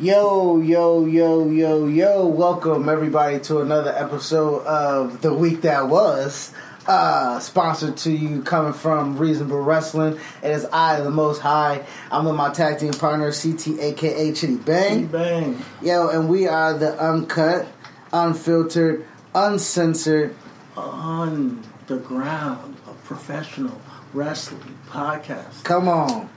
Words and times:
Yo, 0.00 0.58
yo, 0.62 1.04
yo, 1.04 1.50
yo, 1.50 1.86
yo. 1.86 2.24
Welcome 2.26 2.88
everybody 2.88 3.38
to 3.40 3.60
another 3.60 3.94
episode 3.94 4.64
of 4.64 5.20
The 5.20 5.34
Week 5.34 5.60
That 5.60 5.88
Was. 5.88 6.54
Uh, 6.86 7.38
sponsored 7.38 7.98
to 7.98 8.10
you 8.10 8.40
coming 8.40 8.72
from 8.72 9.18
Reasonable 9.18 9.60
Wrestling. 9.60 10.18
It 10.42 10.52
is 10.52 10.64
I, 10.72 11.02
the 11.02 11.10
most 11.10 11.42
high. 11.42 11.84
I'm 12.10 12.24
with 12.24 12.34
my 12.34 12.50
tag 12.50 12.78
team 12.78 12.94
partner, 12.94 13.30
CT 13.30 13.78
aka 13.78 14.32
Chidi 14.32 14.64
Bang. 14.64 15.04
Bang. 15.04 15.62
Yo, 15.82 16.08
and 16.08 16.30
we 16.30 16.48
are 16.48 16.72
the 16.72 16.98
uncut, 16.98 17.66
unfiltered, 18.10 19.04
uncensored. 19.34 20.34
On 20.78 21.62
the 21.88 21.98
ground 21.98 22.78
of 22.86 23.04
professional 23.04 23.78
wrestling 24.14 24.78
podcast. 24.88 25.62
Come 25.64 25.88
on. 25.88 26.30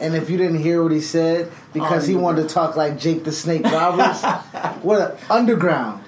And 0.00 0.14
if 0.14 0.30
you 0.30 0.36
didn't 0.36 0.60
hear 0.60 0.82
what 0.82 0.92
he 0.92 1.00
said, 1.00 1.50
because 1.72 2.06
he 2.06 2.14
wanted 2.14 2.48
to 2.48 2.54
talk 2.54 2.76
like 2.76 2.98
Jake 2.98 3.24
the 3.24 3.32
Snake 3.32 3.64
Roberts, 3.64 4.22
what 4.82 5.12
an 5.12 5.18
underground 5.28 6.04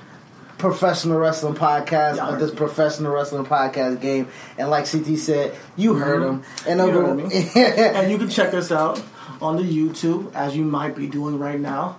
professional 0.58 1.18
wrestling 1.18 1.54
podcast 1.54 2.16
Y'all 2.16 2.34
of 2.34 2.40
this 2.40 2.50
professional 2.50 3.12
wrestling 3.12 3.46
podcast 3.46 4.00
game. 4.00 4.28
And 4.58 4.70
like 4.70 4.90
CT 4.90 5.18
said, 5.18 5.56
you 5.76 5.92
mm-hmm. 5.92 6.02
heard 6.02 6.22
him. 6.22 6.42
And 6.68 6.78
You 6.78 6.86
over 6.86 7.06
heard 7.06 7.16
me. 7.16 7.50
and 7.56 8.10
you 8.10 8.18
can 8.18 8.28
check 8.28 8.54
us 8.54 8.70
out 8.70 9.02
on 9.40 9.56
the 9.56 9.62
YouTube, 9.62 10.32
as 10.34 10.56
you 10.56 10.64
might 10.64 10.94
be 10.94 11.06
doing 11.06 11.38
right 11.38 11.58
now, 11.58 11.98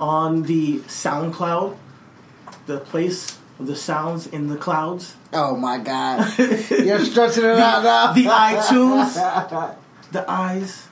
on 0.00 0.44
the 0.44 0.78
SoundCloud, 0.80 1.76
the 2.66 2.78
place 2.78 3.38
of 3.58 3.66
the 3.66 3.74
sounds 3.76 4.26
in 4.26 4.48
the 4.48 4.56
clouds, 4.56 5.16
Oh 5.32 5.54
my 5.54 5.78
god. 5.78 6.38
You're 6.38 7.04
stretching 7.04 7.44
it 7.44 7.58
out 7.58 7.82
now. 7.82 8.12
the 8.12 8.24
iTunes, 8.24 9.76
the 10.12 10.30
eyes, 10.30 10.85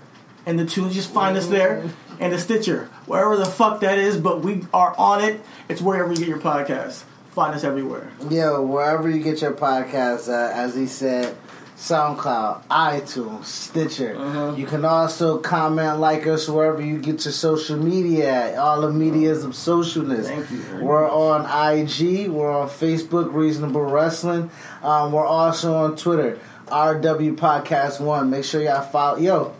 and 0.46 0.58
the 0.58 0.64
tunes. 0.64 0.94
Just 0.94 1.10
find 1.10 1.36
us 1.36 1.46
there, 1.46 1.84
and 2.20 2.32
the 2.32 2.38
Stitcher, 2.38 2.88
wherever 3.06 3.36
the 3.36 3.46
fuck 3.46 3.80
that 3.80 3.98
is. 3.98 4.16
But 4.16 4.42
we 4.42 4.66
are 4.72 4.94
on 4.96 5.22
it. 5.22 5.40
It's 5.68 5.80
wherever 5.80 6.12
you 6.12 6.18
get 6.18 6.28
your 6.28 6.40
podcast. 6.40 7.04
Find 7.30 7.54
us 7.54 7.64
everywhere. 7.64 8.10
Yo, 8.30 8.62
wherever 8.62 9.10
you 9.10 9.22
get 9.22 9.42
your 9.42 9.52
podcast, 9.52 10.28
uh, 10.28 10.52
as 10.54 10.76
he 10.76 10.86
said, 10.86 11.36
SoundCloud, 11.76 12.64
iTunes, 12.68 13.44
Stitcher. 13.46 14.16
Uh-huh. 14.16 14.54
You 14.56 14.66
can 14.66 14.84
also 14.84 15.38
comment, 15.38 15.98
like 15.98 16.26
us 16.26 16.48
wherever 16.48 16.80
you 16.80 16.98
get 16.98 17.24
your 17.24 17.32
social 17.32 17.76
media 17.76 18.32
at. 18.32 18.58
All 18.58 18.80
the 18.82 18.90
medias 18.90 19.44
of 19.44 19.52
socialness. 19.52 20.26
Thank 20.26 20.50
you 20.50 20.84
We're 20.84 21.10
on 21.10 21.42
IG. 21.42 22.28
We're 22.28 22.52
on 22.52 22.68
Facebook, 22.68 23.32
Reasonable 23.34 23.82
Wrestling. 23.82 24.50
Um, 24.82 25.10
we're 25.10 25.26
also 25.26 25.74
on 25.74 25.96
Twitter, 25.96 26.38
RW 26.68 27.36
Podcast 27.36 28.00
One. 28.00 28.30
Make 28.30 28.44
sure 28.44 28.62
y'all 28.62 28.82
follow. 28.82 29.18
Yo, 29.18 29.54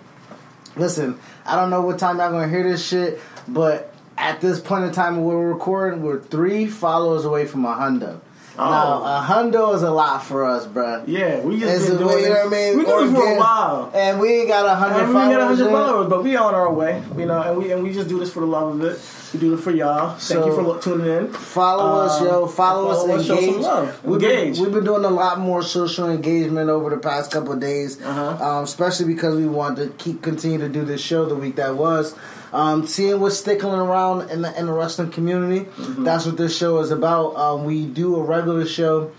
listen, 0.76 1.18
I 1.44 1.56
don't 1.56 1.70
know 1.70 1.82
what 1.82 1.98
time 1.98 2.18
y'all 2.18 2.30
gonna 2.30 2.48
hear 2.48 2.62
this 2.62 2.86
shit, 2.86 3.20
but 3.48 3.92
at 4.16 4.40
this 4.40 4.60
point 4.60 4.84
in 4.84 4.92
time 4.92 5.22
we're 5.22 5.52
recording, 5.52 6.02
we're 6.02 6.20
three 6.20 6.66
followers 6.66 7.24
away 7.24 7.46
from 7.46 7.64
a 7.64 7.74
hundo. 7.74 8.20
Oh. 8.56 8.70
Now, 8.70 9.02
a 9.02 9.26
hundo 9.26 9.74
is 9.74 9.82
a 9.82 9.90
lot 9.90 10.22
for 10.22 10.44
us, 10.44 10.64
bruh. 10.66 11.02
Yeah, 11.08 11.40
we 11.40 11.58
just 11.58 11.74
It's 11.74 11.88
been 11.88 11.98
doing 11.98 12.22
you 12.22 12.28
know 12.28 12.34
what 12.36 12.46
I 12.46 12.50
mean? 12.50 12.78
We 12.78 12.84
doing 12.84 13.12
this 13.12 13.16
for 13.16 13.34
a 13.34 13.36
while. 13.36 13.90
And 13.92 14.20
we 14.20 14.32
ain't 14.32 14.48
got 14.48 14.66
a 14.66 14.76
hundred 14.76 15.08
we 15.08 15.12
followers. 15.12 15.28
get 15.28 15.40
a 15.40 15.46
hundred 15.46 15.70
followers, 15.70 16.08
but 16.08 16.22
we 16.22 16.36
on 16.36 16.54
our 16.54 16.72
way, 16.72 17.02
you 17.16 17.26
know, 17.26 17.42
and 17.42 17.58
we 17.58 17.72
and 17.72 17.82
we 17.82 17.92
just 17.92 18.08
do 18.08 18.20
this 18.20 18.32
for 18.32 18.40
the 18.40 18.46
love 18.46 18.76
of 18.76 18.84
it. 18.84 19.00
We 19.34 19.40
do 19.40 19.54
it 19.54 19.56
for 19.58 19.72
y'all. 19.72 20.10
Thank 20.10 20.20
So, 20.20 20.46
you 20.46 20.54
for 20.54 20.62
lo- 20.62 20.78
tuning 20.78 21.06
in. 21.08 21.32
Follow 21.32 22.02
us, 22.04 22.20
Um, 22.20 22.26
yo. 22.26 22.46
Follow, 22.46 22.94
follow 22.94 23.14
us, 23.14 23.20
us, 23.20 23.26
show 23.26 23.40
some 23.40 23.60
love. 23.62 24.04
We've 24.04 24.22
Engage. 24.22 24.54
Been, 24.54 24.62
we've 24.64 24.72
been 24.72 24.84
doing 24.84 25.04
a 25.04 25.10
lot 25.10 25.40
more 25.40 25.60
social 25.62 26.08
engagement 26.08 26.70
over 26.70 26.88
the 26.88 26.98
past 26.98 27.32
couple 27.32 27.52
of 27.52 27.58
days, 27.60 28.00
Uh-huh. 28.00 28.58
um, 28.58 28.64
especially 28.64 29.06
because 29.06 29.34
we 29.34 29.46
want 29.46 29.76
to 29.78 29.88
keep 29.98 30.22
continue 30.22 30.58
to 30.58 30.68
do 30.68 30.84
this 30.84 31.00
show 31.00 31.24
the 31.26 31.34
week 31.34 31.56
that 31.56 31.76
was. 31.76 32.14
Um, 32.52 32.86
seeing 32.86 33.18
what's 33.20 33.36
sticking 33.36 33.70
around 33.70 34.30
in 34.30 34.42
the 34.42 34.56
in 34.56 34.66
the 34.66 34.72
wrestling 34.72 35.10
community. 35.10 35.64
Mm-hmm. 35.76 36.04
That's 36.04 36.24
what 36.26 36.36
this 36.36 36.56
show 36.56 36.78
is 36.78 36.92
about. 36.92 37.34
Um, 37.34 37.64
we 37.64 37.84
do 37.86 38.14
a 38.14 38.22
regular 38.22 38.64
show. 38.66 39.10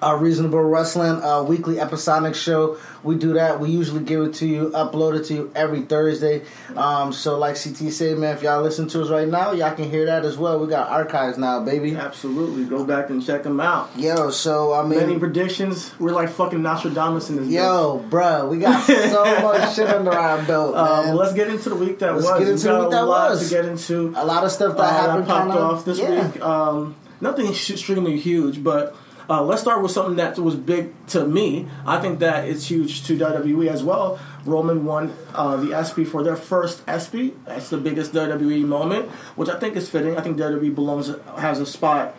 A 0.00 0.16
reasonable 0.16 0.62
wrestling 0.62 1.20
uh, 1.24 1.42
weekly 1.42 1.80
episodic 1.80 2.36
show. 2.36 2.78
We 3.02 3.16
do 3.16 3.32
that. 3.32 3.58
We 3.58 3.70
usually 3.70 4.04
give 4.04 4.20
it 4.22 4.34
to 4.34 4.46
you, 4.46 4.70
upload 4.70 5.18
it 5.18 5.24
to 5.24 5.34
you 5.34 5.52
every 5.56 5.82
Thursday. 5.82 6.42
Um, 6.76 7.12
so, 7.12 7.36
like 7.36 7.56
CT 7.60 7.90
said, 7.92 8.16
man, 8.16 8.36
if 8.36 8.44
y'all 8.44 8.62
listen 8.62 8.86
to 8.90 9.02
us 9.02 9.08
right 9.10 9.26
now, 9.26 9.50
y'all 9.50 9.74
can 9.74 9.90
hear 9.90 10.06
that 10.06 10.24
as 10.24 10.36
well. 10.38 10.60
We 10.60 10.68
got 10.68 10.88
archives 10.88 11.36
now, 11.36 11.64
baby. 11.64 11.96
Absolutely, 11.96 12.64
go 12.64 12.84
back 12.84 13.10
and 13.10 13.24
check 13.24 13.42
them 13.42 13.58
out. 13.58 13.90
Yo, 13.96 14.30
so 14.30 14.72
I 14.72 14.82
mean, 14.86 15.00
Many 15.00 15.18
predictions. 15.18 15.92
We're 15.98 16.12
like 16.12 16.28
fucking 16.28 16.62
Nostradamus 16.62 17.28
in 17.30 17.36
this. 17.36 17.48
bitch. 17.48 17.52
yo, 17.54 18.04
bruh, 18.08 18.48
we 18.48 18.58
got 18.58 18.80
so 18.86 19.24
much 19.42 19.74
shit 19.74 19.88
under 19.88 20.12
our 20.12 20.40
belt, 20.42 20.76
Um, 20.76 21.16
let's 21.16 21.32
get 21.32 21.48
into 21.48 21.70
the 21.70 21.74
week 21.76 21.98
that 21.98 22.14
Let's 22.14 22.24
was. 22.24 22.38
get 22.38 22.46
We 22.46 22.52
into 22.52 22.62
the 22.62 22.68
got 22.68 22.80
week 22.82 22.90
that 22.92 23.06
was. 23.06 23.48
to 23.48 23.54
get 23.54 23.64
into. 23.64 24.12
a 24.16 24.24
lot 24.24 24.44
of 24.44 24.52
stuff 24.52 24.76
that 24.76 24.82
uh, 24.84 24.90
happened 24.90 25.26
that 25.26 25.28
popped 25.28 25.58
off 25.58 25.84
this 25.84 25.98
yeah. 25.98 26.28
week. 26.30 26.40
Um, 26.40 26.94
nothing 27.20 27.48
extremely 27.48 28.16
huge, 28.16 28.62
but 28.62 28.94
uh, 29.30 29.42
let's 29.42 29.60
start 29.62 29.82
with 29.82 29.90
something 29.92 30.16
that 30.16 30.38
was 30.38 30.54
big 30.54 30.92
to 31.08 31.26
me. 31.26 31.66
I 31.86 32.00
think 32.00 32.18
that 32.20 32.48
it's 32.48 32.66
huge 32.70 33.04
to 33.06 33.16
WWE 33.16 33.68
as 33.68 33.82
well. 33.84 34.18
Roman 34.44 34.84
won 34.84 35.14
uh, 35.34 35.56
the 35.56 35.74
ESPY 35.74 36.04
for 36.06 36.22
their 36.22 36.36
first 36.36 36.82
ESPY. 36.88 37.34
That's 37.44 37.68
the 37.68 37.76
biggest 37.78 38.12
WWE 38.12 38.64
moment, 38.64 39.08
which 39.36 39.48
I 39.50 39.58
think 39.58 39.76
is 39.76 39.88
fitting. 39.90 40.16
I 40.16 40.22
think 40.22 40.38
WWE 40.38 40.74
belongs 40.74 41.10
has 41.36 41.60
a 41.60 41.66
spot 41.66 42.14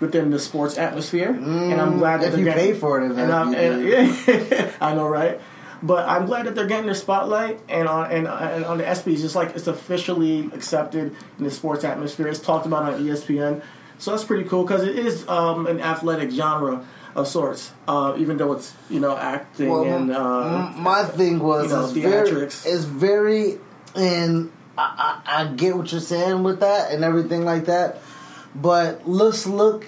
within 0.00 0.30
the 0.30 0.38
sports 0.38 0.78
atmosphere, 0.78 1.30
and 1.30 1.80
I'm 1.80 1.98
glad 1.98 2.20
that 2.22 2.28
Mm, 2.28 2.30
they're 2.30 2.38
you 2.38 2.44
getting, 2.46 2.72
pay 2.72 2.78
for 2.78 3.00
it, 3.02 3.10
And, 3.10 3.32
I'm, 3.32 3.54
and 3.54 3.84
yeah, 3.84 4.72
I 4.80 4.94
know, 4.94 5.08
right? 5.08 5.40
But 5.82 6.08
I'm 6.08 6.26
glad 6.26 6.46
that 6.46 6.56
they're 6.56 6.66
getting 6.66 6.86
their 6.86 6.94
spotlight, 6.96 7.60
and 7.68 7.86
on 7.88 8.10
and, 8.10 8.26
and 8.26 8.64
on 8.64 8.78
the 8.78 8.86
ESPY, 8.88 9.12
it's 9.12 9.22
just 9.22 9.36
like 9.36 9.54
it's 9.54 9.68
officially 9.68 10.50
accepted 10.52 11.14
in 11.38 11.44
the 11.44 11.50
sports 11.52 11.84
atmosphere. 11.84 12.26
It's 12.26 12.40
talked 12.40 12.66
about 12.66 12.82
on 12.94 13.00
ESPN, 13.00 13.62
so 13.98 14.12
that's 14.12 14.24
pretty 14.24 14.48
cool 14.48 14.62
because 14.64 14.82
it 14.84 14.98
is 14.98 15.26
um, 15.28 15.66
an 15.66 15.80
athletic 15.80 16.30
genre 16.30 16.84
of 17.14 17.26
sorts. 17.28 17.72
Uh, 17.86 18.14
even 18.18 18.36
though 18.36 18.52
it's 18.52 18.74
you 18.88 19.00
know 19.00 19.16
acting 19.16 19.68
Well, 19.68 19.84
and 19.84 20.10
uh, 20.10 20.72
my 20.76 21.04
thing 21.04 21.38
was 21.40 21.70
you 21.70 21.76
know, 21.76 21.84
it's 21.84 21.92
very, 21.92 22.30
theatrics. 22.30 22.66
it's 22.66 22.84
very, 22.84 23.58
and 23.94 24.52
I, 24.76 25.20
I, 25.26 25.42
I 25.42 25.46
get 25.54 25.76
what 25.76 25.90
you're 25.92 26.00
saying 26.00 26.42
with 26.42 26.60
that 26.60 26.92
and 26.92 27.04
everything 27.04 27.44
like 27.44 27.66
that, 27.66 28.00
but 28.54 29.08
let's 29.08 29.46
look. 29.46 29.86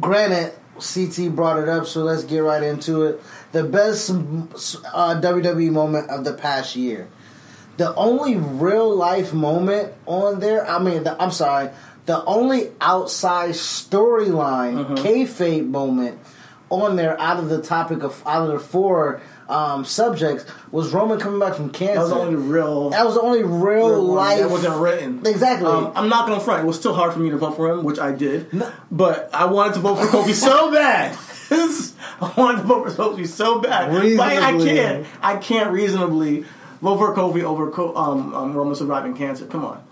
Granted, 0.00 0.52
CT 0.76 1.34
brought 1.34 1.58
it 1.58 1.68
up, 1.68 1.86
so 1.86 2.04
let's 2.04 2.22
get 2.24 2.38
right 2.38 2.62
into 2.62 3.02
it. 3.02 3.20
The 3.50 3.64
best 3.64 4.10
uh, 4.10 5.20
WWE 5.20 5.72
moment 5.72 6.10
of 6.10 6.24
the 6.24 6.32
past 6.32 6.76
year. 6.76 7.08
The 7.78 7.94
only 7.96 8.36
real 8.36 8.94
life 8.94 9.32
moment 9.32 9.94
on 10.06 10.40
there, 10.40 10.68
I 10.68 10.78
mean, 10.78 11.04
the, 11.04 11.20
I'm 11.20 11.30
sorry, 11.32 11.70
the 12.06 12.24
only 12.24 12.70
outside 12.80 13.50
storyline, 13.50 14.96
kayfabe 14.98 15.68
moment 15.68 16.18
on 16.70 16.96
there 16.96 17.20
out 17.20 17.38
of 17.38 17.48
the 17.48 17.60
topic 17.60 18.02
of 18.02 18.22
out 18.26 18.48
of 18.48 18.48
the 18.48 18.58
four 18.58 19.20
um, 19.48 19.84
subjects 19.84 20.44
was 20.70 20.92
Roman 20.92 21.20
coming 21.20 21.38
back 21.38 21.54
from 21.54 21.70
cancer. 21.70 21.94
That 21.94 22.00
was 22.00 22.10
the 22.10 22.16
only 22.16 22.34
real. 22.36 22.90
That 22.90 23.04
was 23.04 23.14
the 23.14 23.20
only 23.20 23.42
real, 23.42 23.90
real 23.90 24.02
life 24.02 24.38
that 24.40 24.50
wasn't 24.50 24.76
written. 24.76 25.26
Exactly. 25.26 25.66
Um, 25.68 25.92
I'm 25.94 26.08
not 26.08 26.26
gonna 26.26 26.40
front. 26.40 26.64
It 26.64 26.66
was 26.66 26.78
still 26.78 26.94
hard 26.94 27.12
for 27.12 27.18
me 27.18 27.30
to 27.30 27.36
vote 27.36 27.56
for 27.56 27.70
him, 27.70 27.84
which 27.84 27.98
I 27.98 28.12
did. 28.12 28.46
But 28.90 29.30
I 29.34 29.44
wanted 29.44 29.74
to 29.74 29.80
vote 29.80 29.96
for 29.96 30.06
Kobe 30.06 30.32
so 30.32 30.70
bad. 30.72 31.16
I 31.50 32.32
wanted 32.36 32.62
to 32.62 32.66
vote 32.66 32.88
for 32.88 32.94
Kobe 32.96 33.24
so 33.24 33.60
bad. 33.60 33.92
But 33.92 34.20
I, 34.20 34.52
can't. 34.52 35.06
I 35.20 35.36
can't 35.36 35.70
reasonably 35.70 36.46
vote 36.80 36.96
for 36.96 37.14
Kobe 37.14 37.42
over 37.42 37.70
um, 37.96 38.34
um, 38.34 38.54
Roman 38.54 38.74
surviving 38.74 39.14
cancer. 39.14 39.46
Come 39.46 39.64
on. 39.64 39.84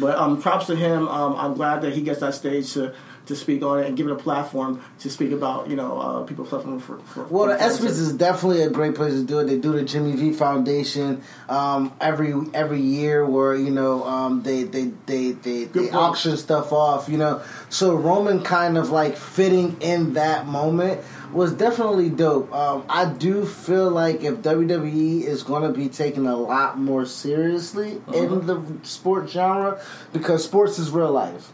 But 0.00 0.16
um, 0.16 0.40
props 0.40 0.66
to 0.66 0.76
him. 0.76 1.08
Um, 1.08 1.34
I'm 1.36 1.54
glad 1.54 1.82
that 1.82 1.92
he 1.92 2.02
gets 2.02 2.20
that 2.20 2.34
stage 2.34 2.72
to. 2.74 2.94
To 3.26 3.36
speak 3.36 3.62
on 3.62 3.80
it 3.80 3.86
and 3.86 3.94
give 3.94 4.06
it 4.06 4.12
a 4.12 4.16
platform 4.16 4.82
to 5.00 5.10
speak 5.10 5.32
about, 5.32 5.68
you 5.68 5.76
know, 5.76 5.98
uh, 6.00 6.22
people 6.24 6.46
suffering 6.46 6.80
for. 6.80 6.98
for 7.00 7.24
Well, 7.24 7.48
the. 7.48 7.62
ESPYS 7.62 7.84
is 7.84 8.14
definitely 8.14 8.62
a 8.62 8.70
great 8.70 8.94
place 8.94 9.12
to 9.12 9.22
do 9.22 9.40
it. 9.40 9.44
They 9.44 9.58
do 9.58 9.72
the 9.72 9.82
Jimmy 9.82 10.16
V 10.16 10.32
Foundation 10.32 11.20
um, 11.46 11.92
every 12.00 12.32
every 12.54 12.80
year, 12.80 13.26
where 13.26 13.54
you 13.54 13.68
know 13.70 14.02
um, 14.04 14.42
they 14.44 14.62
they 14.62 14.92
they 15.04 15.32
they, 15.32 15.64
they 15.64 15.80
point. 15.80 15.94
auction 15.94 16.38
stuff 16.38 16.72
off. 16.72 17.10
You 17.10 17.18
know, 17.18 17.42
so 17.68 17.94
Roman 17.96 18.42
kind 18.42 18.78
of 18.78 18.88
like 18.92 19.18
fitting 19.18 19.76
in 19.82 20.14
that 20.14 20.46
moment 20.46 21.02
was 21.32 21.52
definitely 21.52 22.08
dope. 22.10 22.52
Um, 22.54 22.84
I 22.88 23.04
do 23.06 23.44
feel 23.44 23.90
like 23.90 24.22
if 24.22 24.36
WWE 24.36 25.22
is 25.24 25.42
going 25.42 25.62
to 25.62 25.76
be 25.78 25.88
taken 25.88 26.26
a 26.26 26.36
lot 26.36 26.78
more 26.78 27.04
seriously 27.04 28.00
Uh-huh. 28.08 28.16
in 28.16 28.46
the 28.46 28.62
sport 28.82 29.28
genre, 29.28 29.80
because 30.12 30.44
sports 30.44 30.78
is 30.78 30.90
real 30.90 31.12
life. 31.12 31.52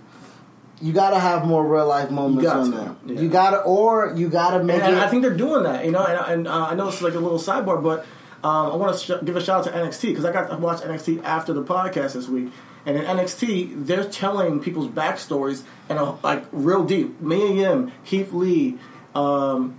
You 0.83 0.93
gotta 0.93 1.19
have 1.19 1.47
more 1.47 1.65
real 1.67 1.87
life 1.87 2.11
moments 2.11 2.43
got 2.43 2.57
on 2.59 2.71
to, 2.73 2.77
there. 2.77 2.97
yeah. 3.07 3.21
You 3.23 3.29
gotta, 3.29 3.59
or 3.59 4.13
you 4.17 4.29
gotta 4.29 4.63
make 4.63 4.77
and, 4.83 4.87
and 4.87 4.97
it. 4.97 5.03
I 5.03 5.09
think 5.09 5.23
they're 5.23 5.33
doing 5.37 5.63
that, 5.63 5.85
you 5.85 5.93
know. 5.93 6.05
And, 6.05 6.33
and 6.33 6.49
uh, 6.49 6.67
I 6.71 6.75
know 6.75 6.89
it's 6.89 7.01
like 7.01 7.15
a 7.15 7.19
little 7.21 7.39
sidebar, 7.39 7.83
but 7.83 8.01
um, 8.47 8.73
I 8.73 8.77
want 8.77 8.99
to 8.99 9.05
sh- 9.05 9.25
give 9.25 9.37
a 9.37 9.41
shout 9.43 9.61
out 9.67 9.73
to 9.73 9.79
NXT 9.79 10.09
because 10.09 10.25
I 10.25 10.33
got 10.33 10.51
to 10.51 10.57
watch 10.57 10.81
NXT 10.83 11.23
after 11.25 11.53
the 11.55 11.63
podcast 11.63 12.13
this 12.15 12.29
week. 12.29 12.53
And 12.85 12.99
in 12.99 13.05
NXT, 13.05 13.87
they're 13.87 14.05
telling 14.05 14.61
people's 14.61 14.89
backstories 14.89 15.63
and 15.89 15.99
like 16.23 16.45
real 16.53 16.85
deep. 16.85 17.19
Mia 17.21 17.51
Yim, 17.55 17.93
Keith 18.05 18.33
Lee, 18.33 18.77
um, 19.15 19.77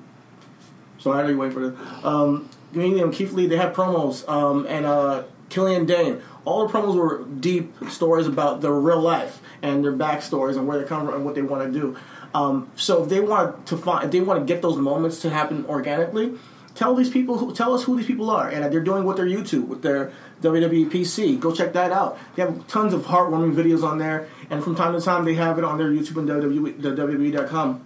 sorry, 1.00 1.24
I 1.24 1.30
you 1.30 1.38
wait 1.38 1.54
for 1.54 1.70
this. 1.70 1.80
Um, 2.04 2.50
Yim, 2.74 3.12
Keith 3.12 3.32
Lee, 3.32 3.48
they 3.48 3.58
had 3.58 3.74
promos, 3.74 4.28
um, 4.28 4.66
and 4.68 4.86
uh, 4.86 5.24
Killian 5.50 5.86
Dain. 5.86 6.22
All 6.44 6.68
the 6.68 6.74
promos 6.74 6.96
were 6.96 7.24
deep 7.24 7.74
stories 7.90 8.28
about 8.28 8.62
their 8.62 8.74
real 8.74 9.02
life 9.02 9.42
and 9.62 9.84
their 9.84 9.94
backstories 9.94 10.58
and 10.58 10.68
where 10.68 10.80
they 10.80 10.88
come 10.88 11.06
from 11.06 11.16
and 11.16 11.26
what 11.26 11.36
they 11.36 11.42
want 11.42 11.72
to 11.72 11.80
do. 11.80 11.98
Um, 12.34 12.70
so 12.76 13.04
if 13.04 13.10
they 13.10 13.22
want 13.22 13.66
to 13.68 13.78
find, 13.78 14.06
if 14.06 14.12
they 14.12 14.20
want 14.20 14.46
to 14.46 14.54
get 14.54 14.62
those 14.62 14.78
moments 14.78 15.22
to 15.22 15.30
happen 15.30 15.66
organically, 15.68 16.34
tell 16.76 16.94
these 16.94 17.10
people 17.10 17.38
who 17.38 17.54
tell 17.54 17.74
us 17.74 17.84
who 17.84 17.96
these 17.96 18.06
people 18.06 18.30
are 18.30 18.50
and 18.50 18.72
they're 18.72 18.84
doing 18.84 19.06
with 19.06 19.16
their 19.16 19.26
YouTube, 19.26 19.68
with 19.68 19.82
their 19.82 20.12
WWE 20.42 20.90
PC. 20.92 21.40
Go 21.40 21.54
check 21.54 21.74
that 21.74 21.92
out. 21.92 22.20
They 22.36 22.44
have 22.44 22.68
tons 22.68 22.94
of 22.94 23.04
heartwarming 23.06 23.56
videos 23.56 23.84
on 23.84 23.98
there, 23.98 24.28
and 24.50 24.64
from 24.64 24.76
time 24.76 24.94
to 24.94 25.02
time 25.02 25.26
they 25.26 25.36
have 25.36 25.58
it 25.58 25.64
on 25.64 25.78
their 25.78 25.90
YouTube 25.90 26.18
and 26.18 26.30
WWE, 26.30 26.82
the 26.82 26.90
WWE.com. 26.90 27.86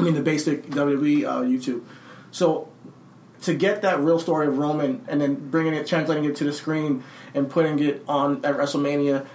I 0.00 0.04
mean 0.04 0.14
the 0.14 0.22
basic 0.22 0.66
WWE 0.66 1.24
uh, 1.26 1.40
YouTube. 1.42 1.82
So 2.30 2.68
to 3.42 3.54
get 3.54 3.82
that 3.82 4.00
real 4.00 4.18
story 4.18 4.46
of 4.46 4.58
Roman 4.58 5.04
and 5.08 5.20
then 5.20 5.34
bringing 5.50 5.74
it, 5.74 5.86
translating 5.86 6.24
it 6.24 6.36
to 6.36 6.44
the 6.44 6.52
screen 6.52 7.02
and 7.34 7.48
putting 7.50 7.78
it 7.78 8.04
on 8.06 8.44
at 8.44 8.56
WrestleMania, 8.56 9.26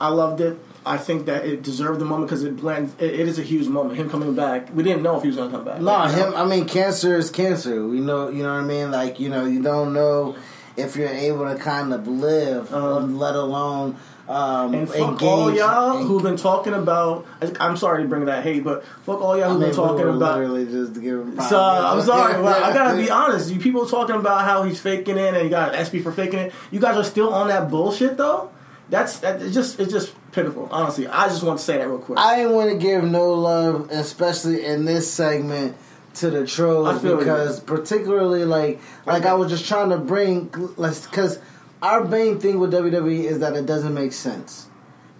I 0.00 0.08
loved 0.08 0.40
it. 0.40 0.58
I 0.84 0.96
think 0.96 1.26
that 1.26 1.46
it 1.46 1.62
deserved 1.62 2.00
the 2.00 2.04
moment 2.04 2.28
because 2.28 2.42
it 2.42 2.56
blends. 2.56 2.92
It, 2.98 3.20
it 3.20 3.28
is 3.28 3.38
a 3.38 3.42
huge 3.42 3.68
moment. 3.68 3.96
Him 3.96 4.10
coming 4.10 4.34
back. 4.34 4.74
We 4.74 4.82
didn't 4.82 5.02
know 5.04 5.16
if 5.16 5.22
he 5.22 5.28
was 5.28 5.36
going 5.36 5.50
to 5.50 5.56
come 5.56 5.64
back. 5.64 5.80
No, 5.80 6.06
You 6.06 6.12
him. 6.26 6.34
I 6.34 6.44
mean, 6.44 6.66
cancer 6.66 7.16
is 7.16 7.30
cancer. 7.30 7.86
We 7.86 8.00
know. 8.00 8.28
You 8.28 8.42
know 8.42 8.52
what 8.54 8.62
I 8.64 8.66
mean? 8.66 8.90
Like 8.90 9.20
you 9.20 9.28
know, 9.28 9.44
you 9.46 9.62
don't 9.62 9.92
know 9.92 10.34
if 10.76 10.96
you're 10.96 11.08
able 11.08 11.44
to 11.46 11.54
kind 11.56 11.92
of 11.94 12.08
live, 12.08 12.72
Uh-huh. 12.74 12.98
let 13.00 13.36
alone 13.36 13.96
um, 14.28 14.74
And 14.74 14.88
fuck 14.88 15.20
all 15.22 15.54
y'all 15.54 15.98
who've 16.04 16.22
been 16.22 16.36
talking 16.36 16.74
about. 16.74 17.26
I'm 17.60 17.76
sorry 17.76 18.02
to 18.04 18.08
bring 18.08 18.24
that 18.26 18.42
hate, 18.44 18.62
but 18.64 18.84
fuck 19.04 19.20
all 19.20 19.36
y'all 19.36 19.46
I 19.46 19.48
who've 19.50 19.60
mean, 19.60 19.68
been 19.70 19.76
talking 19.76 20.06
we 20.06 20.16
about. 20.16 20.38
literally 20.38 20.64
just 20.66 20.94
giving. 20.94 21.40
So 21.40 21.60
I'm 21.60 22.00
sorry, 22.02 22.40
but 22.42 22.62
I 22.62 22.72
gotta 22.72 22.96
be 22.96 23.10
honest. 23.20 23.52
You 23.52 23.58
people 23.60 23.86
talking 23.86 24.16
about 24.16 24.44
how 24.44 24.62
he's 24.62 24.80
faking 24.80 25.18
it 25.18 25.34
and 25.34 25.42
he 25.42 25.48
got 25.48 25.70
an 25.70 25.80
ESPY 25.80 26.00
for 26.02 26.12
faking 26.12 26.38
it. 26.38 26.52
You 26.70 26.80
guys 26.80 26.96
are 26.96 27.04
still 27.04 27.32
on 27.34 27.48
that 27.48 27.68
bullshit 27.70 28.16
though. 28.16 28.50
That's 28.90 29.20
that, 29.20 29.40
it's 29.42 29.54
just 29.54 29.80
it's 29.80 29.92
just 29.92 30.14
pitiful. 30.32 30.68
Honestly, 30.70 31.06
I 31.06 31.28
just 31.28 31.42
want 31.42 31.58
to 31.58 31.64
say 31.64 31.78
that 31.78 31.88
real 31.88 31.98
quick. 31.98 32.18
I 32.18 32.36
didn't 32.36 32.52
want 32.52 32.70
to 32.70 32.76
give 32.76 33.02
no 33.04 33.32
love, 33.32 33.90
especially 33.90 34.64
in 34.64 34.84
this 34.84 35.10
segment, 35.10 35.76
to 36.14 36.30
the 36.30 36.46
trolls 36.46 37.02
you. 37.02 37.16
because 37.16 37.58
particularly 37.60 38.44
like 38.44 38.80
like 39.06 39.24
I 39.24 39.34
was 39.34 39.50
just 39.50 39.66
trying 39.66 39.90
to 39.90 39.98
bring 39.98 40.50
like 40.76 41.00
because 41.04 41.38
our 41.82 42.04
main 42.04 42.38
thing 42.38 42.58
with 42.58 42.72
WWE 42.72 43.24
is 43.24 43.40
that 43.40 43.54
it 43.56 43.66
doesn't 43.66 43.92
make 43.94 44.12
sense, 44.12 44.66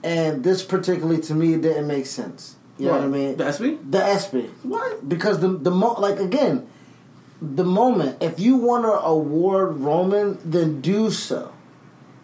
and 0.05 0.43
this 0.45 0.63
particularly 0.63 1.21
to 1.23 1.35
me 1.35 1.55
it 1.55 1.63
didn't 1.63 1.87
make 1.87 2.07
sense. 2.07 2.57
You 2.79 2.87
know 2.87 2.93
what 2.93 3.03
I 3.03 3.09
mean? 3.09 3.37
The 3.37 3.45
ESPY? 3.47 3.79
The 3.91 4.03
ESPY. 4.03 4.51
What? 4.63 5.09
Because 5.09 5.41
the 5.41 5.49
the 5.49 5.71
mo- 5.71 6.01
like 6.01 6.19
again, 6.19 6.67
the 7.41 7.65
moment 7.65 8.23
if 8.23 8.41
you 8.41 8.57
want 8.57 8.85
to 8.85 8.93
award 8.93 9.77
Roman, 9.79 10.39
then 10.45 10.81
do 10.81 11.11
so. 11.11 11.53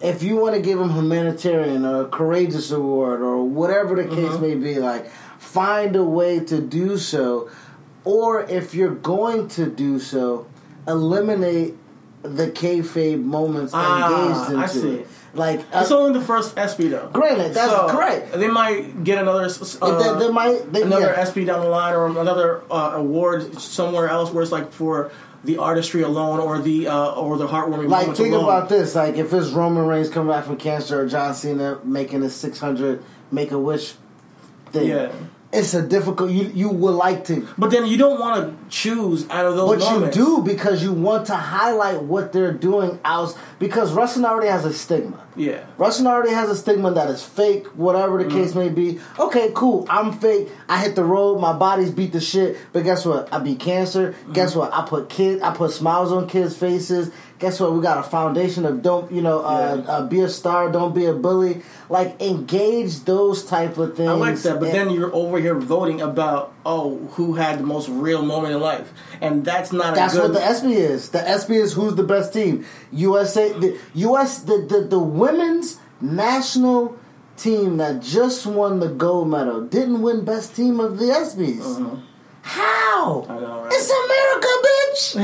If 0.01 0.23
you 0.23 0.37
want 0.37 0.55
to 0.55 0.61
give 0.63 0.81
him 0.81 0.91
humanitarian 0.91 1.85
or 1.85 2.03
a 2.03 2.09
courageous 2.09 2.71
award 2.71 3.21
or 3.21 3.45
whatever 3.45 3.97
the 3.97 4.05
case 4.05 4.33
Mhm. 4.37 4.41
may 4.41 4.55
be, 4.55 4.79
like 4.79 5.11
find 5.39 5.95
a 5.97 6.05
way 6.05 6.41
to 6.41 6.61
do 6.61 6.97
so. 6.99 7.49
Or 8.05 8.43
if 8.43 8.75
you're 8.75 8.95
going 8.95 9.49
to 9.49 9.67
do 9.67 9.99
so, 9.99 10.47
eliminate 10.87 11.77
the 12.37 12.49
kayfabe 12.51 13.23
moments 13.23 13.73
Ah, 13.75 14.29
engaged 14.29 14.51
into 14.53 14.63
I 14.63 14.67
see. 14.67 14.95
it. 15.01 15.09
Like 15.35 15.61
uh, 15.73 15.81
It's 15.83 15.91
only 15.91 16.19
the 16.19 16.25
first 16.25 16.57
ESPY 16.59 16.89
though. 16.89 17.11
Granted, 17.13 17.53
that's 17.55 17.71
So, 17.71 17.89
correct. 17.89 18.33
They 18.33 18.49
might 18.49 19.05
get 19.05 19.19
another 19.19 19.45
uh, 19.83 20.19
they, 20.19 20.27
they 20.27 20.33
might 20.33 20.73
they, 20.73 20.83
another 20.83 21.07
yeah. 21.15 21.21
ESPY 21.21 21.45
down 21.45 21.61
the 21.61 21.69
line 21.69 21.95
or 21.95 22.07
another 22.07 22.63
uh, 22.71 22.93
award 22.95 23.61
somewhere 23.61 24.09
else 24.09 24.31
where 24.33 24.43
it's 24.43 24.53
like 24.53 24.73
for 24.73 25.11
the 25.45 25.59
artistry 25.59 26.03
alone 26.03 26.41
or 26.41 26.59
the 26.59 26.89
uh, 26.89 27.13
or 27.13 27.37
the 27.37 27.47
heartwarming 27.47 27.89
Like 27.89 28.17
think 28.17 28.33
alone. 28.35 28.45
about 28.45 28.69
this: 28.69 28.95
like 28.95 29.17
if 29.17 29.33
it's 29.33 29.51
Roman 29.51 29.87
Reigns 29.87 30.09
coming 30.09 30.31
back 30.33 30.45
from 30.47 30.57
cancer 30.57 31.01
or 31.03 31.07
John 31.07 31.35
Cena 31.35 31.79
making 31.85 32.23
a 32.23 32.31
six 32.31 32.59
hundred 32.59 33.05
Make 33.31 33.53
a 33.53 33.59
Wish 33.59 33.95
thing, 34.73 34.89
Yeah. 34.89 35.13
it's 35.53 35.75
a 35.75 35.83
difficult. 35.83 36.31
You 36.31 36.51
you 36.55 36.69
would 36.71 36.95
like 36.95 37.25
to, 37.27 37.47
But 37.59 37.71
then 37.71 37.87
you 37.87 37.99
don't 37.99 38.19
want 38.19 38.35
to 38.65 38.68
choose 38.71 39.29
out 39.31 39.47
of 39.47 39.57
those 39.57 39.79
but 39.85 39.93
moments. 39.93 40.17
you 40.17 40.25
do 40.25 40.43
because 40.43 40.83
you 40.83 40.93
want 40.93 41.27
to 41.27 41.35
highlight 41.35 42.03
what 42.03 42.33
they're 42.33 42.53
doing 42.53 42.99
out. 43.05 43.37
Because 43.59 43.93
wrestling 43.93 44.25
already 44.25 44.49
has 44.49 44.65
a 44.65 44.73
stigma. 44.73 45.25
Yeah. 45.37 45.65
Wrestling 45.79 46.07
already 46.07 46.33
has 46.33 46.49
a 46.51 46.57
stigma 46.57 46.93
that 46.93 47.09
is 47.11 47.23
fake, 47.25 47.67
whatever 47.69 48.23
the 48.23 48.31
case 48.31 48.55
may 48.55 48.69
be. 48.69 49.01
Okay, 49.19 49.51
cool. 49.55 49.87
I'm 49.89 50.13
fake. 50.13 50.49
I 50.69 50.83
hit 50.83 50.95
the 50.97 51.05
road. 51.05 51.41
My 51.41 51.53
body's 51.53 51.91
beat 51.91 52.13
the 52.13 52.21
shit. 52.21 52.57
But 52.73 52.85
guess 52.85 53.05
what? 53.05 53.33
I 53.33 53.39
beat 53.39 53.61
cancer. 53.61 54.15
Guess 54.33 54.55
what? 54.55 54.73
I 54.73 54.85
put 54.87 55.09
kid. 55.09 55.43
I 55.43 55.55
put 55.55 55.71
smiles 55.73 56.13
on 56.13 56.29
kids' 56.29 56.57
faces. 56.57 57.11
Guess 57.39 57.61
what? 57.61 57.73
We 57.73 57.81
got 57.81 57.99
a 57.99 58.03
foundation 58.03 58.65
of 58.67 58.83
don't 58.83 59.11
you 59.13 59.23
know 59.23 59.41
uh, 59.45 59.83
Yeah. 59.85 59.91
uh, 59.93 60.07
be 60.09 60.21
a 60.21 60.29
star, 60.29 60.73
don't 60.73 60.93
be 60.95 61.07
a 61.07 61.13
bully. 61.13 61.63
Like 61.89 62.21
engage 62.21 63.01
those 63.05 63.45
type 63.45 63.79
of 63.79 63.97
things. 63.97 64.09
I 64.09 64.13
like 64.15 64.37
that, 64.39 64.59
but 64.59 64.71
And- 64.71 64.75
then 64.75 64.91
you're 64.91 65.15
over 65.15 65.39
here 65.39 65.55
voting 65.55 66.01
about 66.01 66.53
oh 66.69 66.99
who 67.13 67.35
had 67.35 67.59
the 67.59 67.63
most 67.65 67.89
real 67.89 68.23
moment 68.23 68.55
in 68.55 68.61
life, 68.61 68.93
and 69.21 69.45
that's 69.45 69.73
not 69.73 69.95
That's 69.95 70.15
a 70.15 70.19
good. 70.19 70.35
what 70.35 70.41
the 70.41 70.47
SB 70.47 70.73
is. 70.75 71.09
The 71.09 71.19
SB 71.19 71.51
is 71.51 71.73
who's 71.73 71.95
the 71.95 72.05
best 72.05 72.33
team. 72.33 72.67
USA, 72.93 73.53
the 73.53 73.79
US, 73.95 74.41
the, 74.41 74.59
the 74.59 74.83
the 74.83 74.99
women's 74.99 75.81
national 76.01 76.97
team 77.37 77.79
that 77.79 78.03
just 78.03 78.47
won 78.47 78.81
the 78.81 78.89
gold 78.89 79.29
medal 79.29 79.65
didn't 79.65 80.03
win 80.03 80.25
best 80.25 80.55
team 80.55 80.79
of 80.79 80.99
the 80.99 81.07
ESPYS. 81.07 81.61
Uh-huh. 81.61 81.97
How? 82.51 83.27
I 83.29 83.39
know, 83.41 83.61
right? 83.63 83.73
It's 83.75 83.91
America, 83.91 84.49
bitch. 84.65 85.17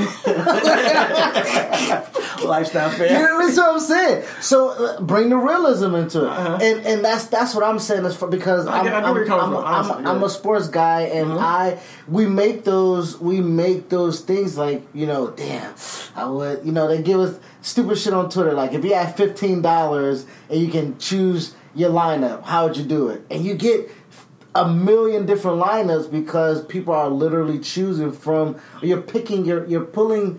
lifestyle 2.45 2.91
you 2.93 2.99
fair. 2.99 3.19
know, 3.19 3.39
that's 3.47 3.57
what 3.57 3.73
I'm 3.75 3.81
saying. 3.81 4.25
So 4.43 4.69
uh, 4.71 5.01
bring 5.01 5.31
the 5.31 5.37
realism 5.39 5.95
into 5.95 6.25
it, 6.25 6.29
Uh-huh. 6.29 6.59
and 6.61 6.85
and 6.87 7.03
that's 7.05 7.25
that's 7.29 7.55
what 7.55 7.65
I'm 7.65 7.79
saying 7.79 8.05
is 8.05 8.15
for 8.15 8.29
because 8.29 8.67
I 8.67 8.81
I'm, 8.81 8.87
I 8.89 9.01
know 9.01 9.13
where 9.15 9.25
you're 9.25 9.41
I'm, 9.41 9.57
I'm, 9.57 9.91
I'm, 9.91 10.07
I'm 10.07 10.23
a 10.23 10.29
sports 10.29 10.69
guy, 10.69 11.03
and 11.03 11.29
Mhm. 11.31 11.41
I 11.41 11.79
we 12.09 12.27
make 12.27 12.65
those 12.65 13.19
we 13.19 13.41
make 13.41 13.89
those 13.89 14.21
things 14.21 14.59
like 14.59 14.87
you 14.93 15.07
know, 15.07 15.31
damn, 15.31 15.73
I 16.15 16.27
would 16.27 16.63
you 16.67 16.73
know 16.73 16.87
they 16.89 17.01
give 17.03 17.21
us 17.21 17.39
stupid 17.63 17.97
shit 17.97 18.13
on 18.13 18.29
Twitter 18.29 18.53
like 18.53 18.75
if 18.75 18.85
you 18.85 18.93
had 18.95 19.17
fifteen 19.17 19.63
dollars 19.63 20.27
and 20.51 20.61
you 20.61 20.69
can 20.69 20.99
choose 20.99 21.55
your 21.75 21.89
lineup, 21.91 22.45
how 22.45 22.67
would 22.67 22.77
you 22.77 22.85
do 22.85 23.09
it? 23.09 23.23
And 23.31 23.43
you 23.45 23.55
get 23.55 23.91
a 24.55 24.69
million 24.69 25.27
different 25.27 25.61
lineups 25.61 26.11
because 26.11 26.65
people 26.65 26.95
are 26.95 27.09
literally 27.09 27.59
choosing 27.59 28.13
from. 28.13 28.57
You're 28.83 29.03
picking. 29.03 29.45
You're 29.45 29.65
you're 29.67 29.85
pulling 29.85 30.39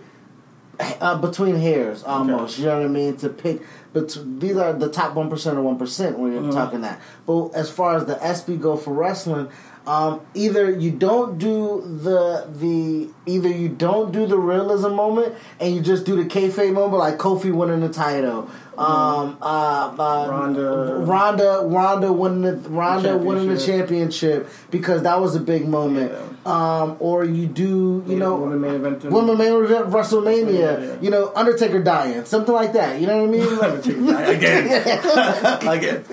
uh, 0.80 1.18
between 1.18 1.56
hairs 1.56 2.04
almost. 2.04 2.58
You 2.60 2.66
know 2.66 2.78
what 2.78 2.86
I 2.86 2.90
mean? 2.90 3.18
To 3.18 3.30
pick 3.30 3.62
but 3.94 4.18
these 4.40 4.58
are 4.58 4.74
the 4.74 4.90
top 4.90 5.16
one 5.16 5.30
percent 5.30 5.58
or 5.58 5.62
one 5.62 5.78
percent 5.78 6.20
when 6.20 6.34
you're 6.34 6.42
Mm-hmm. 6.42 6.52
talking 6.52 6.82
that. 6.82 7.00
But 7.26 7.50
as 7.50 7.70
far 7.72 7.96
as 7.96 8.06
the 8.06 8.16
SB 8.16 8.60
go 8.62 8.76
for 8.76 8.94
wrestling, 8.94 9.48
um, 9.88 10.22
either 10.34 10.70
you 10.72 10.92
don't 10.92 11.38
do 11.38 11.82
the 11.82 12.48
the 12.52 13.10
either 13.26 13.50
you 13.50 13.70
don't 13.70 14.12
do 14.12 14.26
the 14.26 14.38
realism 14.38 14.94
moment 14.94 15.36
and 15.60 15.76
you 15.76 15.82
just 15.82 16.06
do 16.06 16.16
the 16.22 16.28
kayfabe 16.30 16.74
moment 16.74 16.98
like 17.00 17.18
Kofi 17.18 17.52
winning 17.54 17.82
the 17.82 17.90
title. 17.90 18.50
Um, 18.78 19.38
uh, 19.42 19.96
uh, 19.98 20.26
Mm-hmm. 20.26 20.32
Ronda. 20.32 21.06
Ronda, 21.06 21.62
Ronda 21.66 22.14
winning 22.14 22.42
the 22.42 22.70
Ronda 22.70 23.18
winning 23.18 23.48
the 23.48 23.58
championship. 23.60 24.50
because 24.70 25.04
that 25.04 25.20
was 25.22 25.36
a 25.36 25.40
big 25.40 25.68
moment. 25.68 26.12
Um, 26.46 26.98
or 27.00 27.24
you 27.24 27.48
do, 27.48 28.04
you 28.06 28.18
know, 28.18 28.36
women 28.36 28.62
main 28.62 28.76
event. 28.76 29.04
women 29.06 29.38
main 29.38 29.54
event 29.64 29.90
WrestleMania. 29.90 30.54
Yeah, 30.54 30.78
yeah. 30.80 30.96
You 31.02 31.10
know, 31.10 31.32
Undertaker 31.36 31.82
dying, 31.82 32.26
something 32.26 32.54
like 32.54 32.74
that. 32.74 33.00
You 33.00 33.08
know 33.08 33.24
what 33.26 33.30
I 33.30 33.32
mean? 33.32 34.06
Like, 34.06 34.38
again, 34.38 34.88
again. 35.68 36.04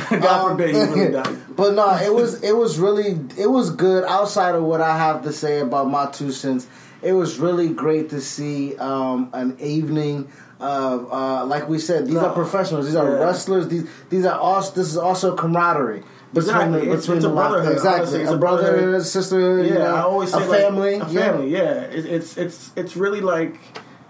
God 0.20 0.48
forbid 0.50 0.74
he 0.74 0.80
really 0.82 1.12
died. 1.12 1.36
but 1.56 1.74
no, 1.74 1.94
it 1.96 2.12
was 2.12 2.42
it 2.42 2.56
was 2.56 2.78
really 2.78 3.18
it 3.38 3.50
was 3.50 3.70
good. 3.70 4.04
Outside 4.04 4.54
of 4.54 4.62
what 4.64 4.80
I 4.80 4.96
have 4.96 5.22
to 5.24 5.32
say 5.32 5.60
about 5.60 5.88
my 5.88 6.06
two 6.10 6.32
cents, 6.32 6.66
it 7.02 7.12
was 7.12 7.38
really 7.38 7.68
great 7.68 8.10
to 8.10 8.20
see 8.20 8.76
um, 8.76 9.30
an 9.32 9.56
evening. 9.60 10.30
Of, 10.60 11.12
uh, 11.12 11.44
like 11.44 11.68
we 11.68 11.78
said, 11.78 12.06
these 12.06 12.14
No. 12.14 12.26
are 12.26 12.32
professionals. 12.32 12.86
These 12.86 12.94
are 12.94 13.04
Yeah. 13.10 13.24
wrestlers. 13.24 13.68
These 13.68 13.86
these 14.08 14.24
are 14.24 14.38
also 14.38 14.72
this 14.74 14.86
is 14.86 14.96
also 14.96 15.34
camaraderie 15.34 16.04
between 16.32 16.54
Exactly. 16.54 16.78
the, 16.80 16.84
It's- 16.86 17.00
between 17.00 17.16
it's 17.18 17.26
a 17.26 17.28
brotherhood. 17.30 17.72
Exactly, 17.72 17.98
Honestly, 18.00 18.20
it's 18.22 18.30
a 18.30 18.34
a 18.34 18.38
brotherhood, 18.38 18.72
brotherhood. 18.74 19.00
a 19.00 19.04
sisterhood. 19.04 19.66
Yeah, 19.66 19.72
you 19.72 19.78
know, 19.80 19.94
I 19.96 20.00
always 20.02 20.30
say 20.32 20.42
a 20.42 20.48
like, 20.48 20.60
family. 20.60 20.94
a 20.94 20.98
yeah. 21.08 21.20
family. 21.20 21.48
Yeah, 21.50 21.80
It, 21.98 22.06
it's 22.06 22.36
it's 22.38 22.70
it's 22.76 22.96
really 22.96 23.20
like 23.20 23.58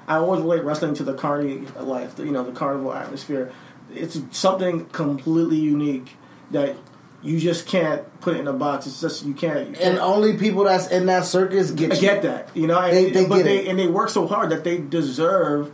I 0.06 0.16
always 0.16 0.42
relate 0.42 0.62
wrestling 0.64 0.94
to 0.94 1.02
the 1.02 1.14
carny 1.14 1.64
life. 1.80 2.18
You 2.18 2.30
know, 2.30 2.44
the 2.44 2.52
carnival 2.52 2.92
atmosphere. 2.92 3.50
It's 3.96 4.20
something 4.32 4.86
completely 4.86 5.58
unique 5.58 6.12
that 6.50 6.76
you 7.22 7.38
just 7.40 7.66
can't 7.66 8.02
put 8.20 8.36
it 8.36 8.40
in 8.40 8.48
a 8.48 8.52
box. 8.52 8.86
It's 8.86 9.00
just 9.00 9.24
you 9.24 9.32
can't. 9.34 9.60
You 9.70 9.74
And 9.76 9.96
can't 9.96 9.98
only 10.00 10.36
people 10.36 10.64
that's 10.64 10.88
in 10.88 11.06
that 11.06 11.24
circus 11.24 11.70
get 11.70 11.94
you. 11.94 12.00
get 12.00 12.22
that, 12.22 12.48
you 12.54 12.66
know. 12.66 12.80
They- 12.82 13.06
and, 13.06 13.14
they 13.14 13.26
but 13.26 13.36
get 13.36 13.44
they 13.44 13.58
it. 13.64 13.68
and 13.68 13.78
they 13.78 13.86
work 13.86 14.10
so 14.10 14.26
hard 14.26 14.50
that 14.50 14.62
they 14.64 14.78
deserve 14.78 15.72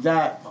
that 0.00 0.44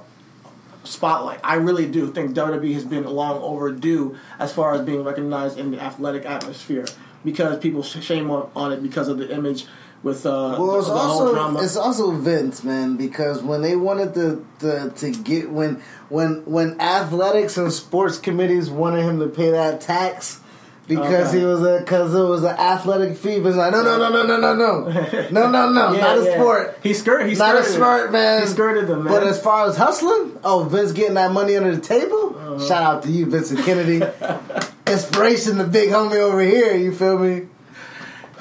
spotlight. 0.84 1.40
I 1.44 1.56
really 1.56 1.86
do 1.88 2.12
think 2.12 2.36
WWE 2.36 2.74
has 2.74 2.86
been 2.86 3.04
long 3.06 3.42
overdue 3.42 4.18
as 4.40 4.52
far 4.52 4.74
as 4.74 4.82
being 4.82 5.04
recognized 5.04 5.58
in 5.60 5.72
the 5.72 5.80
athletic 5.80 6.26
atmosphere 6.26 6.86
because 7.24 7.60
people 7.60 7.84
shame 7.84 8.32
on, 8.32 8.50
on 8.56 8.72
it 8.72 8.82
because 8.82 9.08
of 9.08 9.18
the 9.18 9.32
image 9.34 9.66
with 10.04 10.26
uh, 10.26 10.56
Well, 10.60 10.80
it's 10.80 10.88
the, 10.88 10.94
the 10.94 11.00
also 11.00 11.34
drama. 11.34 11.62
it's 11.62 11.76
also 11.76 12.12
Vince, 12.12 12.64
man, 12.64 12.96
because 12.98 13.42
when 13.44 13.62
they 13.62 13.76
wanted 13.76 14.14
to, 14.16 14.46
to 14.60 14.90
to 14.96 15.12
get 15.12 15.50
when 15.52 15.82
when 16.10 16.46
when 16.46 16.80
athletics 16.80 17.58
and 17.58 17.72
sports 17.74 18.18
committees 18.18 18.70
wanted 18.70 19.04
him 19.04 19.20
to 19.20 19.28
pay 19.28 19.52
that 19.52 19.82
tax 19.82 20.40
because 20.88 21.28
Okay. 21.30 21.40
he 21.40 21.46
was 21.46 21.62
a 21.64 21.80
because 21.80 22.16
it 22.16 22.22
was 22.24 22.44
an 22.44 22.56
athletic 22.58 23.16
fee. 23.18 23.34
It's 23.36 23.56
like 23.58 23.72
no 23.74 23.84
no 23.84 23.98
no 23.98 24.10
no 24.10 24.26
no 24.26 24.38
no 24.40 24.56
no 24.56 24.90
no 25.30 25.50
no 25.50 25.70
no 25.72 25.94
Yeah, 25.94 26.00
not 26.02 26.18
a 26.18 26.24
yeah. 26.24 26.34
sport. 26.36 26.80
He 26.82 26.94
skirt. 26.94 27.28
He 27.28 27.36
skirted 27.36 27.38
Not 27.38 27.56
a 27.58 27.64
skirted 27.64 27.76
sport, 27.76 28.12
man. 28.12 28.42
He 28.42 28.48
skirted 28.48 28.88
them, 28.88 29.04
man. 29.04 29.14
But 29.14 29.24
as 29.28 29.40
far 29.42 29.68
as 29.68 29.78
hustling, 29.78 30.40
oh, 30.44 30.64
Vince 30.64 30.92
getting 30.94 31.14
that 31.16 31.32
money 31.32 31.56
under 31.58 31.76
the 31.76 31.82
table. 31.82 32.36
Uh-huh. 32.36 32.68
Shout 32.68 32.82
out 32.84 33.04
to 33.04 33.12
you, 33.12 33.26
Vincent 33.28 33.64
Kennedy. 33.66 34.02
Inspiration, 34.88 35.58
the 35.60 35.66
big 35.66 35.90
homie 35.90 36.16
over 36.20 36.42
here. 36.42 36.76
You 36.76 36.92
feel 36.96 37.20
me? 37.20 37.48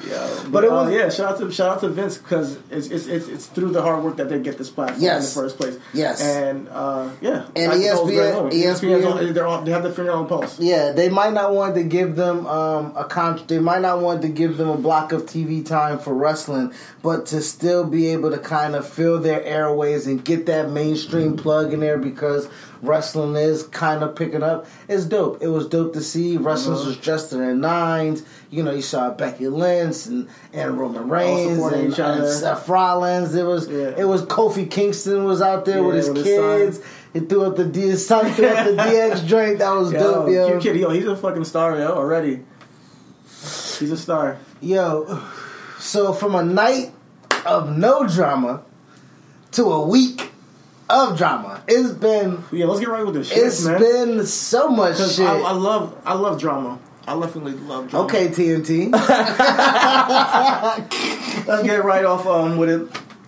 Yeah, 0.07 0.43
But 0.49 0.63
it 0.63 0.71
uh, 0.71 0.87
yeah. 0.89 1.09
Shout 1.09 1.33
out 1.33 1.39
to 1.39 1.51
shout 1.51 1.69
out 1.75 1.79
to 1.81 1.89
Vince 1.89 2.17
because 2.17 2.57
it's, 2.71 2.87
it's 2.87 3.07
it's 3.07 3.27
it's 3.27 3.45
through 3.47 3.71
the 3.71 3.81
hard 3.81 4.03
work 4.03 4.17
that 4.17 4.29
they 4.29 4.39
get 4.39 4.57
this 4.57 4.69
platform 4.69 5.01
Yes. 5.01 5.35
in 5.35 5.41
the 5.43 5.47
first 5.47 5.57
place. 5.57 5.77
Yes. 5.93 6.21
and 6.21 6.67
uh, 6.69 7.09
yeah, 7.21 7.47
And 7.55 7.71
I 7.71 7.75
think 7.77 7.85
ESPN 7.85 8.07
very 8.15 8.33
low. 8.33 8.49
ESPN's 8.49 8.81
ESPN 8.81 9.11
on- 9.27 9.33
they're 9.33 9.47
on, 9.47 9.65
they 9.65 9.71
have 9.71 9.83
their 9.83 9.91
finger 9.91 10.11
on 10.11 10.23
the 10.23 10.29
pulse. 10.29 10.59
Yeah, 10.59 10.91
they 10.91 11.09
might 11.09 11.33
not 11.33 11.53
want 11.53 11.75
to 11.75 11.83
give 11.83 12.15
them 12.15 12.45
um, 12.47 12.93
a 12.95 13.03
con. 13.05 13.41
They 13.47 13.59
might 13.59 13.81
not 13.81 14.01
want 14.01 14.21
to 14.23 14.29
give 14.29 14.57
them 14.57 14.69
a 14.69 14.77
block 14.77 15.11
of 15.11 15.23
TV 15.23 15.65
time 15.65 15.99
for 15.99 16.13
wrestling, 16.13 16.73
but 17.03 17.25
to 17.27 17.41
still 17.41 17.85
be 17.85 18.07
able 18.07 18.31
to 18.31 18.37
kind 18.39 18.75
of 18.75 18.87
fill 18.87 19.19
their 19.19 19.43
airways 19.43 20.07
and 20.07 20.23
get 20.23 20.45
that 20.47 20.69
mainstream 20.69 21.35
plug 21.37 21.73
in 21.73 21.79
there 21.81 21.97
because 21.97 22.47
wrestling 22.81 23.35
is 23.35 23.63
kind 23.63 24.03
of 24.03 24.15
picking 24.15 24.41
up. 24.43 24.65
It's 24.87 25.05
dope. 25.05 25.41
It 25.41 25.47
was 25.49 25.67
dope 25.67 25.93
to 25.93 26.01
see 26.01 26.37
wrestlers 26.37 26.85
was 26.85 26.97
dressed 26.97 27.33
in 27.33 27.39
their 27.39 27.53
nines. 27.55 28.23
You 28.51 28.63
know, 28.63 28.71
you 28.71 28.81
saw 28.81 29.11
Becky 29.11 29.47
Lynch 29.47 30.07
and, 30.07 30.27
and 30.53 30.77
Roman 30.79 31.07
Reigns 31.07 31.59
and, 31.61 31.93
and 31.99 32.27
Seth 32.27 32.67
Rollins. 32.67 33.35
It 33.35 33.43
was 33.45 33.67
Yeah. 33.69 33.93
it 33.95 34.05
was 34.05 34.23
Kofi 34.23 34.69
Kingston 34.69 35.23
was 35.25 35.39
out 35.41 35.65
there 35.65 35.77
Yeah, 35.81 35.85
with 35.85 35.95
his 35.97 36.07
with 36.09 36.17
his 36.17 36.25
kids. 36.25 36.79
He 37.13 37.19
threw 37.21 37.43
up 37.45 37.55
the 37.57 37.65
D, 37.65 37.81
his 37.81 38.05
son 38.07 38.31
threw 38.33 38.47
up 38.47 38.65
the 38.65 38.71
DX 38.81 39.27
drink. 39.27 39.59
That 39.59 39.71
was 39.71 39.91
Yo, 39.91 39.99
dope, 39.99 40.29
yo. 40.31 40.59
kid, 40.59 40.77
yo, 40.77 40.89
he's 40.89 41.05
a 41.05 41.15
fucking 41.15 41.43
star, 41.45 41.77
yo, 41.77 41.91
already. 41.93 42.39
He's 43.25 43.91
a 43.91 43.97
star. 43.97 44.37
Yo, 44.61 45.23
so 45.79 46.11
from 46.13 46.33
a 46.35 46.43
night 46.43 46.91
of 47.45 47.77
no 47.77 48.07
drama 48.07 48.63
to 49.51 49.63
a 49.65 49.87
week 49.87 50.31
of 50.89 51.17
drama, 51.17 51.63
it's 51.67 51.91
been 51.91 52.43
Yeah, 52.51 52.65
let's 52.65 52.79
get 52.79 52.89
right 52.89 53.05
with 53.05 53.13
this 53.15 53.29
shit, 53.29 53.37
it's 53.45 53.63
man. 53.65 53.79
been 53.79 54.25
so 54.25 54.69
much 54.69 54.97
shit. 54.97 55.19
I, 55.27 55.39
I 55.39 55.51
love, 55.51 55.95
I 56.03 56.13
love 56.15 56.39
drama. 56.39 56.79
I 57.09 57.19
definitely 57.19 57.53
love 57.53 57.89
drama. 57.89 58.05
okay, 58.05 58.27
TNT. 58.27 58.91
let's 61.47 61.63
get 61.63 61.83
right 61.83 62.05
off 62.05 62.25
um, 62.27 62.57
with 62.57 62.69
it. 62.69 62.81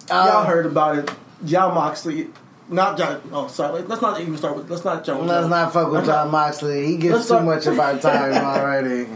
Uh, 0.09 0.29
Y'all 0.31 0.45
heard 0.45 0.65
about 0.65 0.97
it. 0.97 1.11
Jon 1.45 1.73
Moxley, 1.73 2.27
not 2.69 2.97
John. 2.97 3.21
Oh, 3.31 3.47
sorry. 3.47 3.81
Let's 3.83 4.01
not 4.01 4.21
even 4.21 4.37
start 4.37 4.55
with. 4.55 4.69
Let's 4.69 4.85
not 4.85 5.03
jump. 5.03 5.23
Let's 5.23 5.47
not 5.47 5.73
fuck 5.73 5.91
with 5.91 6.05
Jon 6.05 6.29
Moxley. 6.29 6.85
He 6.87 6.97
gets 6.97 7.13
Let's 7.13 7.23
too 7.25 7.29
start- 7.29 7.45
much 7.45 7.65
of 7.67 7.79
our 7.79 7.97
time 7.97 8.33
already. 8.45 9.07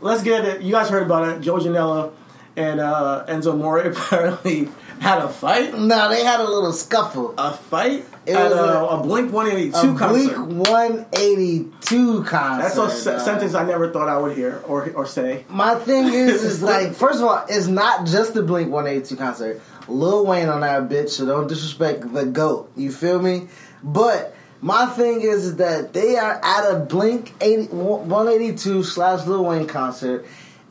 Let's 0.00 0.22
get 0.22 0.44
it. 0.44 0.62
You 0.62 0.72
guys 0.72 0.88
heard 0.88 1.04
about 1.04 1.28
it. 1.28 1.40
Joe 1.40 1.56
Janela 1.56 2.12
and 2.56 2.80
uh, 2.80 3.24
Enzo 3.28 3.52
Amore 3.52 3.80
apparently 3.90 4.68
had 5.00 5.18
a 5.18 5.28
fight. 5.28 5.78
No, 5.78 6.08
they 6.08 6.24
had 6.24 6.40
a 6.40 6.44
little 6.48 6.72
scuffle. 6.72 7.34
A 7.38 7.52
fight 7.52 8.04
It 8.26 8.34
at 8.36 8.50
was 8.50 8.58
a, 8.58 8.84
a- 8.84 9.02
Blink 9.02 9.32
One 9.32 9.46
Eighty 9.48 9.70
A 9.70 9.80
Two 9.80 9.94
Blink 9.94 10.32
182 10.36 12.24
concert. 12.24 12.62
That's 12.62 12.76
a 12.76 12.90
se- 12.90 13.18
sentence 13.24 13.54
I 13.54 13.64
never 13.64 13.90
thought 13.90 14.08
I 14.08 14.18
would 14.18 14.36
hear 14.36 14.62
or 14.66 14.90
or 14.92 15.06
say. 15.06 15.44
My 15.48 15.74
thing 15.76 16.06
is, 16.12 16.42
is 16.44 16.62
like, 16.72 16.94
first 16.94 17.20
of 17.20 17.26
all, 17.26 17.44
it's 17.48 17.66
not 17.66 18.06
just 18.06 18.34
the 18.34 18.42
Blink 18.42 18.70
182 18.70 19.16
concert. 19.16 19.60
Lil 19.88 20.26
Wayne 20.26 20.48
on 20.48 20.60
that 20.60 20.88
bitch, 20.88 21.10
so 21.10 21.24
don't 21.26 21.46
disrespect 21.46 22.12
the 22.12 22.26
GOAT. 22.26 22.70
You 22.76 22.92
feel 22.92 23.20
me? 23.22 23.48
But 23.82 24.34
my 24.60 24.86
thing 24.86 25.22
is, 25.22 25.44
is 25.46 25.56
that 25.56 25.92
they 25.94 26.16
are 26.16 26.38
at 26.44 26.70
a 26.70 26.80
Blink 26.80 27.32
80, 27.40 27.68
182 27.68 28.82
slash 28.82 29.26
Lil 29.26 29.44
Wayne 29.44 29.66
concert 29.66 30.26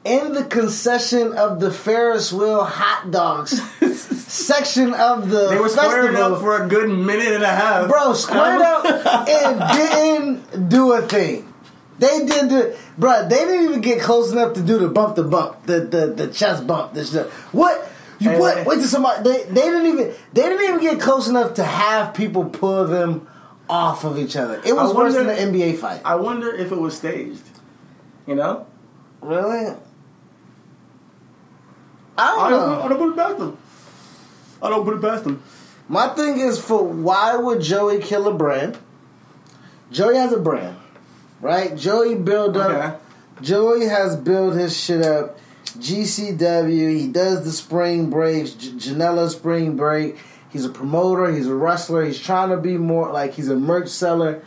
in 0.08 0.34
the 0.34 0.44
concession 0.46 1.34
of 1.34 1.60
the 1.60 1.70
Ferris 1.72 2.32
wheel 2.34 2.64
hot 2.64 3.12
dogs 3.12 3.62
section 4.28 4.94
of 4.94 5.30
the 5.30 5.50
They 5.50 5.60
were 5.60 5.70
squaring 5.70 6.08
festival. 6.14 6.36
up 6.36 6.42
for 6.42 6.64
a 6.64 6.68
good 6.68 6.90
minute 6.90 7.34
and 7.34 7.44
a 7.44 7.48
half. 7.48 7.88
Bro, 7.90 8.14
squared 8.14 8.62
up 8.62 8.86
and 9.28 9.60
didn't 10.52 10.70
do 10.70 10.94
a 10.94 11.02
thing. 11.02 11.54
They 12.00 12.26
did 12.26 12.50
the, 12.50 12.78
bro. 12.98 13.28
They 13.28 13.38
didn't 13.38 13.66
even 13.70 13.82
get 13.82 14.02
close 14.02 14.32
enough 14.32 14.54
to 14.54 14.62
do 14.62 14.78
the 14.78 14.88
bump, 14.88 15.16
the 15.16 15.24
bump, 15.24 15.66
the 15.66 15.80
the, 15.82 16.08
the 16.08 16.28
chest 16.28 16.68
bump. 16.68 16.94
This 16.94 17.12
shit. 17.12 17.26
What? 17.52 17.92
You 18.20 18.32
Hey, 18.32 18.40
what? 18.40 18.56
man. 18.58 18.66
Wait 18.66 18.76
till 18.76 18.86
somebody. 18.88 19.24
They 19.24 19.44
they 19.46 19.62
didn't 19.62 19.86
even 19.88 20.14
they 20.34 20.42
didn't 20.44 20.64
even 20.64 20.80
get 20.82 21.00
close 21.02 21.28
enough 21.28 21.56
to 21.56 21.64
have 21.64 22.14
people 22.14 22.46
pull 22.46 22.86
them 22.86 23.28
off 23.70 24.04
of 24.04 24.20
each 24.20 24.36
other. 24.36 24.62
It 24.64 24.74
was 24.76 24.92
I 24.92 24.96
worse 24.96 25.16
than 25.16 25.26
wonder- 25.28 25.52
the 25.52 25.60
NBA 25.60 25.78
fight. 25.80 26.02
I 26.06 26.16
wonder 26.16 26.54
if 26.54 26.72
it 26.72 26.78
was 26.78 26.96
staged. 26.96 27.42
You 28.28 28.36
know, 28.36 28.68
really? 29.22 29.76
I 32.18 32.28
don't 32.36 32.40
I 32.40 32.50
don't, 32.50 32.60
know. 32.70 32.82
I 32.82 32.88
don't 32.90 32.98
put 32.98 33.10
it 33.10 33.16
past 33.16 33.38
them. 33.38 33.58
I 34.62 34.70
don't 34.70 34.84
put 34.86 34.96
it 34.96 35.02
past 35.02 35.24
them. 35.24 35.44
My 35.88 36.08
thing 36.10 36.40
is 36.40 36.60
for 36.60 36.84
why 36.84 37.36
would 37.36 37.62
Joey 37.62 38.00
kill 38.00 38.28
a 38.28 38.34
brand? 38.34 38.78
Joey 39.92 40.16
has 40.18 40.34
a 40.34 40.40
brand, 40.40 40.78
right? 41.40 41.76
Joey 41.76 42.16
built 42.16 42.58
up. 42.58 42.72
Okay. 42.72 42.98
Joey 43.42 43.86
has 43.86 44.16
built 44.16 44.56
his 44.56 44.76
shit 44.76 45.02
up. 45.06 45.38
GCW. 45.66 46.98
He 47.00 47.08
does 47.08 47.46
the 47.46 47.52
spring 47.52 48.10
breaks. 48.10 48.52
J- 48.52 48.72
Janela 48.72 49.30
spring 49.30 49.78
break. 49.78 50.18
He's 50.50 50.66
a 50.66 50.70
promoter. 50.70 51.32
He's 51.32 51.48
a 51.48 51.56
wrestler. 51.56 52.04
He's 52.04 52.20
trying 52.20 52.50
to 52.50 52.58
be 52.58 52.78
more 52.78 53.12
like 53.12 53.34
he's 53.34 53.50
a 53.50 53.56
merch 53.56 53.90
seller. 53.90 54.42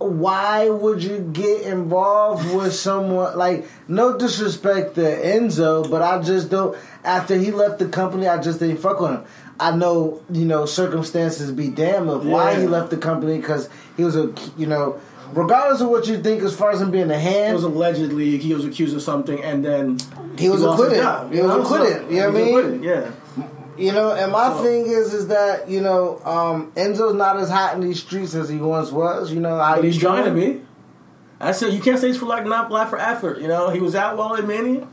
Why 0.00 0.70
would 0.70 1.02
you 1.02 1.18
get 1.18 1.60
involved 1.62 2.54
with 2.54 2.72
someone 2.72 3.36
like? 3.36 3.68
No 3.86 4.16
disrespect 4.16 4.94
to 4.94 5.02
Enzo, 5.02 5.88
but 5.90 6.00
I 6.00 6.22
just 6.22 6.50
don't. 6.50 6.74
After 7.04 7.36
he 7.36 7.50
left 7.50 7.78
the 7.80 7.86
company, 7.86 8.26
I 8.26 8.40
just 8.40 8.60
didn't 8.60 8.78
fuck 8.78 8.98
with 9.00 9.10
him. 9.10 9.24
I 9.60 9.76
know, 9.76 10.22
you 10.30 10.46
know, 10.46 10.64
circumstances 10.64 11.52
be 11.52 11.68
damned 11.68 12.08
of 12.08 12.24
why 12.26 12.58
he 12.58 12.66
left 12.66 12.88
the 12.88 12.96
company 12.96 13.36
because 13.38 13.68
he 13.98 14.02
was 14.04 14.16
a, 14.16 14.32
you 14.56 14.66
know, 14.66 14.98
regardless 15.34 15.82
of 15.82 15.90
what 15.90 16.06
you 16.06 16.22
think 16.22 16.42
as 16.42 16.56
far 16.56 16.70
as 16.70 16.80
him 16.80 16.90
being 16.90 17.10
a 17.10 17.14
It 17.14 17.20
hand, 17.20 17.54
was 17.54 17.64
allegedly 17.64 18.38
he 18.38 18.54
was 18.54 18.64
accused 18.64 18.96
of 18.96 19.02
something, 19.02 19.42
and 19.44 19.62
then 19.62 19.98
He 20.38 20.48
was 20.48 20.64
acquitted. 20.64 20.96
job, 21.02 21.30
He 21.30 21.42
was 21.42 21.54
acquitted, 21.54 22.10
you 22.10 22.20
know 22.20 22.30
what 22.30 22.64
I 22.64 22.68
mean? 22.68 22.82
Yeah. 22.82 23.10
You 23.80 23.92
know, 23.92 24.12
and 24.12 24.30
my 24.30 24.48
So- 24.50 24.62
thing 24.62 24.86
is, 24.86 25.14
is 25.14 25.28
that 25.28 25.68
you 25.68 25.80
know, 25.80 26.20
um, 26.24 26.70
Enzo's 26.76 27.14
not 27.14 27.38
as 27.38 27.48
hot 27.50 27.74
in 27.74 27.80
these 27.80 28.00
streets 28.00 28.34
as 28.34 28.48
he 28.48 28.58
once 28.58 28.92
was. 28.92 29.32
You 29.32 29.40
know, 29.40 29.56
But 29.56 29.82
he's 29.84 29.96
trying 29.98 30.24
to 30.26 30.30
be. 30.32 30.60
I 31.40 31.52
said 31.52 31.72
you 31.72 31.80
can't 31.80 31.98
say 31.98 32.10
it's 32.10 32.18
for 32.18 32.26
like 32.26 32.44
not 32.44 32.70
lack 32.70 32.90
for 32.90 32.98
effort. 32.98 33.38
You 33.38 33.48
know, 33.48 33.70
he 33.70 33.80
was 33.80 33.94
out 33.94 34.18
well 34.18 34.36
at 34.36 34.46
Mania. 34.46 34.86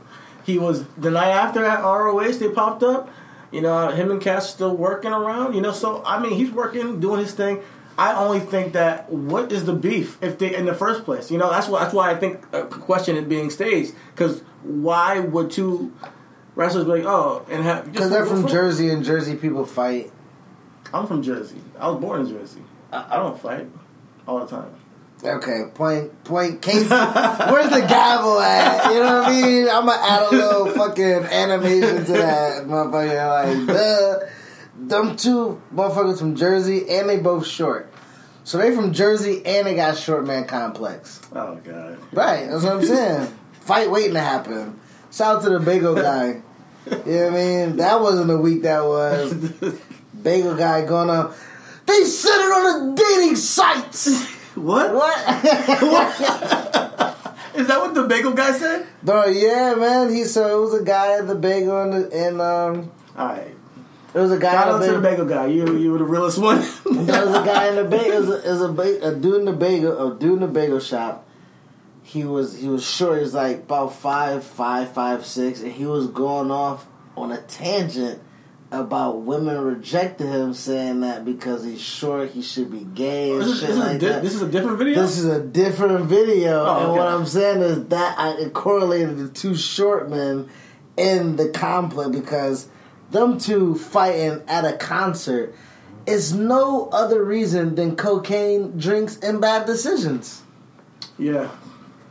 He 0.44 0.58
was 0.58 0.84
the 0.96 1.10
night 1.10 1.28
after 1.30 1.62
at 1.64 1.82
ROH. 1.84 2.38
They 2.38 2.48
popped 2.48 2.82
up. 2.82 3.10
You 3.50 3.60
know, 3.60 3.88
him 3.88 4.10
and 4.10 4.20
Cass 4.20 4.48
still 4.50 4.74
working 4.74 5.12
around. 5.12 5.54
You 5.54 5.60
know, 5.60 5.72
so 5.72 6.02
I 6.06 6.18
mean, 6.18 6.32
he's 6.32 6.50
working, 6.50 7.00
doing 7.00 7.20
his 7.20 7.32
thing. 7.32 7.60
I 7.98 8.14
only 8.14 8.40
think 8.40 8.72
that 8.74 9.10
what 9.12 9.50
is 9.52 9.64
the 9.66 9.72
beef 9.74 10.16
if 10.22 10.38
they 10.38 10.54
in 10.54 10.64
the 10.66 10.74
first 10.74 11.04
place? 11.04 11.30
You 11.30 11.36
know, 11.36 11.50
that's 11.50 11.68
why 11.68 11.80
that's 11.80 11.92
why 11.92 12.10
I 12.10 12.14
think 12.14 12.44
a 12.52 12.62
question 12.64 13.16
it 13.16 13.28
being 13.28 13.50
staged 13.50 13.92
because 14.14 14.40
why 14.62 15.18
would 15.20 15.50
two 15.50 15.92
wrestlers 16.58 16.84
be 16.84 16.90
like 16.90 17.04
oh 17.04 17.46
and 17.48 17.62
have 17.62 17.90
Because 17.90 18.10
they're 18.10 18.26
from? 18.26 18.46
Jersey, 18.48 18.90
and 18.90 19.04
Jersey 19.04 19.36
people 19.36 19.64
fight. 19.64 20.10
I'm 20.92 21.06
from 21.06 21.22
Jersey. 21.22 21.60
I 21.78 21.88
was 21.88 22.00
born 22.00 22.22
in 22.22 22.28
Jersey. 22.28 22.62
I, 22.92 23.06
I 23.10 23.16
don't 23.16 23.40
fight 23.40 23.68
all 24.26 24.40
the 24.40 24.46
time. 24.46 24.74
Okay, 25.22 25.62
point, 25.74 26.24
point, 26.24 26.62
case. 26.62 26.88
Where's 26.88 27.70
the 27.70 27.84
gavel 27.88 28.38
at? 28.38 28.92
You 28.92 29.00
know 29.00 29.18
what 29.20 29.28
I 29.28 29.42
mean? 29.42 29.68
I'm 29.68 29.86
gonna 29.86 30.00
add 30.00 30.22
a 30.22 30.30
little 30.30 30.70
fucking 30.74 31.04
animation 31.04 32.04
to 32.04 32.12
that 32.12 32.64
motherfucker. 32.66 33.66
Like, 33.66 33.66
the 33.66 34.30
them 34.78 35.16
two 35.16 35.60
motherfuckers 35.74 36.18
from 36.20 36.36
Jersey, 36.36 36.88
and 36.88 37.08
they 37.08 37.18
both 37.18 37.46
short. 37.46 37.92
So 38.44 38.58
they 38.58 38.74
from 38.74 38.92
Jersey, 38.92 39.44
and 39.44 39.66
they 39.66 39.74
got 39.74 39.96
short 39.98 40.24
man 40.24 40.46
complex. 40.46 41.20
Oh 41.34 41.56
god. 41.56 41.98
Right, 42.12 42.48
that's 42.48 42.62
what 42.62 42.74
I'm 42.74 42.84
saying. 42.84 43.36
Fight 43.60 43.90
waiting 43.90 44.14
to 44.14 44.20
happen. 44.20 44.78
Shout 45.10 45.38
out 45.38 45.42
to 45.42 45.50
the 45.50 45.58
bagel 45.58 45.96
guy. 45.96 46.42
You 47.06 47.12
know 47.14 47.24
what 47.26 47.32
I 47.32 47.36
mean? 47.36 47.76
That 47.76 48.00
wasn't 48.00 48.30
a 48.30 48.38
week 48.38 48.62
that 48.62 48.84
was. 48.84 49.32
Bagel 50.22 50.56
guy 50.56 50.84
going 50.84 51.10
on. 51.10 51.32
They 51.86 52.04
said 52.04 52.30
it 52.36 52.52
on 52.52 52.94
the 52.96 53.02
dating 53.02 53.36
sites. 53.36 54.26
What? 54.56 54.92
What? 54.92 55.16
What? 55.82 56.20
Is 57.54 57.66
that 57.66 57.80
what 57.80 57.94
the 57.94 58.04
bagel 58.04 58.32
guy 58.32 58.52
said? 58.52 58.86
Bro, 59.02 59.26
yeah, 59.26 59.74
man. 59.74 60.12
He 60.14 60.24
so 60.24 60.58
it 60.58 60.60
was 60.70 60.80
a 60.80 60.84
guy 60.84 61.18
at 61.18 61.26
the 61.26 61.34
bagel 61.34 61.80
and, 61.82 62.12
and 62.12 62.40
um, 62.40 62.90
All 63.16 63.26
right. 63.28 63.54
it 64.14 64.18
was 64.18 64.30
a 64.32 64.38
guy 64.38 64.52
Shout 64.52 64.68
out 64.68 64.78
to 64.80 64.92
the 64.92 65.00
bagel. 65.00 65.24
bagel 65.24 65.26
guy. 65.26 65.46
You 65.46 65.76
you 65.76 65.92
were 65.92 65.98
the 65.98 66.04
realest 66.04 66.38
one. 66.38 66.60
There 66.84 67.26
was 67.26 67.34
a 67.34 67.44
guy 67.44 67.68
in 67.68 67.76
the 67.76 67.84
bagel. 67.90 68.12
It 68.12 68.20
was 68.20 68.28
a, 68.28 68.48
it 68.48 68.50
was 68.52 69.02
a, 69.02 69.08
a 69.08 69.14
dude 69.14 69.34
in 69.40 69.44
the 69.46 69.52
bagel. 69.52 70.12
A 70.12 70.18
dude 70.18 70.34
in 70.34 70.40
the 70.40 70.46
bagel 70.48 70.80
shop. 70.80 71.27
He 72.08 72.24
was 72.24 72.56
he 72.56 72.68
was 72.68 72.82
short. 72.88 73.16
He 73.18 73.22
was 73.22 73.34
like 73.34 73.58
about 73.58 73.92
five, 73.92 74.42
five, 74.42 74.92
five, 74.92 75.26
six, 75.26 75.60
and 75.60 75.70
he 75.70 75.84
was 75.84 76.06
going 76.08 76.50
off 76.50 76.86
on 77.16 77.32
a 77.32 77.40
tangent 77.42 78.22
about 78.70 79.22
women 79.22 79.58
rejected 79.62 80.26
him, 80.26 80.54
saying 80.54 81.00
that 81.00 81.24
because 81.26 81.64
he's 81.64 81.80
short, 81.82 82.30
he 82.30 82.40
should 82.40 82.70
be 82.70 82.80
gay 82.80 83.32
and 83.32 83.42
this, 83.42 83.60
shit 83.60 83.68
this, 83.68 83.78
like 83.78 83.98
di- 84.00 84.08
that. 84.08 84.22
this 84.22 84.34
is 84.34 84.40
a 84.42 84.48
different 84.48 84.78
video. 84.78 85.02
This 85.02 85.18
is 85.18 85.26
a 85.26 85.40
different 85.42 86.06
video, 86.06 86.64
Oh, 86.64 86.84
and 86.84 86.92
what 86.92 87.08
I'm 87.08 87.26
saying 87.26 87.60
is 87.60 87.84
that 87.88 88.18
I 88.18 88.32
it 88.40 88.54
correlated 88.54 89.18
the 89.18 89.28
two 89.28 89.54
short 89.54 90.08
men 90.08 90.48
in 90.96 91.36
the 91.36 91.50
complex 91.50 92.08
because 92.10 92.68
them 93.10 93.38
two 93.38 93.74
fighting 93.74 94.42
at 94.48 94.64
a 94.64 94.76
concert 94.78 95.54
is 96.06 96.32
no 96.34 96.88
other 96.90 97.22
reason 97.22 97.74
than 97.74 97.96
cocaine, 97.96 98.78
drinks, 98.78 99.18
and 99.18 99.40
bad 99.42 99.66
decisions. 99.66 100.42
yeah. 101.18 101.50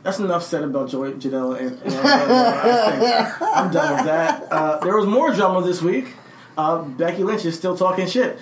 That's 0.08 0.20
enough 0.20 0.42
said 0.42 0.64
about 0.64 0.88
Joey 0.88 1.12
Janela 1.12 1.60
and, 1.60 1.82
and 1.82 1.94
I 1.94 2.98
think 2.98 3.42
I'm 3.42 3.70
done 3.70 3.96
with 3.96 4.04
that. 4.06 4.50
Uh, 4.50 4.78
there 4.78 4.96
was 4.96 5.04
more 5.04 5.34
drama 5.34 5.60
this 5.60 5.82
week. 5.82 6.14
Uh, 6.56 6.80
Becky 6.80 7.22
Lynch 7.22 7.44
is 7.44 7.58
still 7.58 7.76
talking 7.76 8.06
shit. 8.06 8.38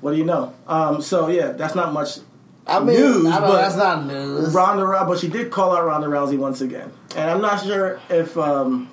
What 0.00 0.10
do 0.10 0.16
you 0.16 0.24
know? 0.24 0.52
Um, 0.66 1.00
so 1.00 1.28
yeah, 1.28 1.52
that's 1.52 1.76
not 1.76 1.92
much 1.92 2.18
I 2.66 2.80
mean, 2.80 2.96
News, 2.96 3.26
I 3.26 3.38
but- 3.38 3.52
that's 3.56 3.76
not 3.76 4.04
news. 4.04 4.52
Ronda 4.52 4.82
Rousey, 4.82 5.06
but 5.06 5.18
she 5.20 5.28
did 5.28 5.52
call 5.52 5.76
out 5.76 5.84
Ronda 5.84 6.08
Rousey 6.08 6.38
once 6.38 6.60
again, 6.60 6.90
and 7.14 7.30
I'm 7.30 7.40
not 7.40 7.62
sure 7.62 8.00
if. 8.10 8.36
Um, 8.36 8.90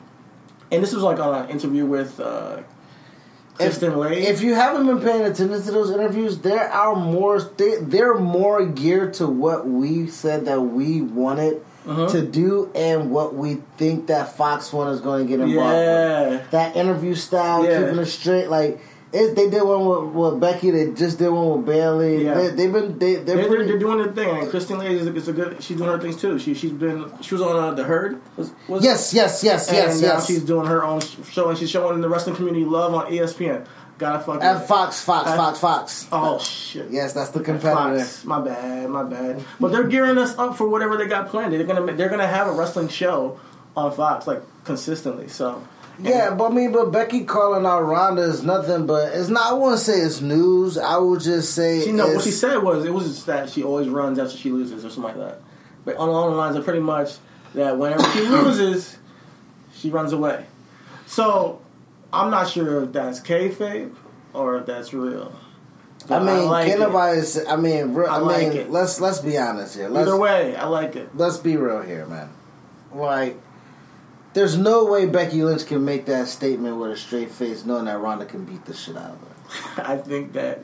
and 0.71 0.83
this 0.83 0.93
was 0.93 1.01
like 1.01 1.17
on 1.17 1.45
an 1.45 1.49
interview 1.49 1.87
with 1.87 2.19
uh, 2.19 2.61
Kristine 3.57 3.97
Leahy. 3.97 4.27
If 4.27 4.43
you 4.43 4.53
haven't 4.53 4.85
been 4.85 5.01
paying 5.01 5.23
attention 5.23 5.63
to 5.63 5.71
those 5.71 5.89
interviews, 5.89 6.37
there 6.41 6.69
are 6.69 6.95
more. 6.95 7.41
They, 7.41 7.77
they're 7.77 8.19
more 8.19 8.63
geared 8.67 9.15
to 9.15 9.25
what 9.25 9.67
we 9.67 10.05
said 10.05 10.45
that 10.45 10.61
we 10.61 11.01
wanted 11.01 11.65
Uh-huh. 11.85 12.07
to 12.09 12.21
do 12.25 12.71
and 12.73 13.11
what 13.11 13.35
we 13.35 13.55
think 13.77 14.07
that 14.07 14.37
Fox 14.37 14.71
One 14.71 14.87
is 14.93 15.01
going 15.01 15.25
to 15.25 15.29
get 15.29 15.41
involved 15.41 15.69
with. 15.75 16.41
yeah, 16.41 16.47
That 16.51 16.75
interview 16.77 17.13
style, 17.13 17.65
Yeah. 17.65 17.81
keeping 17.81 17.99
it 17.99 18.05
straight. 18.05 18.47
Like 18.49 18.79
it, 19.11 19.35
they 19.35 19.47
did 19.49 19.61
one 19.63 19.85
with, 19.85 20.13
with 20.31 20.39
Becky. 20.41 20.71
They 20.71 20.91
just 20.91 21.19
did 21.19 21.29
one 21.29 21.57
with 21.57 21.65
Bayley. 21.67 22.23
Yeah. 22.25 22.33
They, 22.33 22.47
they've 22.49 22.73
been 22.73 22.97
they, 22.97 23.15
they're, 23.15 23.35
they're, 23.35 23.47
pretty. 23.47 23.65
they're 23.65 23.77
doing 23.77 23.99
their 23.99 24.11
thing, 24.11 24.37
and 24.37 24.47
Kristine 24.49 24.79
Leahy 24.79 24.95
is, 24.95 25.05
is 25.05 25.27
a 25.27 25.33
good. 25.33 25.61
She's 25.61 25.77
doing 25.77 25.89
her 25.89 25.99
things 25.99 26.15
too. 26.19 26.39
She 26.39 26.53
she's 26.55 26.71
been 26.71 27.11
she 27.21 27.35
was 27.35 27.41
on 27.43 27.55
uh, 27.55 27.73
the 27.73 27.83
Herd. 27.83 28.19
Was, 28.37 28.51
was 28.67 28.83
yes, 28.83 29.13
yes, 29.13 29.43
yes, 29.43 29.67
and 29.67 29.77
yes, 29.77 30.01
yes. 30.01 30.25
she's 30.25 30.43
doing 30.43 30.65
her 30.65 30.83
own 30.83 31.01
show, 31.01 31.49
and 31.49 31.57
she's 31.57 31.69
showing 31.69 31.93
in 31.95 32.01
the 32.01 32.09
wrestling 32.09 32.35
community 32.35 32.65
love 32.65 32.93
on 32.95 33.11
ESPN. 33.11 33.67
Gotta 33.97 34.19
fucking 34.19 34.41
At 34.41 34.67
Fox, 34.67 35.01
Fox, 35.01 35.29
At- 35.29 35.37
Fox, 35.37 35.59
Fox. 35.59 36.07
Oh 36.11 36.39
shit. 36.39 36.89
Yes, 36.89 37.13
that's 37.13 37.29
the 37.29 37.41
competitor. 37.41 37.99
Fox. 37.99 38.25
My 38.25 38.41
bad, 38.41 38.89
my 38.89 39.03
bad. 39.03 39.43
But 39.59 39.71
they're 39.71 39.87
gearing 39.87 40.17
us 40.17 40.37
up 40.37 40.57
for 40.57 40.67
whatever 40.67 40.97
they 40.97 41.05
got 41.07 41.29
planned. 41.29 41.53
They're 41.53 41.63
gonna 41.63 41.93
they're 41.93 42.09
gonna 42.09 42.27
have 42.27 42.47
a 42.47 42.51
wrestling 42.51 42.89
show 42.89 43.39
on 43.77 43.91
Fox 43.91 44.25
like 44.27 44.41
consistently. 44.63 45.27
So 45.27 45.63
Yeah, 45.99 46.33
but 46.33 46.51
I 46.51 46.53
mean, 46.53 46.71
but 46.71 46.91
Becky 46.91 47.23
calling 47.23 47.65
out 47.65 47.81
Ronda 47.81 48.23
is 48.23 48.43
nothing 48.43 48.87
but 48.87 49.13
it's 49.15 49.29
not. 49.29 49.51
I 49.51 49.53
wouldn't 49.53 49.79
say 49.79 49.99
it's 49.99 50.21
news. 50.21 50.77
I 50.77 50.97
would 50.97 51.21
just 51.21 51.53
say 51.53 51.83
she 51.83 51.91
know 51.91 52.07
what 52.13 52.23
she 52.23 52.31
said 52.31 52.57
was 52.63 52.85
it 52.85 52.93
was 52.93 53.05
just 53.05 53.25
that 53.27 53.49
she 53.51 53.63
always 53.63 53.87
runs 53.87 54.17
after 54.17 54.35
she 54.35 54.49
loses 54.51 54.83
or 54.83 54.89
something 54.89 55.03
like 55.03 55.17
that. 55.17 55.41
But 55.85 55.97
on 55.97 56.09
along 56.09 56.31
the 56.31 56.37
lines 56.37 56.55
of 56.55 56.63
pretty 56.63 56.79
much 56.79 57.13
that 57.53 57.77
whenever 57.77 58.03
she 58.11 58.21
loses, 58.27 58.97
she 59.75 59.91
runs 59.91 60.13
away. 60.13 60.45
So 61.05 61.61
I'm 62.13 62.29
not 62.29 62.47
sure 62.49 62.83
if 62.83 62.91
that's 62.93 63.19
kayfabe 63.19 63.93
or 64.33 64.57
if 64.57 64.65
that's 64.67 64.93
real. 64.93 65.33
I 66.09 66.19
mean, 66.19 66.45
like 66.47 66.67
can 66.67 66.79
nobody? 66.79 67.21
Say, 67.21 67.45
I 67.47 67.55
mean, 67.55 67.93
re- 67.93 68.07
I 68.07 68.15
I, 68.15 68.17
like 68.17 68.47
mean, 68.49 68.57
it. 68.57 68.71
let's 68.71 68.99
let's 68.99 69.19
be 69.19 69.37
honest 69.37 69.75
here. 69.75 69.87
Let's 69.89 70.07
Either 70.07 70.17
way, 70.19 70.55
I 70.55 70.67
like 70.67 70.95
it. 70.95 71.15
let's 71.15 71.37
be 71.37 71.55
real 71.57 71.81
here, 71.81 72.05
man. 72.05 72.29
Like, 72.93 73.37
there's 74.33 74.57
no 74.57 74.85
way 74.85 75.05
Becky 75.05 75.43
Lynch 75.43 75.65
can 75.65 75.83
make 75.85 76.05
that 76.05 76.27
statement 76.27 76.77
with 76.77 76.91
a 76.91 76.97
straight 76.97 77.31
face, 77.31 77.65
knowing 77.65 77.85
that 77.85 77.99
Ronda 77.99 78.25
can 78.25 78.43
beat 78.45 78.65
the 78.65 78.73
shit 78.73 78.97
out 78.97 79.11
of 79.11 79.19
her. 79.77 79.83
I 79.91 79.97
think 79.97 80.33
that 80.33 80.59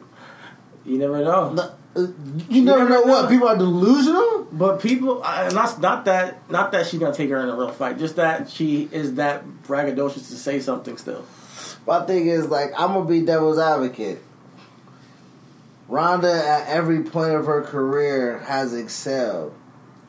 you 0.85 0.97
never 0.97 1.23
know. 1.23 1.53
No, 1.53 1.71
uh, 1.95 2.07
you 2.49 2.62
never 2.62 2.79
never 2.79 2.89
know 2.89 3.01
what 3.03 3.29
people 3.29 3.47
are 3.47 3.57
delusional. 3.57 4.45
But 4.51 4.81
people, 4.81 5.23
and 5.25 5.55
not 5.55 5.79
not 5.79 6.05
that 6.05 6.51
not 6.51 6.73
that 6.73 6.88
she's 6.88 6.99
gonna 6.99 7.13
take 7.15 7.29
her 7.29 7.38
in 7.39 7.47
a 7.49 7.55
real 7.55 7.71
fight, 7.71 7.97
just 7.97 8.17
that 8.17 8.49
she 8.49 8.89
is 8.91 9.15
that 9.15 9.45
braggadocious 9.63 10.27
to 10.29 10.35
say 10.35 10.59
something 10.59 10.97
still. 10.97 11.23
My 11.89 12.06
thing 12.06 12.28
is 12.28 12.49
like 12.49 12.71
I'm 12.80 12.93
gonna 12.93 13.06
be 13.06 13.21
devil's 13.21 13.58
advocate. 13.58 14.21
Ronda 15.88 16.32
at 16.32 16.67
every 16.67 17.02
point 17.02 17.34
of 17.34 17.47
her 17.47 17.63
career 17.63 18.38
has 18.41 18.75
excelled. 18.75 19.56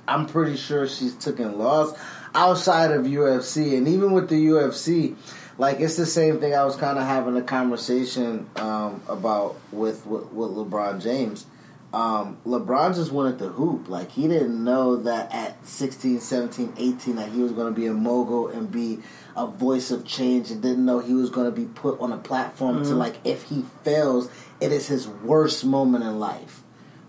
I'm 0.06 0.26
pretty 0.26 0.58
sure 0.58 0.86
she's 0.86 1.14
taken 1.14 1.58
loss 1.58 1.98
outside 2.34 2.90
of 2.90 3.06
UFC, 3.06 3.78
and 3.78 3.88
even 3.88 4.12
with 4.12 4.28
the 4.28 4.48
UFC, 4.48 5.16
like 5.56 5.80
it's 5.80 5.96
the 5.96 6.04
same 6.04 6.38
thing. 6.38 6.54
I 6.54 6.64
was 6.64 6.76
kind 6.76 6.98
of 6.98 7.06
having 7.06 7.34
a 7.38 7.42
conversation 7.42 8.50
um, 8.56 9.02
about 9.08 9.56
with, 9.72 10.04
with 10.04 10.30
with 10.34 10.50
LeBron 10.50 11.02
James. 11.02 11.46
Um, 11.94 12.36
LeBron 12.46 12.94
just 12.94 13.10
wanted 13.10 13.38
to 13.38 13.48
hoop. 13.48 13.88
Like 13.88 14.10
he 14.10 14.28
didn't 14.28 14.62
know 14.62 14.96
that 14.96 15.32
at 15.34 15.66
16, 15.66 16.20
17, 16.20 16.74
18 16.76 17.16
that 17.16 17.30
he 17.30 17.40
was 17.40 17.52
going 17.52 17.72
to 17.72 17.80
be 17.80 17.86
a 17.86 17.94
mogul 17.94 18.48
and 18.48 18.70
be 18.70 18.98
a 19.36 19.46
voice 19.46 19.90
of 19.90 20.06
change, 20.06 20.50
and 20.50 20.62
didn't 20.62 20.84
know 20.84 20.98
he 20.98 21.14
was 21.14 21.30
going 21.30 21.46
to 21.46 21.52
be 21.52 21.66
put 21.66 22.00
on 22.00 22.12
a 22.12 22.18
platform 22.18 22.82
to 22.82 22.90
mm-hmm. 22.90 22.98
like 22.98 23.16
if 23.24 23.44
he 23.44 23.64
fails, 23.84 24.30
it 24.60 24.72
is 24.72 24.86
his 24.86 25.08
worst 25.08 25.64
moment 25.64 26.04
in 26.04 26.18
life. 26.18 26.62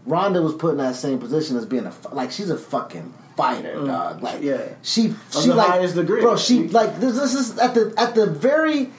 Ronda 0.06 0.42
was 0.42 0.56
put 0.56 0.72
in 0.72 0.78
that 0.78 0.96
same 0.96 1.20
position 1.20 1.58
as 1.58 1.66
being 1.66 1.86
a 1.86 1.94
like 2.12 2.32
she's 2.32 2.50
a 2.50 2.58
fucking 2.58 3.14
fighter, 3.38 3.76
mm. 3.76 3.88
dog. 3.88 4.22
Like 4.24 4.42
Yeah. 4.42 4.62
she 4.82 5.14
she 5.32 5.50
the 5.50 5.56
like 5.56 5.94
degree. 5.94 6.22
bro. 6.22 6.38
She 6.38 6.68
like 6.68 7.00
this, 7.00 7.18
this 7.18 7.34
is 7.34 7.58
at 7.58 7.74
the 7.74 7.94
at 7.98 8.16
the 8.16 8.26
very 8.26 8.92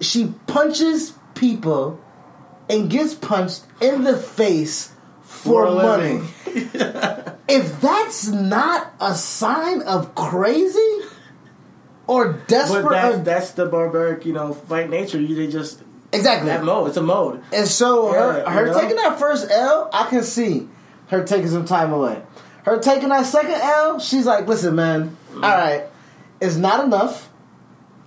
she 0.00 0.34
punches 0.46 1.14
people 1.34 2.00
and 2.68 2.90
gets 2.90 3.14
punched 3.14 3.64
in 3.80 4.04
the 4.04 4.16
face 4.16 4.92
for, 5.22 5.66
For 5.66 5.74
money. 5.74 6.22
if 7.48 7.80
that's 7.80 8.28
not 8.28 8.92
a 9.00 9.14
sign 9.14 9.82
of 9.82 10.14
crazy 10.14 11.00
or 12.06 12.34
desperate, 12.46 12.82
But 12.82 12.90
that's 12.90 13.16
or- 13.16 13.20
that's 13.20 13.50
the 13.52 13.66
barbaric, 13.66 14.26
you 14.26 14.32
know, 14.32 14.52
fight 14.52 14.90
nature. 14.90 15.20
You 15.20 15.34
they 15.34 15.46
just 15.46 15.82
exactly 16.12 16.48
that 16.48 16.64
mode. 16.64 16.88
It's 16.88 16.96
a 16.96 17.02
mode. 17.02 17.42
And 17.52 17.66
so 17.66 18.12
her 18.12 18.38
Yeah, 18.38 18.50
her 18.50 18.66
know? 18.66 18.80
taking 18.80 18.96
that 18.96 19.18
first 19.18 19.50
L, 19.50 19.88
I 19.92 20.06
can 20.06 20.22
see 20.22 20.68
her 21.08 21.24
taking 21.24 21.48
some 21.48 21.64
time 21.64 21.92
away. 21.92 22.22
Her 22.64 22.78
taking 22.78 23.10
that 23.10 23.26
second 23.26 23.52
L, 23.60 23.98
she's 23.98 24.24
like, 24.26 24.46
listen, 24.48 24.74
man, 24.74 25.16
Mm. 25.34 25.44
all 25.44 25.50
right, 25.50 25.84
it's 26.40 26.56
not 26.56 26.84
enough. 26.84 27.28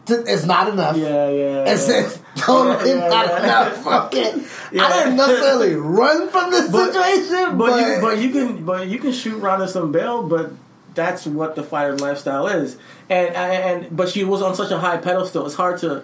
it's 0.10 0.46
not 0.46 0.70
enough. 0.70 0.96
Yeah, 0.96 1.28
yeah. 1.30 1.64
It's, 1.68 2.20
totally 2.38 2.92
Yeah, 2.92 2.96
yeah, 3.02 3.10
not 3.10 3.44
enough. 3.44 3.84
Fucking, 3.84 4.46
Yeah. 4.72 4.84
I 4.86 4.90
didn't 5.04 5.18
necessarily 5.18 5.76
run 6.00 6.30
from 6.30 6.50
this 6.50 6.70
But- 6.72 6.94
situation, 6.94 7.58
but, 7.58 7.68
But 7.72 7.80
you, 7.88 7.98
but 8.02 8.18
you 8.20 8.30
can 8.30 8.64
but 8.66 8.88
you 8.88 9.00
can 9.00 9.12
shoot 9.12 9.38
Ronda 9.40 9.68
some 9.68 9.92
bail, 9.92 10.24
but 10.24 10.52
that's 10.98 11.26
what 11.26 11.56
the 11.56 11.64
fighter 11.64 11.96
lifestyle 11.96 12.48
is. 12.48 12.78
And 13.10 13.34
and 13.36 13.96
but 13.96 14.10
she 14.10 14.26
was 14.26 14.42
on 14.42 14.54
such 14.56 14.72
a 14.72 14.80
high 14.80 14.98
pedestal. 14.98 15.46
It's 15.46 15.56
hard 15.56 15.80
to 15.80 16.04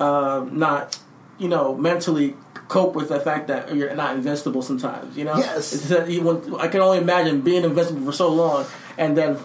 uh, 0.00 0.46
not 0.50 0.98
you 1.38 1.48
know 1.48 1.76
mentally 1.76 2.34
cope 2.68 2.94
with 2.94 3.08
the 3.10 3.20
fact 3.20 3.48
that 3.48 3.74
you're 3.74 3.94
not 3.94 4.14
invincible 4.16 4.62
sometimes. 4.62 5.16
You 5.16 5.24
know, 5.24 5.36
Yes. 5.36 5.72
It's 5.74 5.88
that 5.90 6.08
you 6.10 6.22
want, 6.22 6.54
I 6.60 6.68
can 6.68 6.80
only 6.80 6.98
imagine 6.98 7.40
being 7.42 7.64
invincible 7.64 8.04
for 8.06 8.12
so 8.12 8.28
long 8.30 8.64
and 8.96 9.14
then. 9.16 9.36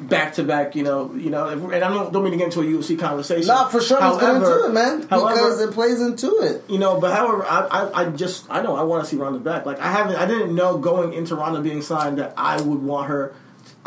Back 0.00 0.34
to 0.34 0.44
back, 0.44 0.76
you 0.76 0.84
know, 0.84 1.12
you 1.16 1.28
know, 1.28 1.48
and 1.48 1.74
I 1.74 1.88
don't, 1.88 2.12
don't 2.12 2.22
mean 2.22 2.30
to 2.30 2.38
get 2.38 2.54
into 2.54 2.60
a 2.60 2.64
UFC 2.64 2.96
conversation. 2.96 3.48
not 3.48 3.72
for 3.72 3.80
sure. 3.80 3.98
Let's 3.98 4.20
get 4.20 4.36
into 4.36 4.66
it, 4.66 4.72
man, 4.72 5.00
because 5.00 5.60
it 5.60 5.72
plays 5.72 6.00
into 6.00 6.38
it. 6.42 6.62
you 6.70 6.78
know, 6.78 7.00
but 7.00 7.12
however, 7.12 7.44
I, 7.44 7.66
I, 7.66 8.02
I 8.02 8.10
just 8.10 8.48
I 8.48 8.62
know 8.62 8.76
I 8.76 8.84
want 8.84 9.02
to 9.02 9.10
see 9.10 9.16
Ronda 9.16 9.40
back. 9.40 9.66
Like 9.66 9.80
I 9.80 9.90
haven't, 9.90 10.14
I 10.14 10.24
didn't 10.24 10.54
know 10.54 10.78
going 10.78 11.14
into 11.14 11.34
Ronda 11.34 11.60
being 11.62 11.82
signed 11.82 12.18
that 12.18 12.32
I 12.36 12.60
would 12.62 12.80
want 12.80 13.08
her. 13.08 13.34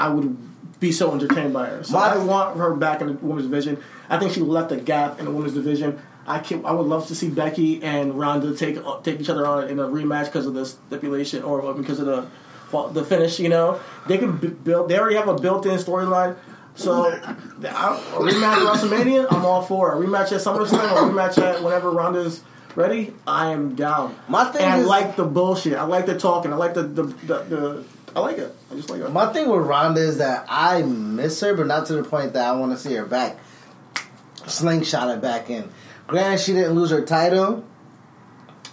I 0.06 0.10
would 0.10 0.36
be 0.80 0.92
so 0.92 1.14
entertained 1.14 1.54
by 1.54 1.68
her. 1.68 1.84
So 1.84 1.94
My- 1.94 2.14
I 2.14 2.18
want 2.18 2.58
her 2.58 2.74
back 2.76 3.02
in 3.02 3.08
the 3.08 3.14
women's 3.14 3.48
division. 3.50 3.78
I 4.10 4.18
think 4.20 4.34
she 4.34 4.42
left 4.42 4.72
a 4.72 4.78
gap 4.78 5.20
in 5.20 5.26
the 5.26 5.32
women's 5.32 5.54
division. 5.54 6.00
I 6.28 6.40
can, 6.40 6.66
I 6.66 6.72
would 6.72 6.86
love 6.88 7.08
to 7.08 7.16
see 7.16 7.30
Becky 7.30 7.82
and 7.84 8.18
Ronda 8.18 8.56
take 8.56 8.78
uh, 8.78 9.00
take 9.02 9.20
each 9.20 9.30
other 9.30 9.46
on 9.46 9.70
in 9.70 9.80
a 9.80 9.88
rematch 9.88 10.26
because 10.26 10.46
of 10.46 10.54
the 10.54 10.66
stipulation 10.66 11.44
or 11.44 11.74
because 11.74 12.00
of 12.00 12.06
the 12.06 12.26
the 12.94 13.04
finish. 13.04 13.40
You 13.40 13.50
know, 13.50 13.80
they 14.08 14.18
could 14.18 14.64
build. 14.64 14.90
They 14.90 14.98
already 15.00 15.16
have 15.18 15.28
a 15.28 15.36
built-in 15.36 15.78
storyline. 15.78 16.36
So, 16.76 17.06
I- 17.12 17.36
a 18.16 18.20
rematch 18.20 18.58
at 18.58 18.68
WrestleMania, 18.70 19.28
I'm 19.32 19.46
all 19.46 19.62
for. 19.62 19.92
A 19.94 19.98
rematch 20.06 20.32
at 20.32 20.42
SummerSlam, 20.42 20.86
a 20.92 21.12
rematch 21.12 21.38
at 21.38 21.62
whenever 21.64 21.92
Ronda's 21.92 22.42
ready, 22.76 23.14
I 23.28 23.52
am 23.52 23.76
down. 23.76 24.16
My 24.30 24.46
thing 24.46 24.62
and 24.64 24.82
is- 24.82 24.88
I 24.88 24.90
like 24.90 25.16
the 25.18 25.26
bullshit. 25.26 25.74
I 25.78 25.84
like 25.84 26.06
the 26.06 26.18
talking. 26.18 26.54
I 26.54 26.56
like 26.56 26.74
the 26.74 26.84
the, 26.84 27.04
the, 27.04 27.38
the 27.54 27.84
I 28.16 28.20
like 28.20 28.38
it. 28.38 28.56
I 28.72 28.76
just 28.76 28.90
like 28.90 29.02
it. 29.02 29.10
My 29.12 29.32
thing 29.32 29.50
with 29.50 29.62
Ronda 29.62 30.02
is 30.02 30.18
that 30.18 30.46
I 30.50 30.82
miss 30.84 31.40
her, 31.42 31.54
but 31.54 31.68
not 31.68 31.86
to 31.88 31.94
the 31.94 32.04
point 32.04 32.34
that 32.34 32.46
I 32.46 32.52
want 32.54 32.72
to 32.72 32.78
see 32.78 32.94
her 32.96 33.06
back. 33.06 33.38
Slingshot 34.48 35.08
her 35.08 35.18
back 35.18 35.50
in. 35.50 35.70
Granted, 36.08 36.40
she 36.40 36.54
didn't 36.54 36.74
lose 36.74 36.90
her 36.90 37.06
title. 37.06 37.64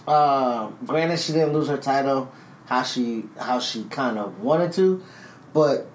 Uh, 0.07 0.67
granted, 0.85 1.19
she 1.19 1.31
didn't 1.33 1.53
lose 1.53 1.67
her 1.67 1.77
title 1.77 2.31
how 2.69 2.83
she 2.83 3.25
how 3.39 3.59
she 3.59 3.83
kind 3.85 4.19
of 4.19 4.41
wanted 4.41 4.71
to, 4.73 5.03
but 5.53 5.87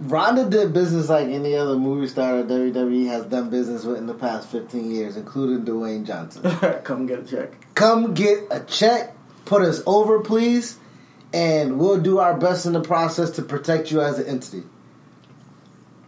Ronda 0.00 0.48
did 0.48 0.72
business 0.72 1.08
like 1.08 1.26
any 1.26 1.56
other 1.56 1.76
movie 1.76 2.06
star 2.06 2.40
that 2.40 2.46
WWE 2.48 3.08
has 3.08 3.24
done 3.24 3.50
business 3.50 3.84
with 3.84 3.98
in 3.98 4.06
the 4.06 4.14
past 4.14 4.48
fifteen 4.48 4.90
years, 4.92 5.16
including 5.16 5.64
Dwayne 5.64 6.06
Johnson. 6.06 6.42
Come 6.84 7.06
get 7.06 7.18
a 7.20 7.24
check. 7.24 7.74
come 7.74 8.14
get 8.14 8.44
a 8.52 8.60
check, 8.60 9.16
put 9.44 9.62
us 9.62 9.82
over, 9.84 10.20
please, 10.20 10.78
and 11.32 11.78
we'll 11.78 12.00
do 12.00 12.18
our 12.18 12.36
best 12.36 12.66
in 12.66 12.72
the 12.72 12.80
process 12.80 13.30
to 13.32 13.42
protect 13.42 13.90
you 13.90 14.00
as 14.00 14.18
an 14.18 14.26
entity. 14.26 14.62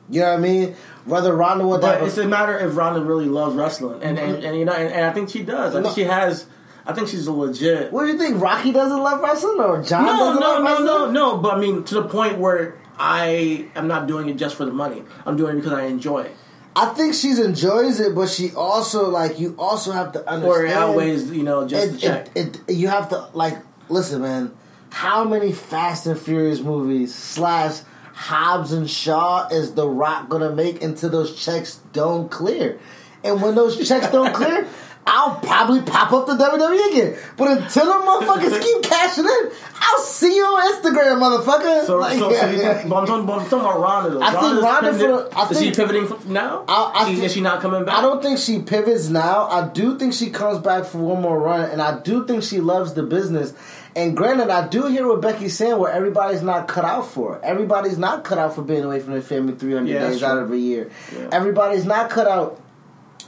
You 0.09 0.21
know 0.21 0.31
what 0.31 0.39
I 0.39 0.41
mean? 0.41 0.77
Whether 1.05 1.35
Ronda 1.35 1.67
would 1.67 1.81
But 1.81 2.03
it's 2.03 2.19
a 2.19 2.27
matter 2.27 2.59
if 2.59 2.77
Ronda 2.77 3.01
really 3.01 3.27
loves 3.27 3.55
wrestling, 3.55 4.03
and 4.03 4.19
and, 4.19 4.37
mm-hmm. 4.37 4.47
and 4.47 4.59
you 4.59 4.65
know, 4.65 4.73
and, 4.73 4.93
and 4.93 5.07
I 5.07 5.13
think 5.13 5.31
she 5.31 5.43
does. 5.43 5.75
I 5.75 5.83
think 5.83 5.95
she 5.95 6.05
has. 6.05 6.47
I 6.85 6.93
think 6.93 7.09
she's 7.09 7.27
a 7.27 7.33
legit. 7.33 7.93
What 7.93 8.07
do 8.07 8.13
you 8.13 8.19
think? 8.19 8.41
Rocky 8.41 8.73
doesn't 8.73 8.99
love 8.99 9.21
wrestling, 9.21 9.61
or 9.61 9.83
John 9.83 10.05
No, 10.05 10.17
doesn't 10.17 10.41
no, 10.41 10.49
love 10.61 10.81
no, 10.81 10.85
no, 10.85 11.11
no. 11.11 11.37
But 11.39 11.55
I 11.55 11.61
mean, 11.61 11.85
to 11.85 11.95
the 11.95 12.09
point 12.09 12.39
where 12.39 12.81
I 13.01 13.71
am 13.75 13.89
not 13.89 14.07
doing 14.07 14.29
it 14.29 14.37
just 14.37 14.57
for 14.57 14.67
the 14.67 14.73
money. 14.73 15.03
I'm 15.25 15.37
doing 15.37 15.57
it 15.57 15.63
because 15.63 15.73
I 15.73 15.87
enjoy 15.87 16.21
it. 16.21 16.37
I 16.77 16.91
think 16.91 17.15
she 17.15 17.31
enjoys 17.31 17.99
it, 17.99 18.15
but 18.15 18.29
she 18.29 18.53
also 18.53 19.09
like 19.09 19.41
you 19.41 19.57
also 19.59 19.91
have 19.93 20.13
to 20.13 20.31
understand. 20.31 20.45
Or 20.45 20.67
it 20.67 20.73
outweighs, 20.73 21.31
you 21.31 21.43
know, 21.43 21.67
just 21.67 21.93
the 21.93 21.97
it, 21.97 22.01
check. 22.01 22.29
it, 22.35 22.61
it, 22.69 22.75
you 22.75 22.89
have 22.89 23.09
to 23.09 23.29
like 23.33 23.57
listen, 23.89 24.23
man. 24.23 24.55
How 24.91 25.25
many 25.25 25.53
Fast 25.53 26.07
and 26.07 26.19
Furious 26.19 26.61
movies 26.61 27.15
slash 27.15 27.81
Hobbs 28.13 28.73
and 28.73 28.89
Shaw 28.91 29.49
is 29.49 29.75
The 29.75 29.89
Rock 29.89 30.29
gonna 30.29 30.51
make 30.55 30.83
until 30.83 31.11
those 31.11 31.35
checks 31.43 31.81
don't 31.93 32.31
clear? 32.31 32.79
And 33.25 33.41
when 33.41 33.55
those 33.55 33.87
checks 33.89 34.11
don't 34.11 34.35
clear, 34.41 34.67
I'll 35.07 35.37
probably 35.37 35.81
pop 35.83 36.13
up 36.13 36.27
the 36.27 36.35
WWE 36.35 36.91
again. 36.93 37.19
But 37.37 37.59
until 37.59 37.87
the 37.87 37.93
motherfuckers 37.93 38.61
keep 38.63 38.83
cashing 38.83 39.25
in, 39.25 39.51
I'll 39.81 39.99
see 40.03 40.37
you 40.37 40.45
on 40.45 40.73
Instagram, 40.75 41.19
motherfucker. 41.19 41.87
so, 41.87 41.97
Like, 41.99 42.19
so, 42.19 42.31
so 42.33 42.47
you 42.51 42.59
but, 42.59 42.97
I'm 42.99 43.07
talking, 43.07 43.27
but 43.27 43.39
I'm 43.41 43.45
talking 43.49 43.61
about 43.61 43.81
Ronda. 43.81 44.11
Though. 44.11 44.23
I 44.23 44.31
think 44.33 44.63
Ronda 44.63 44.91
pivoted- 44.93 45.33
for- 45.33 45.39
I 45.39 45.49
is 45.51 45.59
she 45.61 45.71
pivoting 45.71 46.33
now? 46.33 46.65
I- 46.69 46.93
I 46.95 47.05
She- 47.07 47.13
think- 47.15 47.25
is 47.27 47.33
she 47.33 47.41
not 47.41 47.63
coming 47.63 47.85
back? 47.85 47.97
I 47.97 48.03
don't 48.03 48.23
think 48.23 48.39
she 48.39 48.59
pivots 48.61 49.09
now. 49.09 49.49
I 49.51 49.67
do 49.69 49.99
think 49.99 50.13
she 50.13 50.29
comes 50.31 50.59
back 50.59 50.85
for 50.85 50.99
one 50.99 51.23
more 51.23 51.39
run, 51.41 51.63
and 51.71 51.81
I 51.81 51.99
do 52.01 52.27
think 52.27 52.43
she 52.43 52.61
loves 52.61 52.93
the 52.93 53.03
business. 53.03 53.55
And 53.97 54.17
granted, 54.17 54.51
I 54.51 54.69
do 54.69 54.87
hear 54.87 55.07
what 55.07 55.21
Becky's 55.21 55.57
saying, 55.57 55.77
where 55.79 55.93
everybody's 55.93 56.43
not 56.43 56.69
cut 56.69 56.85
out 56.85 57.07
for 57.09 57.37
it. 57.37 57.43
Everybody's 57.43 57.99
not 57.99 58.23
cut 58.25 58.39
out 58.39 58.55
for 58.55 58.63
being 58.63 58.85
away 58.85 59.01
from 59.01 59.13
their 59.13 59.23
family 59.23 59.55
300 59.55 59.91
Yeah, 59.91 60.09
days 60.09 60.23
out 60.23 60.39
of 60.39 60.53
a 60.53 60.59
year. 60.59 60.91
Yeah. 61.13 61.29
Everybody's 61.33 61.85
not 61.85 62.09
cut 62.09 62.29
out, 62.29 62.63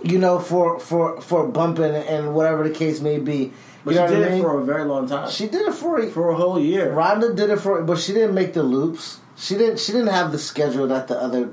you 0.02 0.18
know, 0.18 0.38
for 0.38 0.78
for 0.78 1.20
for 1.20 1.48
bumping 1.48 1.94
and 1.94 2.34
whatever 2.34 2.66
the 2.66 2.74
case 2.74 3.00
may 3.00 3.18
be. 3.18 3.52
But 3.84 3.94
you 3.94 4.00
she 4.00 4.14
did 4.14 4.32
I 4.32 4.36
it 4.36 4.40
for 4.40 4.60
a 4.60 4.64
very 4.64 4.84
long 4.84 5.08
time. 5.08 5.30
She 5.30 5.48
did 5.48 5.62
it 5.62 5.74
for 5.74 6.00
for 6.10 6.30
a 6.30 6.36
whole 6.36 6.60
year. 6.60 6.92
Ronda 6.92 7.34
did 7.34 7.50
it 7.50 7.58
for, 7.58 7.82
but 7.82 7.98
she 7.98 8.12
didn't 8.12 8.34
make 8.34 8.52
the 8.52 8.62
loops. 8.62 9.18
She 9.36 9.56
didn't. 9.56 9.80
She 9.80 9.90
didn't 9.92 10.08
have 10.08 10.30
the 10.30 10.38
schedule 10.38 10.86
that 10.88 11.08
the 11.08 11.20
other, 11.20 11.52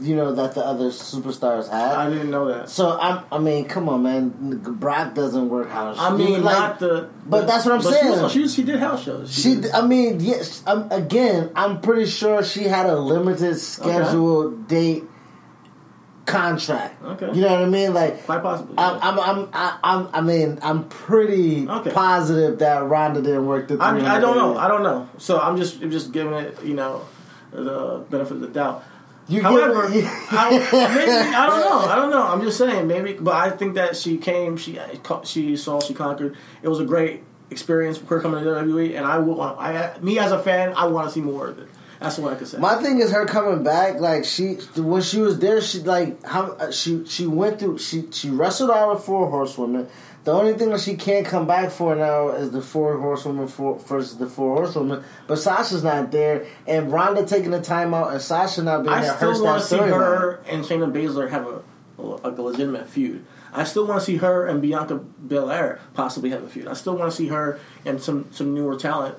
you 0.00 0.14
know, 0.16 0.34
that 0.34 0.54
the 0.54 0.64
other 0.64 0.86
superstars 0.90 1.70
had. 1.70 1.92
I 1.96 2.10
didn't 2.10 2.30
know 2.30 2.46
that. 2.48 2.68
So 2.68 2.98
I'm, 2.98 3.24
I 3.32 3.38
mean, 3.38 3.66
come 3.66 3.88
on, 3.88 4.02
man. 4.02 4.58
Brock 4.58 5.14
doesn't 5.14 5.48
work 5.48 5.70
house. 5.70 5.96
I 5.98 6.14
mean, 6.16 6.42
like, 6.42 6.56
not 6.58 6.78
the. 6.78 7.08
but 7.26 7.40
the- 7.42 7.46
that's 7.46 7.64
what 7.64 7.74
I'm 7.74 7.82
saying. 7.82 8.14
She, 8.14 8.20
was, 8.22 8.32
she, 8.32 8.48
she 8.48 8.62
did 8.62 8.78
house 8.80 9.04
shows. 9.04 9.32
She, 9.32 9.54
did. 9.56 9.70
I 9.72 9.86
mean, 9.86 10.20
yes. 10.20 10.62
Um, 10.66 10.90
again, 10.90 11.50
I'm 11.56 11.80
pretty 11.80 12.06
sure 12.06 12.42
she 12.44 12.64
had 12.64 12.86
a 12.86 12.96
limited 12.96 13.56
scheduled 13.58 14.68
date 14.68 15.04
contract. 16.26 17.02
Okay. 17.02 17.26
You 17.32 17.40
know 17.42 17.52
what 17.52 17.62
I 17.62 17.66
mean? 17.66 17.94
Like, 17.94 18.24
quite 18.24 18.42
possibly. 18.42 18.74
I'm, 18.78 18.98
I'm, 19.00 19.18
I'm, 19.20 19.48
I- 19.52 19.78
I'm, 19.82 20.08
I 20.12 20.20
mean, 20.20 20.58
I'm 20.62 20.88
pretty 20.88 21.68
Okay. 21.68 21.90
positive 21.90 22.58
that 22.58 22.84
Ronda 22.84 23.22
didn't 23.22 23.46
work 23.46 23.68
the. 23.68 23.78
I, 23.78 24.16
I 24.16 24.20
don't 24.20 24.36
know. 24.36 24.56
I 24.58 24.68
don't 24.68 24.82
know. 24.82 25.08
So 25.18 25.38
I'm 25.38 25.56
just 25.56 25.80
I'm 25.82 25.90
just 25.90 26.12
giving 26.12 26.32
it, 26.34 26.62
you 26.64 26.74
know, 26.74 27.02
the 27.52 28.04
benefit 28.10 28.32
of 28.34 28.40
the 28.40 28.48
doubt. 28.48 28.84
You 29.28 29.42
However, 29.42 29.88
maybe, 29.88 30.06
I 30.06 31.46
don't 31.48 31.60
know. 31.60 31.78
I 31.80 31.96
don't 31.96 32.10
know. 32.10 32.22
I'm 32.22 32.42
just 32.42 32.58
saying 32.58 32.86
maybe, 32.86 33.14
but 33.14 33.34
I 33.34 33.50
think 33.50 33.74
that 33.74 33.96
she 33.96 34.18
came, 34.18 34.56
she 34.56 34.78
she 35.24 35.56
saw, 35.56 35.80
she 35.80 35.94
conquered. 35.94 36.36
It 36.62 36.68
was 36.68 36.78
a 36.78 36.84
great 36.84 37.24
experience 37.50 37.98
for 37.98 38.06
her 38.06 38.20
coming 38.20 38.44
to 38.44 38.50
WWE, 38.50 38.96
and 38.96 39.04
I 39.04 39.18
will. 39.18 39.40
I 39.40 39.98
me 40.00 40.20
as 40.20 40.30
a 40.30 40.38
fan, 40.38 40.74
I 40.76 40.86
want 40.86 41.08
to 41.08 41.12
see 41.12 41.20
more 41.20 41.48
of 41.48 41.58
it. 41.58 41.68
That's 42.00 42.18
what 42.18 42.32
I 42.32 42.36
could 42.36 42.46
say. 42.46 42.58
My 42.58 42.76
thing 42.76 43.00
is 43.00 43.10
her 43.10 43.24
coming 43.26 43.64
back. 43.64 44.00
Like 44.00 44.24
she, 44.24 44.54
when 44.76 45.02
she 45.02 45.20
was 45.20 45.38
there, 45.38 45.60
she 45.60 45.80
like 45.80 46.24
how 46.24 46.70
she 46.70 47.04
she 47.06 47.26
went 47.26 47.58
through. 47.58 47.78
She 47.78 48.10
she 48.12 48.30
wrestled 48.30 48.70
out 48.70 48.94
with 48.94 49.04
four 49.04 49.30
horsewomen. 49.30 49.88
The 50.26 50.32
only 50.32 50.54
thing 50.54 50.70
that 50.70 50.80
she 50.80 50.96
can't 50.96 51.24
come 51.24 51.46
back 51.46 51.70
for 51.70 51.94
now 51.94 52.30
is 52.30 52.50
the 52.50 52.60
four 52.60 52.98
horsewomen 52.98 53.46
for, 53.46 53.78
versus 53.78 54.18
the 54.18 54.26
four 54.26 54.56
horsewomen. 54.56 55.04
But 55.28 55.36
Sasha's 55.36 55.84
not 55.84 56.10
there, 56.10 56.46
and 56.66 56.90
Ronda 56.90 57.24
taking 57.24 57.52
the 57.52 57.62
time 57.62 57.94
out, 57.94 58.10
and 58.10 58.20
Sasha 58.20 58.64
not 58.64 58.82
being 58.82 58.92
I 58.92 59.02
there 59.02 59.16
still 59.16 59.44
want 59.44 59.62
to 59.62 59.68
see 59.68 59.76
her 59.76 60.40
and 60.48 60.64
Shayna 60.64 60.90
Baszler 60.90 61.30
have 61.30 61.46
a, 61.46 61.62
a, 62.28 62.30
legitimate 62.42 62.88
feud. 62.88 63.24
I 63.52 63.62
still 63.62 63.86
want 63.86 64.00
to 64.00 64.04
see 64.04 64.16
her 64.16 64.48
and 64.48 64.60
Bianca 64.60 64.96
Belair 64.96 65.78
possibly 65.94 66.30
have 66.30 66.42
a 66.42 66.48
feud. 66.48 66.66
I 66.66 66.72
still 66.72 66.96
want 66.96 67.12
to 67.12 67.16
see 67.16 67.28
her 67.28 67.60
and 67.84 68.02
some 68.02 68.26
some 68.32 68.52
newer 68.52 68.76
talent. 68.76 69.16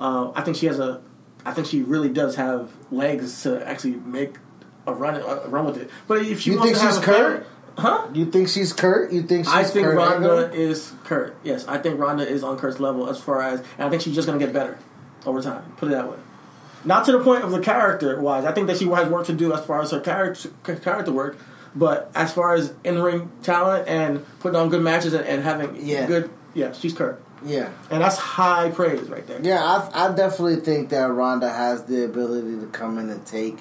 Uh, 0.00 0.32
I 0.34 0.42
think 0.42 0.56
she 0.56 0.66
has 0.66 0.80
a. 0.80 1.00
I 1.44 1.52
think 1.52 1.68
she 1.68 1.82
really 1.82 2.08
does 2.08 2.34
have 2.34 2.72
legs 2.90 3.44
to 3.44 3.64
actually 3.64 3.94
make 3.94 4.38
a 4.88 4.92
run 4.92 5.14
a 5.14 5.48
run 5.48 5.66
with 5.66 5.76
it. 5.76 5.88
But 6.08 6.22
if 6.22 6.40
she 6.40 6.50
You 6.50 6.56
wants 6.56 6.72
think 6.72 6.78
to 6.78 6.84
have 6.84 6.94
she's 6.94 7.02
a 7.02 7.06
Kurt? 7.06 7.46
Huh? 7.78 8.08
You 8.12 8.26
think 8.26 8.48
she's 8.48 8.72
Kurt? 8.72 9.12
You 9.12 9.22
think 9.22 9.46
she's 9.46 9.54
I 9.54 9.64
think 9.64 9.86
Kurt 9.86 9.96
Ronda 9.96 10.16
Angle? 10.16 10.38
is 10.60 10.92
Kurt. 11.04 11.36
Yes, 11.42 11.66
I 11.66 11.78
think 11.78 11.98
Ronda 11.98 12.28
is 12.28 12.42
on 12.42 12.58
Kurt's 12.58 12.80
level 12.80 13.08
as 13.08 13.18
far 13.20 13.42
as, 13.42 13.60
and 13.78 13.86
I 13.86 13.90
think 13.90 14.02
she's 14.02 14.14
just 14.14 14.26
going 14.26 14.38
to 14.38 14.44
get 14.44 14.52
better 14.52 14.78
over 15.24 15.40
time. 15.40 15.62
Put 15.76 15.88
it 15.88 15.92
that 15.92 16.08
way. 16.10 16.16
Not 16.84 17.04
to 17.06 17.12
the 17.12 17.20
point 17.20 17.42
of 17.44 17.50
the 17.50 17.60
character 17.60 18.20
wise. 18.20 18.44
I 18.44 18.52
think 18.52 18.66
that 18.68 18.78
she 18.78 18.86
has 18.88 19.08
work 19.08 19.26
to 19.26 19.32
do 19.32 19.52
as 19.52 19.64
far 19.64 19.80
as 19.82 19.90
her 19.90 20.00
character 20.00 20.50
character 20.64 21.12
work, 21.12 21.36
but 21.74 22.10
as 22.14 22.32
far 22.32 22.54
as 22.54 22.72
in 22.84 23.00
ring 23.00 23.30
talent 23.42 23.88
and 23.88 24.24
putting 24.40 24.58
on 24.58 24.68
good 24.68 24.82
matches 24.82 25.12
and, 25.12 25.24
and 25.26 25.42
having 25.42 25.76
Yeah. 25.84 26.06
good, 26.06 26.30
yeah, 26.54 26.72
she's 26.72 26.92
Kurt, 26.94 27.20
Yeah. 27.44 27.70
and 27.90 28.00
that's 28.02 28.16
high 28.16 28.70
praise 28.70 29.08
right 29.08 29.26
there. 29.26 29.40
Yeah, 29.42 29.62
I, 29.62 30.08
I 30.08 30.14
definitely 30.14 30.56
think 30.56 30.90
that 30.90 31.10
Ronda 31.10 31.50
has 31.50 31.84
the 31.84 32.04
ability 32.04 32.58
to 32.60 32.66
come 32.66 32.98
in 32.98 33.10
and 33.10 33.24
take. 33.26 33.58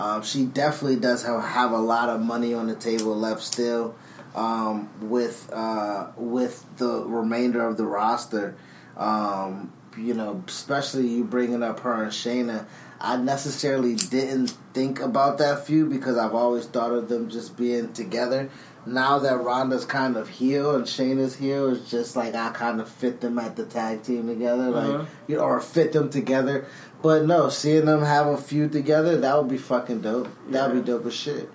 Um, 0.00 0.22
she 0.22 0.46
definitely 0.46 0.96
does 0.96 1.22
have, 1.24 1.42
have 1.44 1.72
a 1.72 1.78
lot 1.78 2.08
of 2.08 2.20
money 2.22 2.54
on 2.54 2.66
the 2.68 2.74
table 2.74 3.14
left 3.14 3.42
still 3.42 3.94
um, 4.34 4.88
with 5.10 5.50
uh, 5.52 6.06
with 6.16 6.64
the 6.78 7.04
remainder 7.04 7.66
of 7.66 7.76
the 7.76 7.84
roster. 7.84 8.54
Um, 8.96 9.72
you 9.98 10.14
know, 10.14 10.42
especially 10.46 11.06
you 11.06 11.24
bringing 11.24 11.62
up 11.62 11.80
her 11.80 12.02
and 12.04 12.12
Shayna. 12.12 12.64
I 13.02 13.16
necessarily 13.16 13.94
didn't 13.94 14.54
think 14.74 15.00
about 15.00 15.38
that 15.38 15.66
feud 15.66 15.88
because 15.90 16.16
I've 16.18 16.34
always 16.34 16.66
thought 16.66 16.92
of 16.92 17.08
them 17.08 17.30
just 17.30 17.56
being 17.56 17.92
together. 17.94 18.50
Now 18.86 19.18
that 19.20 19.40
Ronda's 19.40 19.84
kind 19.86 20.16
of 20.16 20.28
heel 20.28 20.74
and 20.76 20.84
Shayna's 20.84 21.34
heel, 21.36 21.74
it's 21.74 21.90
just 21.90 22.14
like 22.14 22.34
I 22.34 22.50
kind 22.50 22.80
of 22.80 22.88
fit 22.88 23.20
them 23.20 23.38
at 23.38 23.56
the 23.56 23.64
tag 23.64 24.02
team 24.02 24.26
together, 24.26 24.70
like 24.70 24.84
Uh-huh. 24.94 25.04
you 25.28 25.36
know, 25.36 25.42
or 25.42 25.60
fit 25.60 25.92
them 25.92 26.08
together. 26.10 26.66
But 27.02 27.24
no, 27.26 27.48
seeing 27.48 27.86
them 27.86 28.02
have 28.02 28.26
a 28.26 28.36
feud 28.36 28.72
together, 28.72 29.16
that 29.18 29.36
would 29.38 29.48
be 29.48 29.56
fucking 29.58 30.02
dope. 30.02 30.28
That 30.50 30.70
would 30.72 30.84
be 30.84 30.90
dope 30.92 31.06
as 31.06 31.14
shit. 31.14 31.50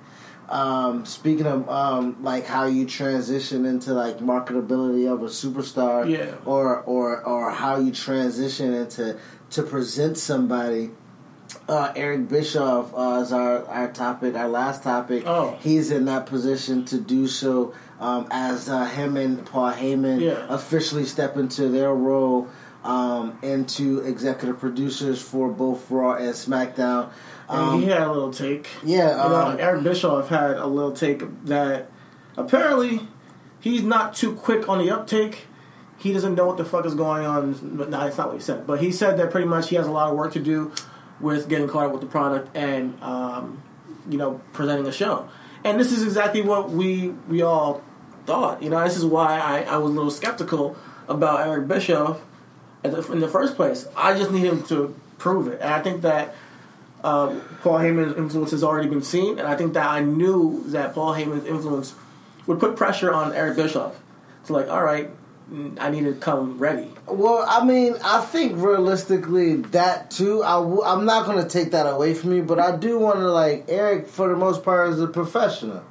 Um, 0.50 1.06
speaking 1.06 1.46
of 1.48 1.68
um, 1.70 2.18
like 2.24 2.46
how 2.46 2.66
you 2.66 2.86
transition 2.86 3.66
into 3.66 3.94
like 3.94 4.20
marketability 4.20 5.12
of 5.12 5.22
a 5.24 5.26
superstar, 5.26 6.08
Yeah. 6.10 6.36
or 6.46 6.82
or 6.82 7.24
or 7.24 7.50
how 7.52 7.80
you 7.80 7.92
transition 7.92 8.74
into 8.74 9.18
to 9.52 9.64
present 9.64 10.18
somebody. 10.18 10.92
Uh, 11.70 11.92
Eric 11.96 12.28
Bischoff 12.28 12.92
uh, 12.96 13.22
is 13.24 13.32
our, 13.32 13.66
our 13.68 13.92
topic, 13.92 14.36
our 14.36 14.50
last 14.50 14.84
topic. 14.84 15.24
Oh. 15.26 15.58
He's 15.62 15.90
in 15.90 16.06
that 16.06 16.26
position 16.26 16.86
to 16.86 17.00
do 17.00 17.28
so 17.28 17.74
um, 18.00 18.28
as 18.30 18.68
uh, 18.68 18.86
him 18.86 19.16
and 19.16 19.44
Paul 19.46 19.72
Heyman 19.72 20.22
Yeah. 20.22 20.46
officially 20.50 21.06
step 21.06 21.38
into 21.38 21.70
their 21.70 21.94
role 21.94 22.48
um, 22.86 23.38
into 23.42 24.00
executive 24.02 24.60
producers 24.60 25.22
for 25.22 25.50
both 25.50 25.90
Raw 25.90 26.14
and 26.14 26.34
SmackDown. 26.34 27.10
And 27.50 27.60
Um, 27.60 27.82
he 27.82 27.88
had 27.88 28.04
a 28.04 28.12
little 28.12 28.32
take. 28.32 28.70
yeah, 28.84 29.24
You 29.24 29.30
know, 29.30 29.36
um, 29.48 29.58
Eric 29.60 29.84
Bischoff 29.84 30.30
had 30.30 30.58
a 30.58 30.68
little 30.68 30.92
take 30.92 31.46
that 31.46 31.90
apparently 32.38 33.02
he's 33.60 33.82
not 33.82 34.14
too 34.16 34.34
quick 34.34 34.70
on 34.70 34.78
the 34.80 34.92
uptake. 34.92 35.48
He 35.98 36.14
doesn't 36.14 36.36
know 36.36 36.46
what 36.46 36.58
the 36.58 36.66
fuck 36.66 36.86
is 36.86 36.94
going 36.94 37.26
on. 37.26 37.54
But 37.78 37.90
no, 37.90 38.00
that's 38.00 38.18
not 38.18 38.28
what 38.28 38.36
he 38.38 38.42
said. 38.42 38.68
But 38.68 38.82
he 38.82 38.92
said 38.92 39.18
that 39.18 39.32
pretty 39.32 39.48
much 39.48 39.70
he 39.70 39.76
has 39.78 39.88
a 39.88 39.92
lot 39.92 40.10
of 40.12 40.18
work 40.18 40.34
to 40.34 40.40
do 40.40 40.72
with 41.20 41.50
getting 41.50 41.68
caught 41.68 41.88
up 41.88 41.92
with 41.92 42.02
the 42.02 42.08
product 42.08 42.56
and 42.56 43.02
um, 43.02 43.64
you 44.10 44.18
know 44.18 44.42
presenting 44.54 44.86
a 44.86 44.92
show. 44.92 45.28
And 45.64 45.80
this 45.80 45.92
is 45.92 46.04
exactly 46.04 46.42
what 46.44 46.70
we 46.70 47.10
we 47.28 47.42
all 47.42 47.82
thought. 48.28 48.62
You 48.62 48.70
know, 48.70 48.84
this 48.84 48.98
is 48.98 49.06
why 49.06 49.40
I, 49.40 49.62
I 49.62 49.78
was 49.78 49.90
a 49.92 49.94
little 49.96 50.12
skeptical 50.12 50.76
about 51.08 51.48
Eric 51.48 51.68
Bischoff 51.68 52.20
in 52.94 53.20
the 53.20 53.28
first 53.28 53.56
place. 53.56 53.88
I 53.96 54.18
just 54.18 54.32
need 54.32 54.44
him 54.44 54.64
to 54.64 54.96
prove 55.18 55.48
it, 55.48 55.62
and 55.62 55.74
I 55.74 55.82
think 55.82 56.02
that 56.04 56.36
uh, 57.04 57.40
Paul 57.62 57.80
Heyman's 57.80 58.18
influence 58.18 58.52
has 58.52 58.64
already 58.64 58.90
been 58.90 59.04
seen, 59.04 59.40
and 59.40 59.48
I 59.48 59.56
think 59.56 59.74
that 59.74 59.88
I 59.88 60.00
knew 60.02 60.64
that 60.68 60.94
Paul 60.94 61.14
Heyman's 61.14 61.46
influence 61.46 61.94
would 62.48 62.60
put 62.60 62.76
pressure 62.76 63.14
on 63.14 63.34
Eric 63.34 63.58
Bischoff. 63.58 64.00
So, 64.44 64.54
like, 64.54 64.70
all 64.70 64.84
right, 64.84 65.10
I 65.80 65.90
need 65.90 66.06
to 66.06 66.14
come 66.14 66.58
ready. 66.58 66.90
Well, 67.06 67.46
I 67.48 67.64
mean, 67.64 67.96
I 68.04 68.22
think 68.22 68.54
realistically 68.56 69.58
that 69.58 70.10
too. 70.10 70.44
I 70.44 70.56
w- 70.56 70.82
I'm 70.84 71.06
not 71.06 71.28
going 71.28 71.42
to 71.42 71.48
take 71.48 71.72
that 71.72 71.86
away 71.86 72.16
from 72.16 72.34
you, 72.36 72.42
but 72.42 72.60
I 72.60 72.76
do 72.76 72.98
want 72.98 73.18
to 73.18 73.32
like 73.32 73.66
Eric 73.68 74.08
for 74.08 74.28
the 74.28 74.36
most 74.36 74.64
part 74.64 74.90
is 74.90 75.00
a 75.00 75.08
professional. 75.08 75.84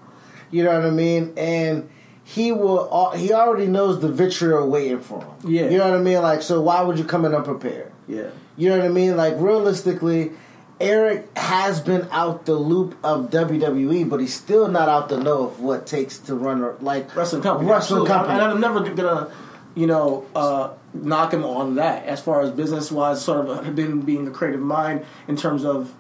You 0.50 0.64
know 0.64 0.72
what 0.72 0.84
I 0.84 0.90
mean? 0.90 1.34
And 1.36 1.88
he 2.24 2.52
will. 2.52 3.10
He 3.10 3.32
already 3.32 3.66
knows 3.66 4.00
the 4.00 4.08
vitriol 4.08 4.68
waiting 4.68 5.00
for 5.00 5.22
him. 5.22 5.52
Yeah. 5.52 5.68
You 5.68 5.78
know 5.78 5.90
what 5.90 6.00
I 6.00 6.02
mean? 6.02 6.22
Like, 6.22 6.42
so 6.42 6.60
why 6.60 6.80
would 6.80 6.98
you 6.98 7.04
come 7.04 7.24
in 7.24 7.34
unprepared? 7.34 7.92
Yeah. 8.08 8.30
You 8.56 8.70
know 8.70 8.78
what 8.78 8.86
I 8.86 8.88
mean? 8.88 9.16
Like 9.16 9.34
realistically, 9.36 10.32
Eric 10.80 11.36
has 11.36 11.80
been 11.80 12.08
out 12.10 12.46
the 12.46 12.54
loop 12.54 12.96
of 13.04 13.30
WWE, 13.30 14.08
but 14.08 14.20
he's 14.20 14.34
still 14.34 14.68
not 14.68 14.88
out 14.88 15.08
the 15.08 15.18
know 15.18 15.44
of 15.44 15.60
what 15.60 15.80
it 15.80 15.86
takes 15.86 16.18
to 16.20 16.34
run 16.34 16.62
a 16.62 16.72
like 16.82 17.14
Wrestling 17.14 17.42
company. 17.42 17.70
Wrestling 17.70 18.06
company. 18.06 18.34
And 18.34 18.42
I'm 18.42 18.60
never 18.60 18.80
gonna, 18.80 19.30
you 19.74 19.86
know, 19.86 20.26
uh, 20.34 20.70
knock 20.94 21.32
him 21.32 21.44
on 21.44 21.76
that 21.76 22.06
as 22.06 22.20
far 22.20 22.40
as 22.40 22.50
business 22.50 22.90
wise, 22.90 23.22
sort 23.22 23.46
of 23.46 23.64
him 23.78 24.00
being 24.00 24.26
a 24.26 24.30
creative 24.30 24.60
mind 24.60 25.04
in 25.28 25.36
terms 25.36 25.64
of 25.64 25.94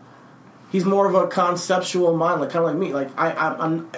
he's 0.72 0.84
more 0.84 1.06
of 1.06 1.14
a 1.14 1.28
conceptual 1.28 2.16
mind, 2.16 2.40
like 2.40 2.50
kind 2.50 2.64
of 2.64 2.70
like 2.70 2.78
me. 2.78 2.92
Like 2.92 3.10
I, 3.18 3.30
I, 3.30 3.64
I'm 3.64 3.90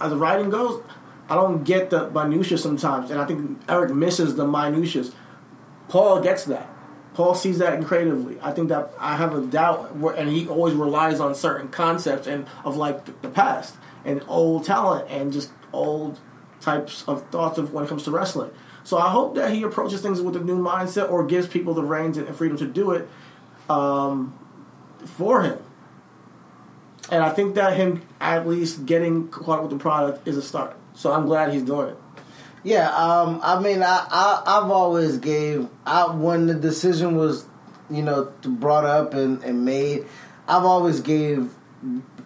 as 0.00 0.10
the 0.10 0.16
writing 0.16 0.50
goes, 0.50 0.82
I 1.28 1.36
don't 1.36 1.64
get 1.64 1.90
the 1.90 2.10
minutia 2.10 2.58
sometimes, 2.58 3.10
and 3.10 3.20
I 3.20 3.24
think 3.24 3.60
Eric 3.68 3.94
misses 3.94 4.36
the 4.36 4.46
minutiae. 4.46 5.04
Paul 5.88 6.20
gets 6.20 6.44
that. 6.44 6.70
Paul 7.14 7.34
sees 7.34 7.58
that 7.58 7.82
creatively. 7.84 8.38
I 8.42 8.50
think 8.52 8.68
that 8.68 8.92
I 8.98 9.16
have 9.16 9.34
a 9.34 9.40
doubt, 9.40 9.96
where, 9.96 10.14
and 10.14 10.28
he 10.28 10.48
always 10.48 10.74
relies 10.74 11.20
on 11.20 11.34
certain 11.34 11.68
concepts 11.68 12.26
and 12.26 12.46
of 12.64 12.76
like 12.76 13.22
the 13.22 13.28
past 13.28 13.76
and 14.04 14.22
old 14.26 14.64
talent 14.64 15.08
and 15.08 15.32
just 15.32 15.50
old 15.72 16.18
types 16.60 17.04
of 17.06 17.26
thoughts 17.30 17.56
of 17.56 17.72
when 17.72 17.84
it 17.84 17.88
comes 17.88 18.02
to 18.04 18.10
wrestling. 18.10 18.50
So 18.82 18.98
I 18.98 19.10
hope 19.10 19.34
that 19.36 19.52
he 19.52 19.62
approaches 19.62 20.02
things 20.02 20.20
with 20.20 20.36
a 20.36 20.40
new 20.40 20.58
mindset 20.58 21.10
or 21.10 21.24
gives 21.24 21.46
people 21.46 21.72
the 21.72 21.82
reins 21.82 22.18
and 22.18 22.34
freedom 22.34 22.58
to 22.58 22.66
do 22.66 22.90
it 22.90 23.08
um, 23.70 24.38
for 25.04 25.42
him. 25.42 25.58
And 27.10 27.22
I 27.22 27.30
think 27.30 27.54
that 27.54 27.76
him 27.76 28.02
at 28.20 28.46
least 28.46 28.86
getting 28.86 29.28
caught 29.28 29.58
up 29.58 29.62
with 29.62 29.70
the 29.70 29.78
product 29.78 30.26
is 30.26 30.36
a 30.36 30.42
start. 30.42 30.76
So 30.94 31.12
I'm 31.12 31.26
glad 31.26 31.52
he's 31.52 31.62
doing 31.62 31.90
it. 31.90 31.98
Yeah, 32.62 32.88
um, 32.96 33.40
I 33.42 33.60
mean, 33.60 33.82
I, 33.82 34.06
I 34.10 34.42
I've 34.46 34.70
always 34.70 35.18
gave 35.18 35.68
I 35.84 36.06
when 36.10 36.46
the 36.46 36.54
decision 36.54 37.14
was, 37.16 37.44
you 37.90 38.02
know, 38.02 38.32
brought 38.42 38.84
up 38.86 39.12
and, 39.12 39.42
and 39.44 39.64
made, 39.66 40.06
I've 40.48 40.64
always 40.64 41.00
gave 41.00 41.52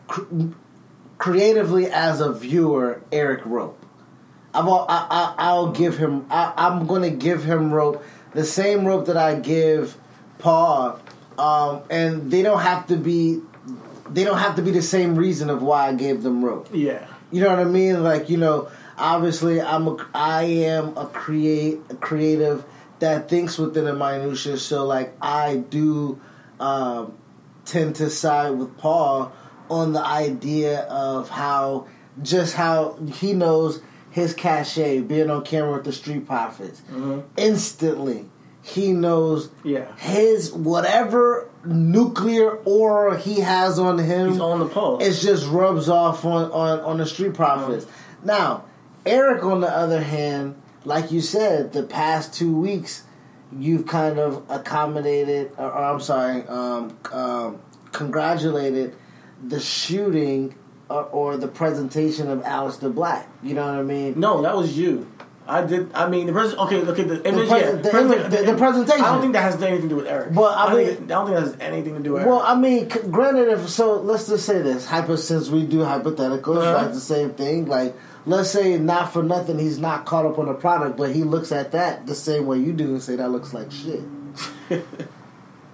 cr- 0.07 0.23
creatively 1.19 1.87
as 1.91 2.21
a 2.21 2.33
viewer 2.33 3.03
Eric 3.11 3.45
rope. 3.47 3.85
I've 4.55 4.67
al- 4.67 4.87
I, 4.89 5.07
I 5.11 5.35
I'll 5.39 5.73
give 5.73 5.99
him 5.99 6.27
I, 6.31 6.53
I'm 6.57 6.87
going 6.87 7.03
to 7.03 7.11
give 7.11 7.43
him 7.45 7.73
rope 7.73 8.05
the 8.33 8.45
same 8.45 8.87
rope 8.87 9.07
that 9.07 9.17
I 9.17 9.35
give 9.35 9.97
Paul, 10.39 11.01
um, 11.37 11.83
and 11.91 12.31
they 12.31 12.43
don't 12.43 12.61
have 12.61 12.87
to 12.89 12.97
be 12.97 13.41
they 14.09 14.23
don't 14.23 14.39
have 14.39 14.55
to 14.57 14.63
be 14.63 14.71
the 14.71 14.83
same 14.83 15.17
reason 15.17 15.51
of 15.51 15.63
why 15.63 15.89
I 15.89 15.95
gave 15.95 16.23
them 16.23 16.45
rope. 16.45 16.69
Yeah. 16.73 17.07
You 17.31 17.43
know 17.43 17.51
what 17.51 17.59
I 17.59 17.64
mean? 17.64 18.03
Like 18.03 18.31
you 18.31 18.37
know, 18.37 18.69
obviously 18.97 19.61
I'm 19.61 19.87
a 19.88 20.07
I 20.14 20.43
am 20.45 20.97
a 20.97 21.07
create 21.07 21.81
a 21.91 21.95
creative 21.97 22.64
that 23.01 23.29
thinks 23.29 23.59
within 23.59 23.85
the 23.85 23.95
minutia. 23.95 24.57
So 24.57 24.85
like 24.87 25.14
I 25.21 25.57
do 25.57 26.21
um, 26.59 27.17
tend 27.64 27.97
to 27.97 28.11
side 28.11 28.51
with 28.59 28.77
Paul 28.79 29.33
on 29.71 29.93
the 29.93 30.05
idea 30.05 30.81
of 30.83 31.29
how 31.29 31.87
just 32.23 32.55
how 32.55 32.99
he 33.12 33.33
knows 33.35 33.81
his 34.11 34.33
cachet 34.35 35.01
being 35.03 35.31
on 35.31 35.45
camera 35.45 35.75
with 35.75 35.85
the 35.85 35.93
Street 35.93 36.27
Profits 36.27 36.83
instantly. 37.37 38.25
He 38.62 38.93
knows 38.93 39.51
Yeah. 39.62 39.95
his 39.97 40.53
whatever 40.53 41.49
nuclear 41.64 42.57
aura 42.64 43.18
he 43.18 43.40
has 43.40 43.79
on 43.79 43.99
him 43.99 44.31
He's 44.33 44.40
on 44.40 44.61
the 44.61 44.66
pulse. 44.66 45.05
it 45.05 45.21
just 45.21 45.47
rubs 45.49 45.88
off 45.88 46.25
on, 46.25 46.51
on, 46.53 46.81
on 46.81 46.99
the 46.99 47.07
street 47.07 47.35
profits. 47.35 47.87
Now, 48.25 48.64
Eric, 49.05 49.42
on 49.44 49.61
the 49.61 49.68
other 49.68 50.01
hand, 50.03 50.61
like 50.85 51.11
you 51.11 51.21
said, 51.21 51.73
the 51.73 51.83
past 51.83 52.35
two 52.35 52.55
weeks, 52.57 53.05
you've 53.57 53.87
kind 53.87 54.18
of 54.18 54.44
accommodated, 54.51 55.53
or, 55.59 55.66
or 55.73 55.85
I'm 55.85 56.01
sorry, 56.01 56.42
um, 56.47 56.97
um, 57.12 57.61
congratulated 57.92 58.94
the 59.42 59.61
shooting 59.61 60.55
or, 60.88 61.05
or 61.05 61.37
the 61.37 61.49
presentation 61.49 62.29
of 62.31 62.40
Aleister 62.42 62.92
Black. 62.94 63.29
You 63.42 63.55
know 63.55 63.66
what 63.66 63.75
I 63.79 63.83
mean? 63.83 64.18
No, 64.18 64.42
that 64.42 64.57
was 64.57 64.77
you. 64.77 65.11
I 65.51 65.65
did. 65.65 65.91
I 65.95 66.09
mean, 66.11 66.27
the 66.27 66.33
pres- 66.33 66.55
okay. 66.55 66.83
Okay, 66.83 67.05
the 67.05 67.27
image. 67.27 67.49
pres- 67.49 67.61
yeah, 67.63 67.71
the 67.73 67.99
image- 68.01 68.31
the- 68.31 68.53
the 68.53 68.57
presentation. 68.59 69.03
I 69.05 69.13
don't 69.13 69.21
think 69.23 69.33
that 69.33 69.43
has 69.51 69.63
anything 69.63 69.83
to 69.83 69.89
do 69.89 69.97
with 69.97 70.07
Eric. 70.07 70.29
Well, 70.35 70.45
I 70.53 70.67
don't 70.69 70.77
mean- 70.77 70.87
think 70.89 71.01
I 71.11 71.15
don't 71.15 71.27
think 71.27 71.37
that 71.39 71.45
has 71.47 71.57
anything 71.61 71.95
to 71.95 72.01
do 72.01 72.13
with 72.13 72.27
Well, 72.27 72.41
Eric. 72.41 72.49
I 72.51 72.61
mean, 72.61 72.91
c- 72.91 73.01
granted, 73.11 73.49
if 73.49 73.69
so, 73.71 73.95
let's 73.95 74.29
just 74.29 74.45
say 74.45 74.61
this: 74.61 74.85
hypo, 74.87 75.17
since 75.17 75.49
we 75.49 75.63
do 75.65 75.79
hypotheticals, 75.79 76.59
Uh-huh. 76.59 76.73
like 76.75 76.93
the 76.93 77.01
same 77.01 77.31
thing. 77.31 77.65
Like, 77.67 77.97
let's 78.27 78.51
say, 78.51 78.77
not 78.79 79.13
for 79.13 79.23
nothing, 79.23 79.59
he's 79.59 79.79
not 79.79 80.05
caught 80.05 80.27
up 80.27 80.39
on 80.39 80.47
the 80.47 80.55
product, 80.55 80.99
but 80.99 81.11
he 81.13 81.23
looks 81.25 81.51
at 81.51 81.73
that 81.73 82.07
the 82.07 82.15
same 82.15 82.45
way 82.47 82.59
you 82.59 82.73
do 82.75 82.85
and 82.89 83.03
say 83.03 83.17
that 83.17 83.31
looks 83.31 83.55
like 83.55 83.73
shit. 83.73 84.03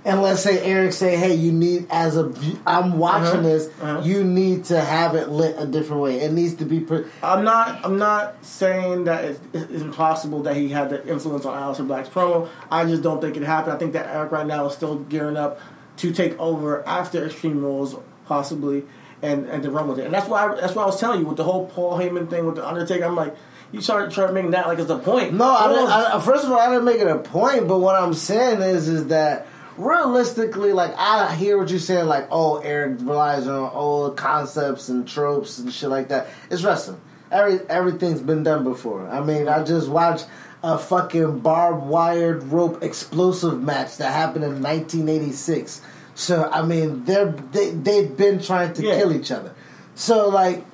and 0.05 0.21
let's 0.23 0.43
say 0.43 0.61
Eric 0.63 0.93
say, 0.93 1.17
"Hey, 1.17 1.35
you 1.35 1.51
need 1.53 1.87
as 1.91 2.17
a 2.17 2.33
I'm 2.67 2.99
watching 2.99 3.27
Uh-huh. 3.27 3.41
this, 3.43 3.69
Uh-huh. 3.83 4.01
you 4.05 4.23
need 4.25 4.65
to 4.67 4.81
have 4.81 5.15
it 5.15 5.31
lit 5.31 5.57
a 5.59 5.67
different 5.67 6.03
way. 6.03 6.21
It 6.21 6.33
needs 6.33 6.55
to 6.57 6.65
be." 6.65 6.81
Pre- 6.81 7.05
I'm 7.23 7.45
not. 7.45 7.81
I'm 7.85 7.99
not 7.99 8.35
saying 8.43 9.05
that 9.05 9.25
it's, 9.25 9.41
it's 9.53 9.83
impossible 9.83 10.43
that 10.43 10.57
he 10.57 10.69
had 10.69 10.91
the 10.91 11.07
influence 11.07 11.45
on 11.47 11.55
Aleister 11.61 11.87
Black's 11.87 12.09
promo. 12.09 12.49
I 12.71 12.85
just 12.85 13.03
don't 13.03 13.21
think 13.21 13.37
it 13.37 13.43
happened. 13.43 13.75
I 13.75 13.79
think 13.79 13.93
that 13.95 14.07
Eric 14.15 14.31
right 14.33 14.47
now 14.47 14.67
is 14.67 14.75
still 14.75 14.97
gearing 14.97 15.37
up 15.37 15.59
to 15.99 16.13
take 16.13 16.39
over 16.41 16.87
after 16.89 17.25
Extreme 17.25 17.63
Rules, 17.63 17.95
possibly, 18.27 18.85
and 19.23 19.47
and 19.49 19.63
to 19.63 19.71
run 19.71 19.89
with 19.89 19.99
it. 20.01 20.05
And 20.07 20.13
that's 20.15 20.29
why. 20.29 20.47
I, 20.49 20.61
that's 20.61 20.75
why 20.75 20.83
I 20.83 20.87
was 20.87 21.01
telling 21.01 21.21
you 21.21 21.27
with 21.27 21.37
the 21.39 21.45
whole 21.45 21.67
Paul 21.67 21.99
Heyman 21.99 22.29
thing 22.29 22.45
with 22.47 22.57
the 22.57 22.67
Undertaker. 22.69 23.05
I'm 23.05 23.17
like, 23.17 23.35
you 23.73 23.81
start 23.81 24.11
trying 24.11 24.29
to 24.29 24.35
make 24.35 24.51
that 24.51 24.67
like 24.67 24.79
it's 24.79 24.91
a 24.91 24.99
point. 24.99 25.33
No, 25.35 25.45
I. 25.47 26.17
I, 26.17 26.21
first 26.21 26.45
of 26.45 26.53
all, 26.53 26.59
I 26.59 26.69
didn't 26.69 26.85
make 26.85 27.01
it 27.01 27.07
a 27.07 27.19
point. 27.19 27.67
But 27.69 27.79
what 27.79 27.95
I'm 27.95 28.13
saying 28.13 28.61
is, 28.61 28.89
is 28.89 29.07
that 29.07 29.47
realistically, 29.77 30.73
like 30.73 30.95
I 30.97 31.35
hear 31.35 31.59
what 31.59 31.71
you're 31.71 31.79
saying, 31.79 32.07
like 32.07 32.29
oh, 32.31 32.59
Eric 32.59 32.99
relies 33.01 33.47
on 33.47 33.71
old 33.73 34.17
concepts 34.17 34.89
and 34.89 35.07
tropes 35.07 35.59
and 35.59 35.73
shit 35.73 35.91
like 35.91 36.09
that. 36.09 36.29
It's 36.51 36.63
wrestling. 36.63 37.01
Every 37.31 37.61
everything's 37.69 38.21
been 38.21 38.43
done 38.43 38.65
before. 38.65 39.09
I 39.09 39.21
mean, 39.21 39.49
I 39.49 39.63
just 39.65 39.89
watched 39.89 40.27
a 40.63 40.79
fucking 40.79 41.41
barbed 41.41 41.85
wired 41.87 42.43
rope 42.45 42.83
explosive 42.83 43.63
match 43.63 43.99
that 43.99 44.13
happened 44.13 44.45
in 44.45 44.63
1986. 44.63 45.83
So 46.15 46.49
I 46.51 46.65
mean, 46.65 47.05
they're 47.05 47.33
they 47.33 47.71
they've 47.71 48.17
been 48.17 48.41
trying 48.41 48.73
to 48.75 48.83
Yeah. 48.83 48.97
kill 48.99 49.13
each 49.13 49.31
other. 49.31 49.53
So 49.95 50.29
like, 50.29 50.65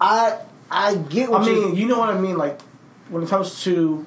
I 0.00 0.38
I 0.70 0.94
get 0.96 1.30
what 1.30 1.42
I 1.42 1.46
mean, 1.46 1.76
you 1.76 1.86
know 1.86 1.98
what 1.98 2.10
I 2.10 2.18
mean. 2.18 2.36
Like 2.36 2.60
when 3.10 3.22
it 3.22 3.28
comes 3.28 3.62
to 3.64 4.06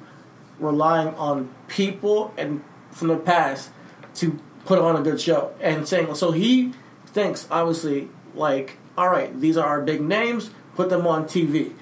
relying 0.58 1.08
on 1.14 1.52
people 1.68 2.32
and 2.36 2.62
from 2.92 3.08
the 3.08 3.16
past 3.16 3.70
to 4.16 4.38
put 4.64 4.78
on 4.78 4.96
a 4.96 5.02
good 5.02 5.20
show 5.20 5.52
and 5.60 5.86
saying 5.88 6.14
so 6.14 6.32
he 6.32 6.72
thinks 7.06 7.46
obviously 7.50 8.08
like 8.34 8.78
all 8.96 9.08
right 9.08 9.38
these 9.40 9.56
are 9.56 9.66
our 9.66 9.80
big 9.82 10.00
names 10.00 10.50
put 10.76 10.88
them 10.88 11.06
on 11.06 11.24
TV 11.24 11.72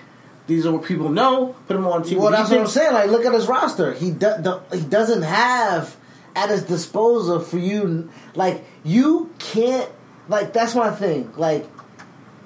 these 0.47 0.67
are 0.67 0.73
what 0.73 0.85
people 0.85 1.09
know 1.11 1.55
put 1.69 1.75
them 1.75 1.87
on 1.87 2.03
TV 2.03 2.17
Well, 2.17 2.33
that's 2.33 2.51
what 2.51 2.59
I'm 2.61 2.67
saying. 2.67 2.93
Like, 2.93 3.09
look 3.11 3.25
at 3.25 3.33
his 3.33 3.47
roster. 3.47 3.93
He 3.95 4.11
do, 4.11 4.61
he 4.73 4.81
doesn't 4.81 5.23
have 5.23 5.97
at 6.35 6.49
his 6.51 6.65
disposal 6.65 7.39
for 7.39 7.59
you. 7.59 8.11
Like, 8.35 8.65
you 8.83 9.33
can't. 9.39 9.89
Like, 10.29 10.53
that's 10.53 10.75
my 10.75 10.91
thing. 10.91 11.33
Like, 11.37 11.69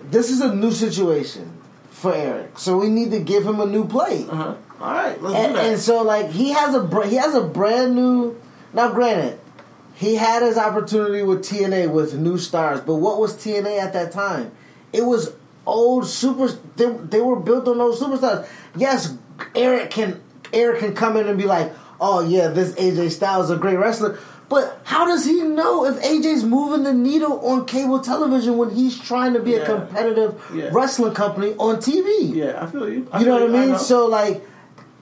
this 0.02 0.28
is 0.30 0.42
a 0.42 0.54
new 0.54 0.70
situation 0.72 1.50
for 1.88 2.14
Eric, 2.14 2.58
so 2.58 2.76
we 2.76 2.90
need 2.90 3.10
to 3.12 3.20
give 3.20 3.46
him 3.46 3.60
a 3.60 3.66
new 3.66 3.86
plate. 3.88 4.28
uh-huh. 4.28 4.54
all 4.80 4.92
right 4.92 5.16
And, 5.18 5.56
and 5.56 5.80
so, 5.80 6.02
like, 6.02 6.28
he 6.28 6.50
has 6.50 6.74
a 6.74 6.80
br- 6.80 7.04
he 7.04 7.16
has 7.16 7.34
a 7.34 7.40
brand 7.42 7.94
new. 7.94 8.38
Now, 8.74 8.92
granted, 8.92 9.40
he 9.94 10.16
had 10.16 10.42
his 10.42 10.58
opportunity 10.58 11.22
with 11.22 11.44
TNA 11.44 11.90
with 11.92 12.14
new 12.14 12.36
stars, 12.38 12.80
but 12.80 12.96
what 12.96 13.18
was 13.20 13.34
TNA 13.34 13.78
at 13.80 13.92
that 13.92 14.12
time? 14.12 14.50
It 14.92 15.02
was 15.04 15.32
old 15.66 16.06
super. 16.06 16.48
They, 16.76 16.86
they 16.90 17.20
were 17.20 17.36
built 17.36 17.66
on 17.68 17.78
those 17.78 18.00
superstars. 18.00 18.46
Yes, 18.76 19.16
Eric 19.54 19.90
can 19.90 20.20
Eric 20.52 20.80
can 20.80 20.94
come 20.94 21.16
in 21.16 21.26
and 21.28 21.38
be 21.38 21.44
like, 21.46 21.72
"Oh 22.00 22.20
yeah, 22.20 22.48
this 22.48 22.72
AJ 22.74 23.10
Styles 23.12 23.46
is 23.46 23.50
a 23.52 23.56
great 23.56 23.76
wrestler." 23.76 24.18
But 24.48 24.78
how 24.84 25.06
does 25.06 25.24
he 25.24 25.40
know 25.42 25.86
if 25.86 26.00
AJ's 26.02 26.44
moving 26.44 26.84
the 26.84 26.92
needle 26.92 27.40
on 27.48 27.64
cable 27.64 28.00
television 28.00 28.58
when 28.58 28.70
he's 28.70 28.96
trying 28.98 29.32
to 29.32 29.40
be 29.40 29.52
Yeah. 29.52 29.56
a 29.58 29.64
competitive 29.66 30.40
Yeah. 30.54 30.68
wrestling 30.70 31.14
company 31.14 31.54
on 31.58 31.76
TV? 31.76 32.34
yeah 32.34 32.62
I 32.62 32.66
feel 32.66 32.88
you 32.88 33.08
I 33.10 33.20
You 33.20 33.26
know 33.26 33.32
what 33.34 33.42
I 33.44 33.46
mean? 33.46 33.72
know. 33.72 33.78
So 33.78 34.06
like 34.06 34.46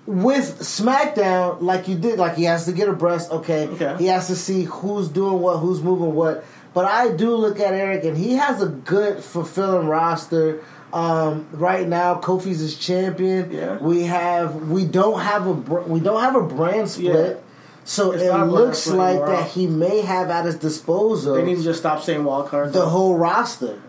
with 0.06 0.58
SmackDown, 0.60 1.60
like 1.62 1.88
you 1.88 1.96
did, 1.96 2.18
like 2.18 2.34
he 2.36 2.44
has 2.44 2.64
to 2.66 2.72
get 2.72 2.88
a 2.88 2.92
breast. 2.92 3.30
Okay, 3.30 3.68
Okay. 3.68 3.96
he 3.98 4.06
has 4.06 4.26
to 4.28 4.36
see 4.36 4.64
who's 4.64 5.08
doing 5.08 5.40
what, 5.40 5.58
who's 5.58 5.82
moving 5.82 6.14
what. 6.14 6.44
But 6.74 6.86
I 6.86 7.10
do 7.12 7.36
look 7.36 7.60
at 7.60 7.74
Eric, 7.74 8.04
and 8.04 8.16
he 8.16 8.34
has 8.34 8.62
a 8.62 8.66
good, 8.66 9.22
fulfilling 9.22 9.86
roster. 9.86 10.60
Um, 10.92 11.46
right 11.52 11.86
now, 11.88 12.20
Kofi's 12.20 12.60
his 12.60 12.76
champion. 12.76 13.50
Yeah. 13.50 13.78
We 13.78 14.02
have 14.04 14.68
we 14.68 14.84
don't 14.84 15.20
have 15.20 15.46
a 15.46 15.52
we 15.52 16.00
don't 16.00 16.20
have 16.20 16.36
a 16.36 16.42
brand 16.42 16.88
split. 16.90 17.36
Yeah. 17.36 17.42
So 17.84 18.12
It's 18.12 18.22
it 18.22 18.26
not 18.28 18.34
a 18.34 18.38
brand 18.40 18.52
looks 18.52 18.86
like 18.86 19.18
that 19.20 19.50
he 19.50 19.66
may 19.66 20.02
have 20.02 20.30
at 20.30 20.44
his 20.44 20.56
disposal 20.56 21.34
they 21.34 21.42
need 21.44 21.56
to 21.56 21.62
just 21.64 21.80
stop 21.80 22.00
saying 22.02 22.22
wild 22.22 22.46
card 22.48 22.72
the 22.72 22.86
whole 22.86 23.16
roster. 23.16 23.80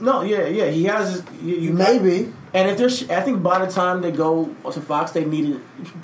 no 0.00 0.22
yeah 0.22 0.46
yeah 0.46 0.70
he 0.70 0.84
has 0.84 1.22
you, 1.42 1.56
you 1.56 1.72
Maybe. 1.74 2.32
And 2.54 2.68
if 2.70 2.78
there's, 2.78 3.08
I 3.10 3.20
think 3.20 3.42
by 3.42 3.64
the 3.64 3.70
time 3.70 4.00
they 4.00 4.10
go 4.10 4.54
to 4.72 4.80
Fox, 4.80 5.10
they 5.12 5.24
need 5.24 5.46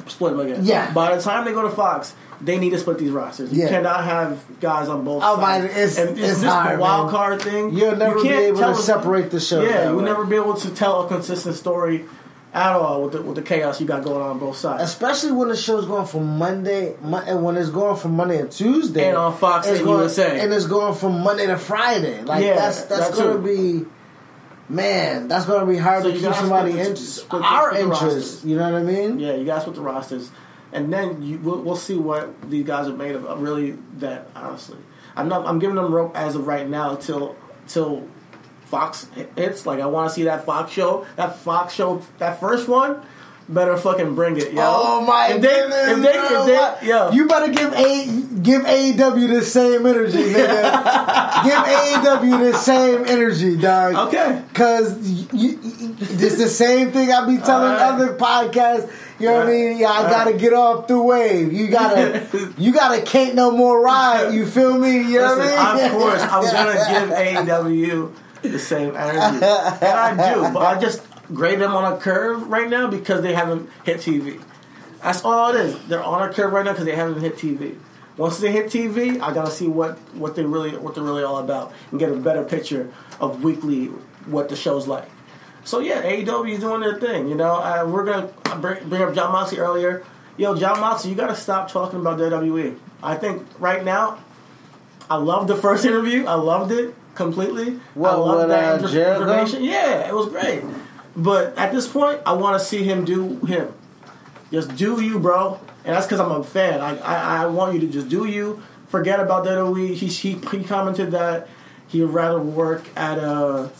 to 0.04 0.11
split 0.11 0.37
them 0.37 0.40
again. 0.46 0.61
Yeah. 0.64 0.92
By 0.92 1.14
the 1.16 1.22
time 1.22 1.44
they 1.44 1.52
go 1.52 1.62
to 1.62 1.70
Fox, 1.70 2.14
they 2.40 2.59
need 2.59 2.70
to 2.70 2.78
split 2.78 2.98
these 2.98 3.11
rosters. 3.11 3.52
You 3.52 3.62
Yeah. 3.62 3.68
cannot 3.70 4.04
have 4.04 4.42
guys 4.61 4.88
on 4.88 5.04
both 5.04 5.22
Oh, 5.24 5.37
sides. 5.37 5.40
man, 5.64 5.64
it's- 5.70 5.98
and 5.98 6.11
it's 6.18 6.40
this 6.40 6.42
hard, 6.44 6.78
wild 6.78 7.07
man. 7.07 7.14
card 7.14 7.42
thing. 7.42 7.70
You'll 7.72 7.96
never 7.96 8.18
you 8.18 8.24
be 8.24 8.28
able 8.30 8.61
to 8.61 8.74
separate 8.74 9.30
the 9.30 9.40
show. 9.40 9.62
Yeah, 9.62 9.88
you'll 9.88 9.98
way. 9.98 10.04
never 10.04 10.24
be 10.24 10.37
able 10.37 10.54
to 10.54 10.70
tell 10.70 11.02
a 11.04 11.09
consistent 11.09 11.54
story 11.57 12.04
at 12.52 12.72
all 12.72 13.02
with 13.02 13.12
the, 13.12 13.22
with 13.22 13.35
the 13.37 13.42
chaos 13.42 13.80
you 13.80 13.87
got 13.87 14.04
going 14.04 14.20
on 14.22 14.38
both 14.38 14.57
sides. 14.57 14.83
Especially 14.83 15.33
when 15.33 15.48
the 15.48 15.57
show's 15.57 15.87
going 15.87 16.07
from 16.07 16.37
Monday, 16.38 16.94
and 17.02 17.42
when 17.42 17.57
it's 17.57 17.70
going 17.70 17.96
from 17.96 18.16
Monday 18.16 18.38
to 18.42 18.48
Tuesday, 18.48 19.09
And 19.09 19.16
on 19.16 19.35
Fox 19.37 19.66
and 19.66 19.83
going, 19.83 20.00
USA. 20.00 20.38
and 20.40 20.52
it's 20.52 20.66
going 20.66 20.94
from 20.94 21.20
Monday 21.20 21.46
to 21.46 21.57
Friday. 21.57 22.22
Like 22.22 22.44
Yeah, 22.44 22.54
that's 22.57 22.83
that's 22.83 23.09
that 23.09 23.16
going 23.16 23.33
to 23.37 23.38
be, 23.42 23.87
man, 24.68 25.29
that's 25.29 25.46
going 25.46 25.61
to 25.61 25.66
be 25.72 25.79
hard 25.79 26.03
So 26.03 26.11
to 26.12 26.18
keep 26.18 26.35
somebody 26.35 26.72
the- 26.72 26.90
in 26.90 26.96
split 26.96 27.42
our 27.42 27.74
split 27.74 27.85
interest. 27.85 28.44
You 28.44 28.57
know 28.57 28.72
what 28.72 28.81
I 28.81 28.83
mean? 28.83 29.18
Yeah, 29.18 29.35
you 29.35 29.44
guys 29.44 29.66
with 29.66 29.77
the 29.77 29.81
rosters, 29.83 30.31
and 30.72 30.92
then 30.92 31.22
you, 31.22 31.38
we'll, 31.38 31.61
we'll 31.62 31.77
see 31.77 31.96
what 31.96 32.50
these 32.50 32.66
guys 32.66 32.88
are 32.88 32.96
made 32.96 33.14
of. 33.14 33.27
Uh, 33.29 33.37
really, 33.37 33.72
that 33.98 34.29
honestly, 34.35 34.79
I'm 35.16 35.29
not. 35.29 35.46
I'm 35.46 35.59
giving 35.59 35.77
them 35.77 35.92
rope 35.92 36.16
as 36.16 36.35
of 36.37 36.46
right 36.46 36.68
now 36.68 36.96
till 36.96 37.37
till 37.68 38.09
Fox 38.66 39.07
hits. 39.37 39.66
Like 39.66 39.81
I 39.81 39.87
want 39.87 40.09
to 40.11 40.14
see 40.14 40.24
that 40.24 40.44
Fox 40.46 40.72
show. 40.72 41.07
That 41.16 41.38
Fox 41.38 41.74
show. 41.74 42.03
That 42.18 42.40
first 42.40 42.68
one. 42.68 43.05
Better 43.46 43.76
fucking 43.76 44.14
bring 44.14 44.38
it, 44.38 44.54
yo. 44.54 44.62
Oh 44.64 45.00
my 45.02 45.35
if 45.35 45.42
they, 45.42 45.48
goodness! 45.48 45.90
If 45.90 46.02
they, 46.02 46.12
bro, 46.12 46.46
if 46.46 46.80
they, 46.80 46.88
yo. 46.88 47.11
You 47.11 47.28
better 47.28 47.52
give 47.52 47.74
a 47.74 48.07
give 48.42 48.62
AEW 48.62 49.28
the 49.28 49.42
same 49.42 49.85
energy, 49.85 50.16
nigga. 50.16 51.44
give 51.44 51.52
AEW 51.52 52.52
the 52.52 52.59
same 52.59 53.04
energy, 53.07 53.59
dog. 53.59 54.09
Okay. 54.09 54.42
Cause 54.54 54.96
you, 55.07 55.26
you, 55.35 55.59
it's 56.00 56.38
the 56.38 56.48
same 56.48 56.90
thing 56.90 57.12
I 57.12 57.26
be 57.26 57.37
telling 57.37 57.72
right. 57.72 57.83
other 57.83 58.16
podcasts. 58.16 58.90
You 59.18 59.26
know 59.26 59.38
what 59.40 59.46
I 59.46 59.50
mean? 59.50 59.78
Yeah, 59.78 59.90
I 59.90 59.96
All 60.04 60.11
gotta 60.11 60.30
right. 60.30 60.40
get 60.40 60.52
off 60.54 60.87
the 60.87 61.00
wave. 61.00 61.52
You 61.52 61.68
gotta, 61.68 62.26
you 62.59 62.72
gotta 62.72 63.02
can't 63.02 63.35
no 63.35 63.50
more 63.50 63.83
ride. 63.83 64.33
You 64.33 64.46
feel 64.46 64.78
me? 64.78 64.96
You 64.96 65.20
know 65.20 65.37
Listen, 65.37 65.54
what 65.54 65.59
I 65.59 65.76
mean? 65.76 65.85
of 65.85 65.92
course, 65.92 66.22
I'm 66.22 66.44
gonna 66.44 67.44
give 67.44 67.46
AEW 67.46 68.12
the 68.40 68.59
same 68.59 68.96
energy, 68.96 69.18
and 69.18 69.85
I 69.85 70.35
do. 70.35 70.42
But 70.52 70.62
I 70.62 70.80
just 70.80 71.02
grade 71.33 71.59
them 71.59 71.73
on 71.75 71.93
a 71.93 71.97
curve 71.97 72.49
right 72.49 72.69
now 72.69 72.89
because 72.89 73.23
they 73.23 73.33
haven't 73.33 73.69
hit 73.85 73.99
TV. 73.99 74.43
That's 75.03 75.25
all 75.25 75.55
it 75.55 75.61
is. 75.61 75.87
They're 75.87 76.03
on 76.03 76.29
a 76.29 76.33
curve 76.33 76.53
right 76.53 76.65
now 76.65 76.73
because 76.73 76.87
they 76.87 76.97
haven't 76.97 77.21
hit 77.21 77.37
TV. 77.37 77.77
Once 78.17 78.39
they 78.39 78.53
hit 78.53 78.67
TV, 78.67 79.21
I 79.21 79.35
gotta 79.35 79.51
see 79.51 79.67
what, 79.67 79.99
what 80.15 80.37
they 80.37 80.45
really 80.45 80.77
what 80.77 80.95
they're 80.95 81.05
really 81.05 81.25
all 81.25 81.39
about 81.39 81.73
and 81.91 81.99
get 81.99 82.11
a 82.11 82.17
better 82.17 82.45
picture 82.45 82.93
of 83.21 83.43
weekly 83.43 83.87
what 84.27 84.49
the 84.49 84.57
show's 84.57 84.87
like. 84.87 85.09
So 85.65 85.81
yeah, 85.81 86.03
AEW 86.03 86.53
is 86.53 86.61
doing 86.61 86.81
their 86.81 86.99
thing. 86.99 87.29
You 87.29 87.35
know, 87.35 87.55
uh, 87.55 87.87
we're 87.89 88.05
gonna 88.05 88.31
bring, 88.61 88.89
bring 88.89 89.03
up 89.03 89.15
Jon 89.15 89.33
Moxley 89.33 89.59
earlier. 89.59 90.05
Yo, 90.37 90.55
Jon 90.55 90.81
Moxley, 90.81 91.11
you 91.11 91.17
gotta 91.17 91.35
stop 91.35 91.71
talking 91.71 92.01
about 92.01 92.19
WWE. 92.19 92.79
I 93.03 93.17
think 93.17 93.47
right 93.59 93.85
now 93.85 94.23
I 95.11 95.17
loved 95.17 95.49
the 95.49 95.57
first 95.57 95.85
interview. 95.87 96.27
I 96.27 96.35
loved 96.35 96.71
it 96.71 96.95
completely. 97.15 97.81
What, 97.95 98.13
I 98.13 98.17
loved 98.17 98.51
that 98.51 98.85
uh, 98.85 99.15
information. 99.15 99.65
Yeah, 99.65 100.09
it 100.09 100.15
was 100.15 100.29
great. 100.29 100.63
But 101.16 101.57
at 101.57 101.72
this 101.72 101.87
point, 101.87 102.20
I 102.27 102.33
want 102.33 102.59
to 102.59 102.64
see 102.64 102.83
him 102.83 103.05
do 103.05 103.38
him. 103.46 103.72
Just 104.50 104.77
do 104.77 105.00
you, 105.00 105.18
bro. 105.18 105.61
And 105.85 105.94
that's 105.94 106.07
because 106.07 106.20
I'm 106.20 106.31
a 106.31 106.42
fan. 106.42 106.81
I, 106.81 106.96
I 106.98 107.42
I 107.42 107.46
want 107.46 107.74
you 107.74 107.81
to 107.81 107.87
just 107.87 108.09
do 108.09 108.27
you. 108.27 108.62
Forget 108.88 109.20
about 109.20 109.44
WWE. 109.44 109.94
He 109.94 110.07
he, 110.07 110.33
he 110.35 110.64
commented 110.64 111.11
that 111.12 111.48
he 111.88 112.00
would 112.00 112.14
rather 112.14 112.40
work 112.40 112.85
at 112.96 113.18
a 113.18 113.70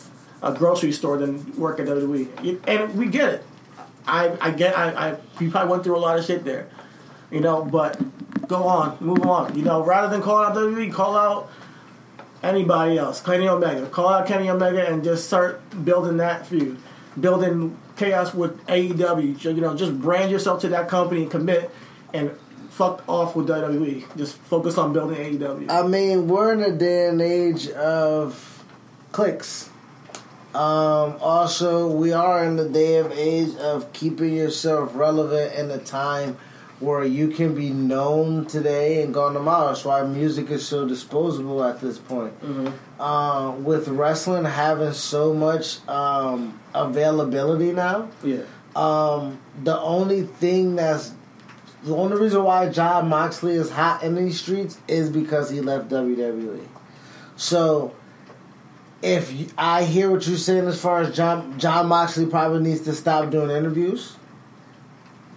a 0.43 0.53
grocery 0.53 0.93
store 0.93 1.17
than 1.17 1.57
work 1.57 1.81
at 1.81 1.87
WWE. 1.87 2.61
And 2.67 2.95
we 2.95 3.07
get 3.07 3.35
it. 3.35 3.45
I 4.07 4.37
I 4.41 4.51
get 4.51 4.77
I, 4.77 5.11
I 5.11 5.17
he 5.39 5.49
probably 5.49 5.71
went 5.71 5.85
through 5.85 5.97
a 5.97 5.99
lot 5.99 6.19
of 6.19 6.25
shit 6.25 6.45
there. 6.45 6.69
You 7.31 7.41
know, 7.41 7.65
but 7.65 7.99
go 8.47 8.65
on, 8.65 8.99
move 9.01 9.25
on. 9.27 9.57
You 9.57 9.65
know, 9.65 9.83
rather 9.83 10.09
than 10.09 10.23
calling 10.23 10.51
out 10.51 10.57
WWE, 10.57 10.93
call 10.93 11.17
out 11.17 11.51
anybody 12.43 12.99
else. 12.99 13.21
Kenny 13.21 13.49
Omega. 13.49 13.87
Call 13.87 14.09
out 14.09 14.27
Kenny 14.27 14.51
Omega 14.51 14.87
and 14.87 15.03
just 15.03 15.27
start 15.27 15.63
building 15.85 16.19
that 16.19 16.47
feud. 16.47 16.79
Building 17.19 17.77
chaos 17.97 18.35
with 18.35 18.65
AEW. 18.67 19.45
You 19.45 19.61
know, 19.61 19.75
just 19.77 20.01
brand 20.01 20.31
yourself 20.31 20.61
to 20.63 20.69
that 20.69 20.89
company 20.89 21.23
and 21.23 21.31
commit 21.31 21.71
and 22.13 22.33
fuck 22.71 23.05
off 23.09 23.37
with 23.37 23.49
WWE. 23.49 24.17
Just 24.17 24.37
focus 24.37 24.79
on 24.79 24.93
building 24.93 25.39
AEW. 25.39 25.71
I 25.71 25.87
mean, 25.87 26.27
we're 26.27 26.53
in 26.53 26.63
a 26.63 26.73
day 26.77 27.09
and 27.09 27.21
age 27.21 27.69
of 27.71 28.65
clicks. 29.13 29.71
Um, 30.55 31.17
also, 31.21 31.89
we 31.89 32.13
are 32.13 32.45
in 32.45 32.57
the 32.57 32.69
day 32.69 32.97
of 32.97 33.11
age 33.13 33.57
of 33.57 33.93
keeping 33.93 34.35
yourself 34.35 34.91
relevant 34.95 35.55
in 35.55 35.71
a 35.71 35.79
time 35.79 36.37
where 36.85 37.05
you 37.05 37.29
can 37.29 37.55
be 37.55 37.71
known 37.71 38.47
today 38.47 39.03
and 39.03 39.15
gone 39.15 39.35
tomorrow. 39.35 39.69
That's 39.69 39.85
why 39.85 40.03
music 40.05 40.51
is 40.51 40.67
so 40.67 40.87
disposable 40.87 41.65
at 41.65 41.81
this 41.81 41.99
point. 41.99 42.35
Uh, 42.99 43.55
with 43.59 43.89
wrestling 43.89 44.45
having 44.45 44.93
so 44.93 45.33
much 45.33 45.87
um, 45.89 46.61
availability 46.75 47.73
now, 47.73 48.09
yeah. 48.23 48.43
um, 48.77 49.39
the 49.63 49.79
only 49.79 50.23
thing 50.23 50.77
that's 50.77 51.13
the 51.85 51.95
only 51.95 52.17
reason 52.17 52.43
why 52.43 52.71
Jon 52.71 53.09
Moxley 53.09 53.55
is 53.55 53.71
hot 53.71 54.03
in 54.03 54.15
these 54.15 54.41
streets 54.41 54.79
is 54.89 55.11
because 55.11 55.51
he 55.51 55.61
left 55.61 55.91
WWE. 55.91 56.67
So, 57.37 57.95
if 59.03 59.31
you, 59.33 59.49
I 59.59 59.85
hear 59.85 60.11
what 60.11 60.27
you're 60.27 60.39
saying 60.39 60.67
as 60.67 60.81
far 60.81 61.03
as 61.03 61.15
John 61.15 61.59
Jon 61.59 61.89
Moxley 61.89 62.25
probably 62.25 62.63
needs 62.63 62.81
to 62.83 62.95
stop 62.95 63.31
doing 63.31 63.51
interviews, 63.51 64.17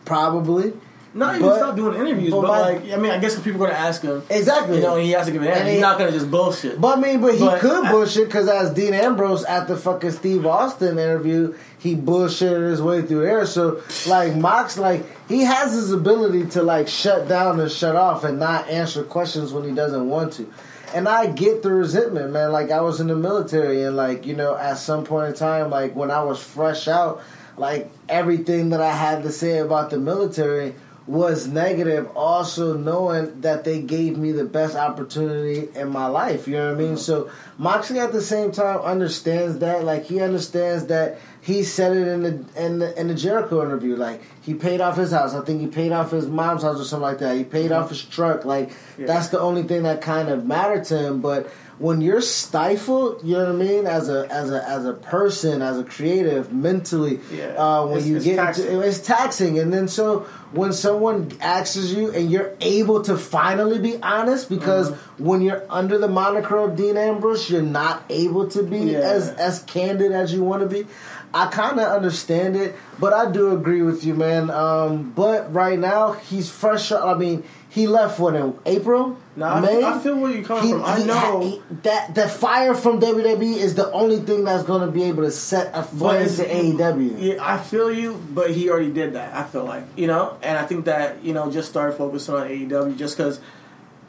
probably, 0.05 0.71
Not 1.13 1.35
even 1.35 1.47
But- 1.47 1.57
stop 1.57 1.75
doing 1.75 1.95
interviews, 1.99 2.31
but 2.31 2.41
but, 2.41 2.47
my- 2.47 2.59
like, 2.61 2.93
I 2.93 2.97
mean, 2.97 3.11
I 3.11 3.17
guess 3.17 3.35
if 3.35 3.43
people 3.43 3.63
are 3.63 3.67
gonna 3.67 3.79
ask 3.79 4.01
him, 4.03 4.21
Exactly. 4.29 4.77
you 4.77 4.83
know, 4.83 4.97
he 4.97 5.11
has 5.11 5.25
to 5.25 5.31
give 5.31 5.41
an 5.41 5.47
answer. 5.47 5.65
He's 5.65 5.81
not 5.81 5.97
gonna 5.97 6.11
just 6.11 6.29
bullshit. 6.29 6.79
But 6.79 6.97
I 6.97 7.01
mean, 7.01 7.21
but 7.21 7.33
he 7.35 7.39
But 7.39 7.59
could 7.59 7.85
I- 7.85 7.91
bullshit 7.91 8.25
because 8.27 8.47
as 8.47 8.71
Dean 8.71 8.93
Ambrose 8.93 9.43
at 9.45 9.67
the 9.67 9.75
fucking 9.77 10.11
Steve 10.11 10.45
Austin 10.45 10.99
interview, 10.99 11.53
he 11.79 11.95
bullshitted 11.95 12.69
his 12.69 12.81
way 12.81 13.01
through 13.01 13.21
there. 13.21 13.45
So 13.45 13.77
like 14.07 14.35
Mox, 14.35 14.77
like 14.77 15.05
he 15.27 15.43
has 15.43 15.73
his 15.73 15.91
ability 15.91 16.45
to 16.51 16.61
like 16.61 16.87
shut 16.87 17.27
down 17.27 17.59
and 17.59 17.71
shut 17.71 17.95
off 17.95 18.23
and 18.23 18.39
not 18.39 18.69
answer 18.69 19.03
questions 19.03 19.53
when 19.53 19.63
he 19.63 19.71
doesn't 19.71 20.07
want 20.09 20.33
to. 20.33 20.45
And 20.93 21.07
I 21.09 21.25
get 21.27 21.63
the 21.63 21.71
resentment, 21.71 22.31
man. 22.31 22.51
Like 22.51 22.69
I 22.71 22.81
was 22.81 22.99
in 23.01 23.07
the 23.07 23.15
military, 23.15 23.83
and 23.83 23.97
like 23.97 24.25
you 24.25 24.35
know, 24.35 24.55
at 24.55 24.77
some 24.77 25.03
point 25.03 25.29
in 25.29 25.33
time, 25.33 25.69
like 25.69 25.95
when 25.95 26.11
I 26.11 26.23
was 26.23 26.39
fresh 26.39 26.87
out, 26.87 27.21
like 27.57 27.89
everything 28.07 28.69
that 28.69 28.81
I 28.81 28.91
had 28.91 29.23
to 29.23 29.31
say 29.31 29.57
about 29.57 29.89
the 29.89 29.97
military 29.97 30.75
was 31.07 31.47
negative 31.47 32.05
also 32.17 32.75
knowing 32.75 33.39
that 33.39 33.63
they 33.63 33.81
gave 33.81 34.17
me 34.17 34.33
the 34.33 34.43
best 34.43 34.75
opportunity 34.75 35.69
in 35.73 35.87
my 35.89 36.05
life 36.05 36.47
you 36.49 36.53
know 36.55 36.65
what 36.73 36.75
i 36.75 36.83
mean 36.83 36.97
so 36.97 37.29
moxley 37.57 37.97
at 37.97 38.11
the 38.11 38.21
same 38.21 38.51
time 38.51 38.77
understands 38.81 39.59
that 39.59 39.85
like 39.85 40.03
he 40.03 40.19
understands 40.19 40.87
that 40.87 41.17
he 41.39 41.63
said 41.63 41.95
it 41.95 42.07
in 42.09 42.23
the 42.23 42.65
in 42.65 42.79
the, 42.79 42.99
in 42.99 43.07
the 43.07 43.15
jericho 43.15 43.61
interview 43.63 43.95
like 43.95 44.21
he 44.41 44.53
paid 44.53 44.81
off 44.81 44.97
his 44.97 45.11
house 45.11 45.33
i 45.33 45.39
think 45.45 45.61
he 45.61 45.67
paid 45.67 45.93
off 45.93 46.11
his 46.11 46.27
mom's 46.27 46.61
house 46.63 46.77
or 46.79 46.83
something 46.83 47.03
like 47.03 47.19
that 47.19 47.37
he 47.37 47.43
paid 47.45 47.71
off 47.71 47.87
his 47.89 48.03
truck 48.03 48.43
like 48.43 48.69
Yeah. 48.97 49.07
that's 49.07 49.29
the 49.29 49.39
only 49.39 49.63
thing 49.63 49.83
that 49.83 50.01
kind 50.01 50.27
of 50.27 50.45
mattered 50.45 50.83
to 50.85 50.97
him 50.99 51.21
but 51.21 51.49
when 51.79 52.01
you're 52.01 52.21
stifled, 52.21 53.23
you 53.23 53.33
know 53.33 53.41
what 53.45 53.49
I 53.49 53.65
mean, 53.67 53.85
as 53.85 54.09
a 54.09 54.27
as 54.31 54.49
a 54.51 54.67
as 54.67 54.83
a 54.87 54.93
person, 54.93 55.61
as 55.61 55.77
a 55.77 55.83
creative, 55.83 56.51
mentally, 56.51 57.19
Yeah. 57.31 57.53
uh, 57.55 57.85
when 57.85 57.97
It's- 57.99 58.07
you 58.07 58.15
it's 58.15 58.25
get 58.25 58.35
taxing. 58.37 58.65
into 58.65 58.79
it's 58.81 58.99
taxing 58.99 59.59
and 59.59 59.71
then 59.71 59.87
so 59.87 60.25
when 60.51 60.71
someone 60.71 61.31
asks 61.41 61.75
you 61.91 62.09
and 62.11 62.31
you're 62.31 62.53
able 62.61 63.01
to 63.03 63.17
finally 63.17 63.79
be 63.79 63.97
honest 64.01 64.49
because 64.49 64.91
Mm-hmm. 64.91 65.25
when 65.25 65.41
you're 65.41 65.63
under 65.69 65.97
the 65.97 66.07
moniker 66.07 66.57
of 66.57 66.75
Dean 66.75 66.95
Ambrose 66.97 67.49
you're 67.49 67.61
not 67.61 68.03
able 68.09 68.47
to 68.49 68.63
be 68.63 68.79
Yeah. 68.91 68.99
as 68.99 69.29
as 69.29 69.63
candid 69.63 70.11
as 70.11 70.33
you 70.33 70.43
want 70.43 70.61
to 70.63 70.67
be 70.69 70.87
I 71.33 71.47
kind 71.47 71.79
of 71.79 71.87
understand 71.87 72.55
it 72.55 72.75
but 72.99 73.11
I 73.13 73.29
do 73.31 73.51
agree 73.53 73.81
with 73.81 74.05
you 74.05 74.13
man 74.13 74.49
um, 74.49 75.11
but 75.15 75.53
right 75.53 75.77
now 75.77 76.13
he's 76.13 76.49
fresh 76.49 76.91
I 76.91 77.13
mean 77.15 77.43
he 77.69 77.85
left 77.87 78.19
what 78.19 78.35
in 78.35 78.57
April 78.65 79.17
I 79.45 79.59
May 79.59 79.67
feel- 79.67 79.85
I 79.85 79.99
feel 79.99 80.15
where 80.17 80.31
you're 80.31 80.43
coming 80.43 80.71
from. 80.71 80.83
I 80.85 81.03
know- 81.03 81.39
he- 81.41 81.61
that 81.83 82.15
the 82.15 82.27
fire 82.27 82.73
from 82.73 82.99
WWE 82.99 83.53
is 83.59 83.75
the 83.75 83.91
only 83.91 84.17
thing 84.19 84.43
that's 84.43 84.63
going 84.63 84.81
to 84.81 84.87
be 84.87 85.03
able 85.03 85.23
to 85.23 85.31
set 85.31 85.67
a 85.75 85.79
it's- 85.79 86.37
to 86.37 86.45
AEW 86.45 87.15
Yeah, 87.19 87.35
I 87.39 87.57
feel 87.57 87.91
you, 87.91 88.19
but 88.33 88.51
he 88.51 88.69
already 88.69 88.91
did 88.91 89.13
that. 89.13 89.35
I 89.35 89.43
feel 89.43 89.63
like 89.65 89.83
you 89.95 90.07
know, 90.07 90.33
and 90.41 90.57
I 90.57 90.63
think 90.63 90.85
that 90.85 91.23
you 91.23 91.33
know, 91.33 91.51
just 91.51 91.69
start 91.69 91.97
focusing 91.97 92.35
on 92.35 92.47
AEW 92.47 92.95
just 92.97 93.15
because 93.17 93.39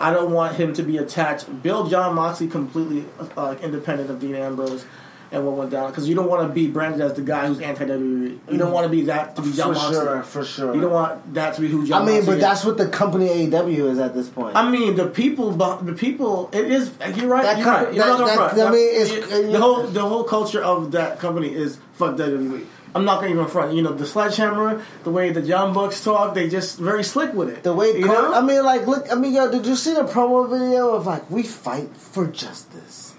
I 0.00 0.12
don't 0.12 0.30
want 0.32 0.54
him 0.54 0.72
to 0.74 0.82
be 0.82 0.96
attached. 0.96 1.62
Build 1.62 1.90
Jon 1.90 2.14
Moxley 2.14 2.46
completely 2.46 3.04
uh, 3.36 3.56
independent 3.62 4.10
of 4.10 4.20
Dean 4.20 4.36
Ambrose 4.36 4.84
and 5.30 5.44
what 5.46 5.56
went 5.56 5.70
down 5.70 5.90
because 5.90 6.08
you 6.08 6.14
don't 6.14 6.28
want 6.28 6.46
to 6.48 6.52
be 6.52 6.68
branded 6.68 7.00
as 7.00 7.14
the 7.14 7.22
guy 7.22 7.46
who's 7.46 7.60
anti 7.60 7.84
WWE. 7.84 7.90
You 7.90 8.28
mm-hmm. 8.38 8.56
don't 8.58 8.72
want 8.72 8.84
to 8.84 8.88
be 8.88 9.02
that 9.02 9.36
to 9.36 9.42
be 9.42 9.52
Jon 9.52 9.68
for 9.68 9.72
Moxley. 9.74 9.94
sure 9.94 10.22
for 10.22 10.44
sure 10.44 10.74
You 10.74 10.80
don't 10.80 10.92
want 10.92 11.34
that 11.34 11.54
to 11.56 11.60
be 11.60 11.68
who 11.68 11.86
Jon. 11.86 11.86
Is. 11.86 11.92
I 11.92 11.98
mean, 12.06 12.14
Moxley 12.16 12.26
but 12.26 12.36
is. 12.38 12.42
that's 12.42 12.64
what 12.64 12.78
the 12.78 12.88
company 12.88 13.28
AEW 13.28 13.90
is 13.90 13.98
at 13.98 14.14
this 14.14 14.28
point. 14.28 14.56
I 14.56 14.70
mean, 14.70 14.96
the 14.96 15.06
people, 15.06 15.50
the 15.52 15.92
people. 15.92 16.48
It 16.52 16.70
is. 16.70 16.90
You're 17.14 17.28
right. 17.28 17.42
That 17.42 17.58
you're 17.58 17.64
com- 17.66 17.84
right. 17.84 17.94
You're 17.94 18.04
that- 18.06 18.18
not 18.18 18.56
that- 18.56 18.68
I 18.68 18.70
mean, 18.70 18.88
it's- 18.88 19.10
It- 19.10 19.52
the 19.52 19.58
whole 19.58 19.82
the 19.86 20.00
whole 20.00 20.24
culture 20.24 20.62
of 20.62 20.92
that 20.92 21.18
company 21.20 21.48
is 21.54 21.78
fuck 21.94 22.16
WWE. 22.16 22.64
I'm 22.94 23.04
not 23.04 23.20
gonna 23.20 23.32
even 23.34 23.46
front. 23.46 23.74
You 23.74 23.82
know, 23.82 23.92
the 23.92 24.06
sledgehammer, 24.06 24.82
the 25.04 25.10
way 25.10 25.30
the 25.30 25.42
Young 25.42 25.74
Bucks 25.74 26.02
talk, 26.02 26.34
they 26.34 26.48
just 26.48 26.78
very 26.78 27.04
slick 27.04 27.34
with 27.34 27.50
it. 27.50 27.62
the 27.62 27.74
way, 27.74 27.88
you 27.98 28.06
Cody- 28.06 28.22
know, 28.22 28.34
I 28.34 28.40
mean, 28.40 28.64
like, 28.64 28.86
look, 28.86 29.06
I 29.12 29.14
mean, 29.14 29.34
yo, 29.34 29.50
did 29.50 29.66
you 29.66 29.76
see 29.76 29.92
the 29.94 30.04
promo 30.04 30.48
video 30.48 30.94
of 30.94 31.06
like 31.06 31.30
we 31.30 31.42
fight 31.42 31.90
for 31.96 32.26
justice, 32.26 33.12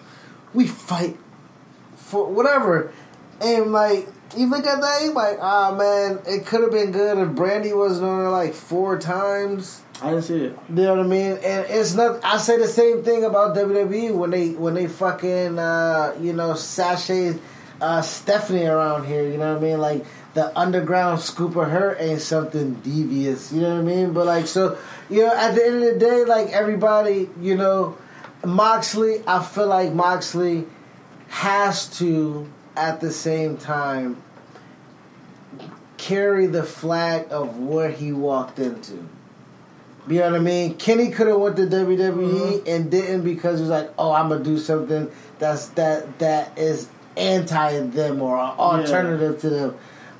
we 0.56 0.66
fight 0.66 1.18
for 2.10 2.26
whatever, 2.26 2.92
and 3.42 3.72
like 3.72 4.08
you 4.38 4.48
look 4.48 4.66
at 4.66 4.82
that, 4.82 5.02
you 5.04 5.14
like, 5.14 5.38
ah, 5.42 5.74
man, 5.76 6.20
it 6.28 6.46
could 6.46 6.62
have 6.62 6.72
been 6.72 6.92
good 6.92 7.18
if 7.18 7.30
Brandi 7.36 7.76
wasn't 7.76 8.10
on 8.10 8.20
there 8.20 8.30
like 8.30 8.54
four 8.54 8.98
times. 8.98 9.82
I 10.02 10.12
didn't 10.12 10.24
see 10.24 10.46
it. 10.46 10.58
You 10.70 10.76
know 10.76 10.96
what 10.96 11.06
I 11.06 11.08
mean? 11.08 11.32
And 11.44 11.66
it's 11.70 11.94
not. 11.94 12.24
I 12.24 12.38
say 12.38 12.58
the 12.58 12.68
same 12.68 13.04
thing 13.04 13.26
about 13.26 13.56
WWE 13.56 14.14
when 14.16 14.30
they 14.32 14.52
when 14.52 14.74
they 14.74 14.88
fucking 14.88 15.60
uh, 15.60 16.16
you 16.22 16.34
know 16.34 16.54
sashay 16.54 17.38
uh, 17.82 18.02
Stephanie 18.02 18.66
around 18.66 19.06
here. 19.06 19.24
You 19.30 19.38
know 19.38 19.54
what 19.54 19.64
I 19.64 19.68
mean? 19.68 19.80
Like 19.80 20.06
the 20.34 20.58
underground 20.58 21.20
scoop 21.20 21.56
of 21.56 21.70
her 21.70 21.98
ain't 22.00 22.22
something 22.22 22.76
devious. 22.76 23.52
You 23.52 23.62
know 23.62 23.76
what 23.76 23.82
I 23.82 23.96
mean? 23.96 24.14
But 24.14 24.26
like 24.26 24.48
so, 24.48 24.78
you 25.10 25.26
know, 25.26 25.34
at 25.34 25.56
the 25.56 25.66
end 25.66 25.84
of 25.84 25.94
the 25.94 26.00
day, 26.00 26.24
like 26.24 26.50
everybody, 26.50 27.30
you 27.42 27.56
know, 27.56 27.98
Moxley. 28.46 29.22
I 29.28 29.44
feel 29.44 29.68
like 29.68 29.92
Moxley 29.92 30.66
has 31.30 31.88
to 32.00 32.48
at 32.76 33.00
the 33.02 33.12
same 33.12 33.58
time 33.58 34.18
carry 35.98 36.48
the 36.48 36.64
flag 36.64 37.28
of 37.30 37.58
what 37.58 37.94
he 37.94 38.12
walked 38.12 38.60
into. 38.60 39.08
You 40.08 40.20
know 40.20 40.32
what 40.32 40.40
I 40.40 40.44
mean? 40.44 40.76
Kenny 40.76 41.12
could 41.12 41.28
have 41.28 41.38
went 41.38 41.56
to 41.58 41.64
WWE 41.64 42.68
and 42.68 42.90
didn't 42.90 43.24
because 43.24 43.60
he 43.60 43.62
was 43.62 43.70
like, 43.70 43.92
"Oh, 43.98 44.12
I'm 44.12 44.30
gonna 44.30 44.44
do 44.44 44.58
something 44.58 45.12
that's 45.38 45.68
that 45.70 46.18
that 46.20 46.58
is 46.58 46.88
anti 47.16 47.80
them 47.82 48.22
or 48.22 48.36
an 48.38 48.52
alternative 48.58 49.40
to 49.42 49.50
them." 49.50 49.76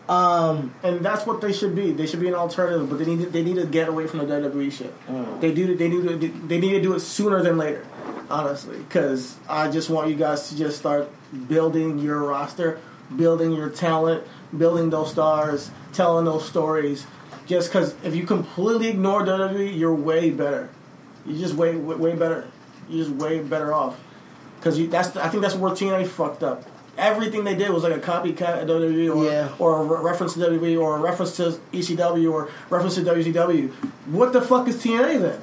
Um, 0.08 0.74
And 0.84 1.06
that's 1.06 1.26
what 1.28 1.40
they 1.40 1.54
should 1.54 1.76
be. 1.76 1.92
They 1.92 2.08
should 2.08 2.20
be 2.20 2.28
an 2.28 2.34
alternative, 2.34 2.90
but 2.90 2.98
they 2.98 3.06
need 3.06 3.26
to, 3.26 3.30
they 3.30 3.44
need 3.44 3.56
to 3.56 3.66
get 3.68 3.88
away 3.88 4.08
from 4.08 4.20
the 4.20 4.26
WWE 4.26 4.72
shit. 4.72 4.94
Mm. 5.08 5.40
They 5.40 5.54
do. 5.54 5.76
They 5.76 5.88
need 5.88 6.04
to. 6.22 6.48
They 6.48 6.60
need 6.60 6.72
to 6.74 6.82
do 6.82 6.94
it 6.94 7.00
sooner 7.00 7.42
than 7.42 7.58
later. 7.58 7.86
Honestly, 8.30 8.78
because 8.78 9.38
I 9.50 9.72
just 9.72 9.90
want 9.90 10.10
you 10.10 10.16
guys 10.16 10.50
to 10.50 10.58
just 10.58 10.78
start 10.78 11.10
building 11.48 11.98
your 12.00 12.20
roster, 12.24 12.80
building 13.16 13.54
your 13.54 13.70
talent, 13.70 14.24
building 14.56 14.90
those 14.92 15.12
stars, 15.12 15.72
telling 15.94 16.26
those 16.26 16.48
stories. 16.48 17.08
Just 17.48 17.70
because 17.70 17.96
if 18.04 18.16
you 18.16 18.28
completely 18.28 18.90
ignore 18.90 19.24
WWE, 19.26 19.76
you're 19.78 19.96
way 19.96 20.30
better. 20.30 20.70
You're 21.26 21.40
just 21.40 21.56
way 21.56 21.76
way, 21.76 21.96
way 21.96 22.16
better. 22.16 22.48
You're 22.88 23.06
just 23.06 23.16
way 23.18 23.40
better 23.40 23.74
off. 23.74 24.00
Because 24.60 24.88
that's 24.90 25.16
I 25.16 25.30
think 25.30 25.42
that's 25.42 25.56
where 25.56 25.72
TNA 25.72 26.08
fucked 26.08 26.44
up. 26.44 26.64
Everything 26.98 27.46
they 27.46 27.56
did 27.56 27.72
was 27.72 27.82
like 27.84 27.94
a 27.96 28.00
copycat 28.00 28.62
of 28.62 28.68
WWE 28.68 29.16
or, 29.16 29.26
Yeah. 29.26 29.50
or 29.58 29.82
a 29.82 29.84
re- 29.86 30.04
reference 30.12 30.34
to 30.34 30.40
WWE 30.42 30.80
or 30.80 30.98
a 30.98 31.00
reference 31.00 31.36
to 31.38 31.58
ECW 31.72 32.32
or 32.32 32.50
reference 32.70 32.96
to 32.96 33.02
WCW. 33.02 33.72
What 34.08 34.34
the 34.34 34.42
fuck 34.42 34.68
is 34.68 34.76
TNA 34.84 35.20
then? 35.22 35.42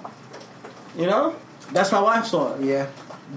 You 0.97 1.07
know? 1.07 1.35
That's 1.73 1.93
I 1.93 2.23
saw 2.23 2.55
it. 2.55 2.63
yeah, 2.63 2.87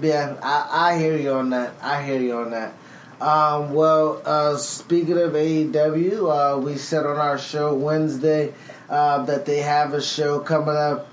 yeah, 0.00 0.36
I, 0.42 0.92
I 0.92 0.98
hear 0.98 1.16
you 1.16 1.32
on 1.32 1.50
that. 1.50 1.74
I 1.82 2.02
hear 2.02 2.20
you 2.20 2.36
on 2.38 2.50
that. 2.50 2.74
Um, 3.20 3.74
well, 3.74 4.22
uh, 4.24 4.56
speaking 4.56 5.18
of 5.18 5.32
AEW, 5.32 6.56
uh, 6.56 6.58
we 6.58 6.76
said 6.76 7.04
on 7.04 7.18
our 7.18 7.38
show 7.38 7.74
Wednesday 7.74 8.54
uh, 8.88 9.24
that 9.24 9.44
they 9.44 9.58
have 9.58 9.92
a 9.92 10.00
show 10.00 10.40
coming 10.40 10.76
up 10.76 11.06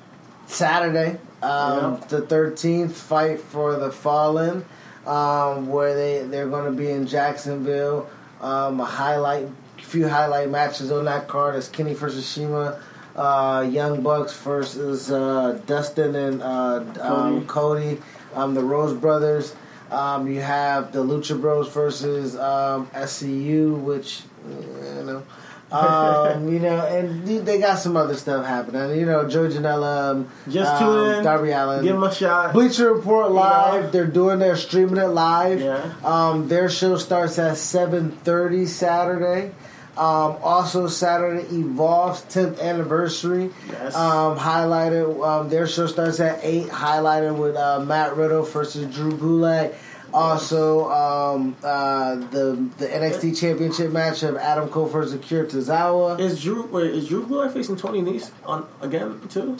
Saturday, 0.45 1.19
um, 1.41 1.99
the 2.07 2.21
13th, 2.21 2.91
Fight 2.91 3.41
for 3.41 3.75
the 3.75 3.91
Fallen, 3.91 4.65
um, 5.05 5.67
where 5.67 5.95
they, 5.95 6.25
they're 6.27 6.47
going 6.47 6.65
to 6.65 6.77
be 6.77 6.89
in 6.89 7.07
Jacksonville. 7.07 8.09
Um, 8.39 8.79
a 8.79 8.85
highlight, 8.85 9.49
few 9.77 10.07
highlight 10.07 10.49
matches 10.49 10.91
on 10.91 11.05
that 11.05 11.27
card 11.27 11.55
is 11.55 11.67
Kenny 11.67 11.93
versus 11.93 12.25
CIMA, 12.25 12.81
uh, 13.17 13.67
Young 13.69 14.01
Bucks 14.01 14.37
versus 14.37 15.11
uh, 15.11 15.59
Dustin 15.65 16.15
and 16.15 16.41
uh, 16.41 16.83
um, 17.01 17.45
Cody, 17.47 17.99
um, 18.33 18.53
the 18.53 18.63
Rhodes 18.63 18.93
Brothers. 18.99 19.55
Um, 19.91 20.27
you 20.27 20.41
have 20.41 20.91
the 20.91 21.03
Lucha 21.03 21.39
Bros 21.39 21.69
versus 21.69 22.35
um, 22.35 22.87
SCU, 22.87 23.79
which 23.81 24.21
you 24.47 25.03
know, 25.03 25.23
um, 25.71 26.47
you 26.53 26.59
know, 26.59 26.85
and 26.85 27.25
they 27.45 27.57
got 27.57 27.79
some 27.79 27.95
other 27.95 28.15
stuff 28.15 28.45
happening. 28.45 28.99
You 28.99 29.05
know, 29.05 29.27
Joe 29.27 29.47
Janela, 29.47 30.11
um, 30.11 30.29
Just 30.49 30.73
um, 30.73 30.79
tune 30.79 31.15
in, 31.15 31.23
Darby 31.23 31.51
Allin, 31.51 31.83
Give 31.83 31.95
them 31.95 32.03
a 32.03 32.13
shot. 32.13 32.53
Bleacher 32.53 32.93
Report 32.93 33.31
live. 33.31 33.85
know? 33.85 33.91
They're 33.91 34.05
doing 34.07 34.39
their 34.39 34.57
streaming 34.57 34.97
it 34.97 35.07
live. 35.07 35.61
Yeah. 35.61 35.93
Um, 36.03 36.49
their 36.49 36.69
show 36.69 36.97
starts 36.97 37.39
at 37.39 37.57
seven 37.57 38.11
thirty 38.11 38.65
Saturday. 38.65 39.53
Um, 39.97 40.37
also 40.43 40.87
Saturday 40.87 41.43
Evolve's 41.47 42.21
tenth 42.21 42.59
anniversary. 42.59 43.51
Yes. 43.67 43.95
Um, 43.95 44.37
highlighted. 44.37 45.25
Um, 45.25 45.49
their 45.49 45.67
show 45.67 45.87
starts 45.87 46.19
at 46.19 46.39
eight. 46.43 46.67
Highlighted 46.67 47.37
with 47.37 47.55
uh, 47.55 47.79
Matt 47.79 48.15
Riddle 48.15 48.43
versus 48.43 48.93
Drew 48.93 49.11
Gulak. 49.11 49.75
Also, 50.13 50.89
um, 50.89 51.55
uh, 51.63 52.15
the 52.15 52.69
the 52.77 52.87
NXT 52.87 53.37
Championship 53.39 53.91
match 53.91 54.23
of 54.23 54.37
Adam 54.37 54.69
Cole 54.69 54.85
versus 54.85 55.13
Akira 55.13 55.45
Tozawa. 55.45 56.19
Is 56.19 56.41
Drew 56.41 56.65
wait, 56.67 56.91
is 56.91 57.07
Drew 57.07 57.25
Gulak 57.25 57.53
facing 57.53 57.75
Tony 57.75 58.01
Nese 58.01 58.31
on 58.45 58.67
again 58.81 59.19
too? 59.29 59.57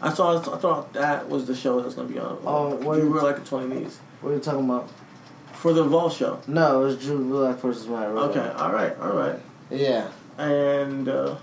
I 0.00 0.12
saw. 0.12 0.38
I 0.38 0.58
thought 0.58 0.92
that 0.94 1.28
was 1.28 1.46
the 1.46 1.54
show 1.54 1.80
that's 1.80 1.94
gonna 1.94 2.08
be 2.08 2.18
on. 2.18 2.38
Oh, 2.44 2.76
what 2.76 2.98
Drew 2.98 3.12
Gulak 3.12 3.36
and 3.36 3.46
Tony 3.46 3.74
Nese 3.74 3.96
What 4.20 4.30
are 4.30 4.34
you 4.34 4.40
talking 4.40 4.64
about? 4.64 4.88
For 5.62 5.72
the 5.72 5.84
Evolve 5.84 6.12
show. 6.12 6.40
No, 6.48 6.84
it's 6.86 7.04
Drew 7.04 7.20
Gulak 7.20 7.60
versus 7.60 7.86
Matt 7.86 8.08
Riddle. 8.08 8.24
Okay, 8.30 8.52
all 8.56 8.72
right, 8.72 8.98
all 8.98 9.12
right. 9.12 9.38
Yeah. 9.70 10.10
And 10.36 11.08
uh, 11.08 11.36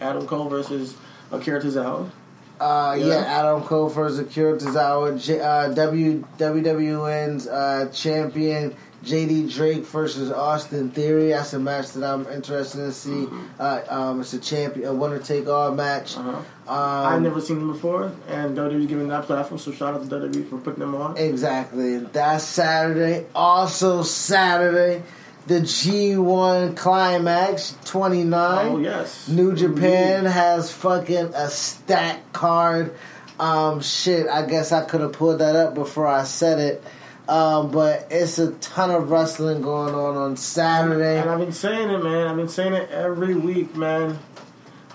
Adam 0.00 0.26
Cole 0.26 0.48
versus 0.48 0.96
Akira 1.30 1.60
Tozawa. 1.60 2.10
Uh, 2.58 2.96
yeah. 2.98 3.06
Yeah. 3.06 3.14
Adam 3.16 3.62
Cole 3.62 3.90
versus 3.90 4.18
Akira 4.18 4.56
Tozawa. 4.58 5.22
J- 5.22 5.40
uh, 5.40 5.68
w 5.74 6.24
WWN's 6.38 7.46
uh, 7.48 7.90
champion 7.92 8.74
JD 9.04 9.52
Drake 9.52 9.84
versus 9.84 10.32
Austin 10.32 10.90
Theory. 10.90 11.28
That's 11.28 11.52
a 11.52 11.58
match 11.58 11.92
that 11.92 12.02
I'm 12.02 12.26
interested 12.28 12.78
to 12.78 12.92
see. 12.92 13.28
Uh, 13.60 13.82
um, 13.90 14.22
it's 14.22 14.32
a 14.32 14.38
champion, 14.40 14.88
a 14.88 14.94
winner 14.94 15.18
take 15.18 15.48
all 15.48 15.70
match. 15.72 16.16
Uh-huh. 16.16 16.40
Um, 16.68 16.76
I've 16.76 17.22
never 17.22 17.40
seen 17.40 17.58
them 17.58 17.72
before, 17.72 18.12
and 18.28 18.56
WWE's 18.56 18.86
giving 18.86 19.08
that 19.08 19.24
platform. 19.24 19.58
So 19.58 19.70
shout 19.72 19.94
out 19.94 20.08
to 20.08 20.16
WWE 20.16 20.48
for 20.48 20.58
putting 20.58 20.80
them 20.80 20.94
on. 20.96 21.16
Exactly. 21.16 21.98
That's 21.98 22.42
Saturday. 22.42 23.26
Also 23.34 24.02
Saturday, 24.02 25.04
the 25.46 25.60
G1 25.60 26.76
Climax 26.76 27.76
29. 27.84 28.66
Oh 28.66 28.78
yes, 28.78 29.28
New 29.28 29.54
Japan 29.54 30.24
has 30.24 30.72
fucking 30.72 31.34
a 31.34 31.48
stack 31.50 32.32
card. 32.32 32.94
Um, 33.38 33.80
shit, 33.80 34.26
I 34.28 34.46
guess 34.46 34.72
I 34.72 34.84
could 34.84 35.02
have 35.02 35.12
pulled 35.12 35.38
that 35.40 35.54
up 35.54 35.74
before 35.74 36.06
I 36.06 36.24
said 36.24 36.58
it. 36.58 36.82
Um, 37.28 37.70
but 37.70 38.06
it's 38.10 38.38
a 38.38 38.52
ton 38.52 38.90
of 38.90 39.10
wrestling 39.10 39.60
going 39.60 39.94
on 39.94 40.16
on 40.16 40.36
Saturday. 40.36 41.20
And 41.20 41.28
I've 41.28 41.40
been 41.40 41.52
saying 41.52 41.90
it, 41.90 42.02
man. 42.02 42.28
I've 42.28 42.36
been 42.36 42.48
saying 42.48 42.72
it 42.72 42.90
every 42.90 43.34
week, 43.34 43.74
man. 43.76 44.18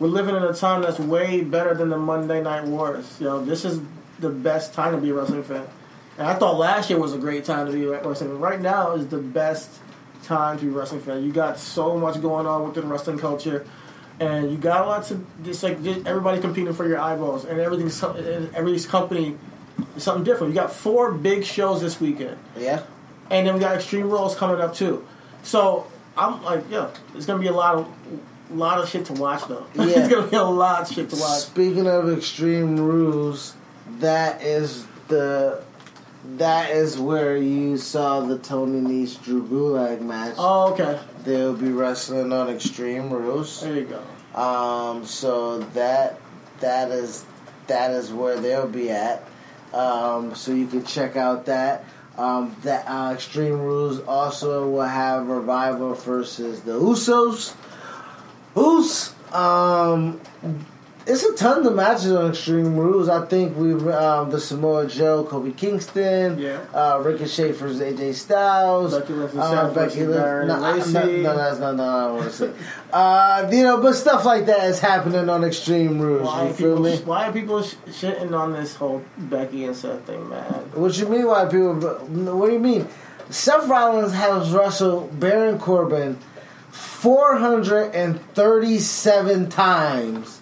We're 0.02 0.08
living 0.08 0.36
in 0.36 0.42
a 0.42 0.52
time 0.52 0.82
that's 0.82 0.98
way 0.98 1.42
better 1.42 1.76
than 1.76 1.90
the 1.90 1.98
Monday 1.98 2.42
Night 2.42 2.64
Wars. 2.64 3.18
You 3.20 3.28
know, 3.28 3.46
this 3.46 3.64
is 3.64 3.80
the 4.20 4.30
best 4.30 4.74
time 4.74 4.96
to 4.96 5.00
be 5.00 5.12
a 5.12 5.14
wrestling 5.14 5.44
fan. 5.44 5.68
And 6.18 6.26
I 6.28 6.34
thought 6.34 6.58
last 6.58 6.90
year 6.90 6.98
was 6.98 7.14
a 7.14 7.20
great 7.20 7.46
time 7.46 7.68
to 7.68 7.72
be 7.72 7.86
a 7.86 8.02
wrestling 8.02 8.32
fan. 8.32 8.40
Right 8.40 8.60
now 8.60 8.94
is 8.94 9.06
the 9.10 9.20
best 9.20 9.70
time 10.24 10.58
to 10.58 10.66
be 10.66 10.72
a 10.72 10.74
wrestling 10.74 11.02
fan. 11.02 11.24
You 11.24 11.32
got 11.32 11.60
so 11.60 12.00
much 12.00 12.20
going 12.20 12.48
on 12.48 12.68
within 12.68 12.90
wrestling 12.90 13.20
culture. 13.20 13.64
And 14.20 14.50
you 14.50 14.58
got 14.58 14.88
lots 14.88 15.12
of 15.12 15.24
just 15.44 15.62
like 15.62 15.84
just 15.84 16.08
everybody 16.08 16.42
competing 16.42 16.74
for 16.74 16.88
your 16.88 17.00
eyeballs, 17.00 17.46
and 17.46 17.60
everything's 17.60 18.04
every 18.56 18.80
company 18.80 19.38
is 19.96 20.02
something 20.02 20.24
different. 20.24 20.52
You 20.52 20.60
got 20.60 20.74
four 20.74 21.12
big 21.12 21.44
shows 21.44 21.80
this 21.80 22.02
weekend 22.02 22.40
Yeah. 22.58 22.82
and 23.30 23.46
then 23.46 23.54
we 23.54 23.60
got 23.60 23.76
Extreme 23.76 24.10
Rules 24.10 24.34
coming 24.36 24.60
up 24.60 24.74
too. 24.74 25.06
So 25.44 25.86
I'm 26.18 26.44
like, 26.44 26.64
yeah, 26.72 26.90
it's 27.14 27.28
gonna 27.28 27.40
be 27.40 27.48
a 27.50 27.54
lot 27.54 27.76
of 27.76 27.88
lot 28.56 28.80
of 28.80 28.90
shit 28.90 29.06
to 29.06 29.14
watch 29.14 29.48
though. 29.48 29.66
Yeah. 29.76 29.86
it's 29.86 30.08
gonna 30.14 30.28
be 30.28 30.36
a 30.36 30.44
lot 30.44 30.82
of 30.82 30.96
shit 30.96 31.10
to 31.10 31.16
watch. 31.16 31.42
Speaking 31.42 31.88
of 31.88 32.10
Extreme 32.16 32.78
Rules, 32.80 33.56
that 34.00 34.42
is 34.42 34.86
the 35.08 35.64
that 36.38 36.72
is 36.72 36.98
where 37.00 37.36
you 37.36 37.78
saw 37.78 38.22
the 38.22 38.38
Tony 38.38 38.80
Nese 38.80 39.22
Drew 39.24 39.44
Gulak 39.48 40.02
match. 40.02 40.36
Oh, 40.38 40.74
okay. 40.74 41.00
They'll 41.24 41.54
be 41.56 41.72
wrestling 41.72 42.32
on 42.32 42.50
Extreme 42.50 43.10
Rules. 43.12 43.62
There 43.62 43.76
you 43.76 43.86
go. 43.86 44.40
Um, 44.40 45.06
so 45.06 45.60
that 45.60 46.20
that 46.60 46.92
is 46.92 47.26
that 47.68 47.92
is 47.92 48.12
where 48.14 48.40
they'll 48.40 48.68
be 48.68 48.92
at. 48.92 49.28
Um, 49.74 50.36
so 50.36 50.52
you 50.54 50.68
can 50.68 50.84
check 50.84 51.16
out 51.16 51.46
that. 51.46 51.86
Um, 52.18 52.56
that 52.64 52.86
uh, 52.88 53.14
Extreme 53.14 53.60
Rules 53.60 54.02
also 54.02 54.70
will 54.70 54.82
have 54.82 55.28
Revival 55.28 55.94
versus 55.94 56.62
the 56.62 56.74
Usos. 56.74 57.56
Us. 58.56 59.16
Um, 59.34 60.20
it's 61.08 61.24
a 61.24 61.36
ton 61.36 61.66
of 61.66 61.74
matches 61.74 62.12
on 62.12 62.30
Extreme 62.30 62.76
Rules. 62.78 63.10
I 63.10 63.26
think 63.26 63.58
we've 63.58 63.88
um, 63.88 64.30
the 64.30 64.40
Samoa 64.40 64.86
Joe, 64.88 65.24
Kofi 65.24 65.56
Kingston, 65.58 66.38
Yeah. 66.38 66.60
uh, 66.74 67.02
Ricochet 67.04 67.54
versus 67.54 67.80
AJ 67.82 68.14
Styles, 68.14 68.94
Becky 68.98 69.14
Lynch 69.14 69.34
and 69.34 69.74
Becky 69.76 70.06
Lynch. 70.06 70.48
No, 70.48 70.56
no, 70.62 71.06
no, 71.22 71.38
that's 71.38 71.60
not. 71.60 71.76
No, 71.76 71.84
I 71.84 72.12
want 72.12 72.24
to 72.26 72.32
say. 72.32 72.52
Uh, 72.94 73.50
you 73.52 73.64
know, 73.64 73.82
but 73.82 73.94
stuff 73.94 74.26
like 74.26 74.46
that 74.46 74.66
is 74.66 74.80
happening 74.80 75.28
on 75.28 75.44
Extreme 75.44 76.00
Rules. 76.00 76.28
Why 76.28 76.48
you 76.48 76.54
feel 76.54 76.76
people 76.78 76.84
me? 76.84 76.98
why 76.98 77.28
are 77.30 77.34
people 77.34 77.64
sh- 77.64 77.76
shitting 77.88 78.38
on 78.38 78.54
this 78.54 78.76
whole 78.76 79.04
Becky 79.18 79.66
and 79.66 79.76
Seth 79.76 80.06
thing, 80.06 80.30
man? 80.30 80.44
What 80.76 80.96
you 81.00 81.08
mean? 81.08 81.26
Why 81.26 81.46
people? 81.46 81.74
What 81.76 82.48
do 82.48 82.54
you 82.54 82.60
mean? 82.60 82.88
Seth 83.32 83.68
Rollins 83.68 84.14
has 84.14 84.52
wrestled 84.52 85.20
Baron 85.20 85.58
Corbin 85.58 86.20
four 86.72 87.38
hundred 87.38 87.94
and 87.94 88.20
thirty-seven 88.34 89.50
times 89.50 90.40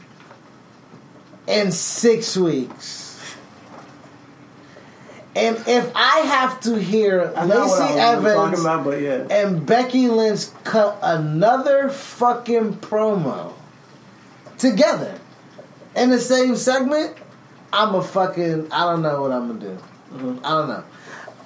in 1.47 1.71
six 1.71 2.37
weeks. 2.37 3.07
And 5.35 5.57
if 5.67 5.91
I 5.95 6.19
have 6.19 6.59
to 6.61 6.79
hear 6.79 7.31
I 7.35 7.45
Lacey 7.45 7.99
I 7.99 8.15
Evans 8.15 8.59
about, 8.59 8.99
yeah. 8.99 9.27
and 9.29 9.65
Becky 9.65 10.07
Lynch 10.09 10.47
cut 10.63 10.97
another 11.01 11.89
fucking 11.89 12.77
promo 12.77 13.53
together 14.57 15.17
in 15.95 16.09
the 16.09 16.19
same 16.19 16.55
segment, 16.55 17.15
I'm 17.71 17.95
a 17.95 18.03
fucking. 18.03 18.71
I 18.71 18.91
don't 18.91 19.01
know 19.01 19.21
what 19.21 19.31
I'm 19.31 19.47
gonna 19.47 19.59
do. 19.59 19.77
Mm-hmm. 20.13 20.45
I 20.45 20.49
don't 20.49 20.67
know. 20.67 20.83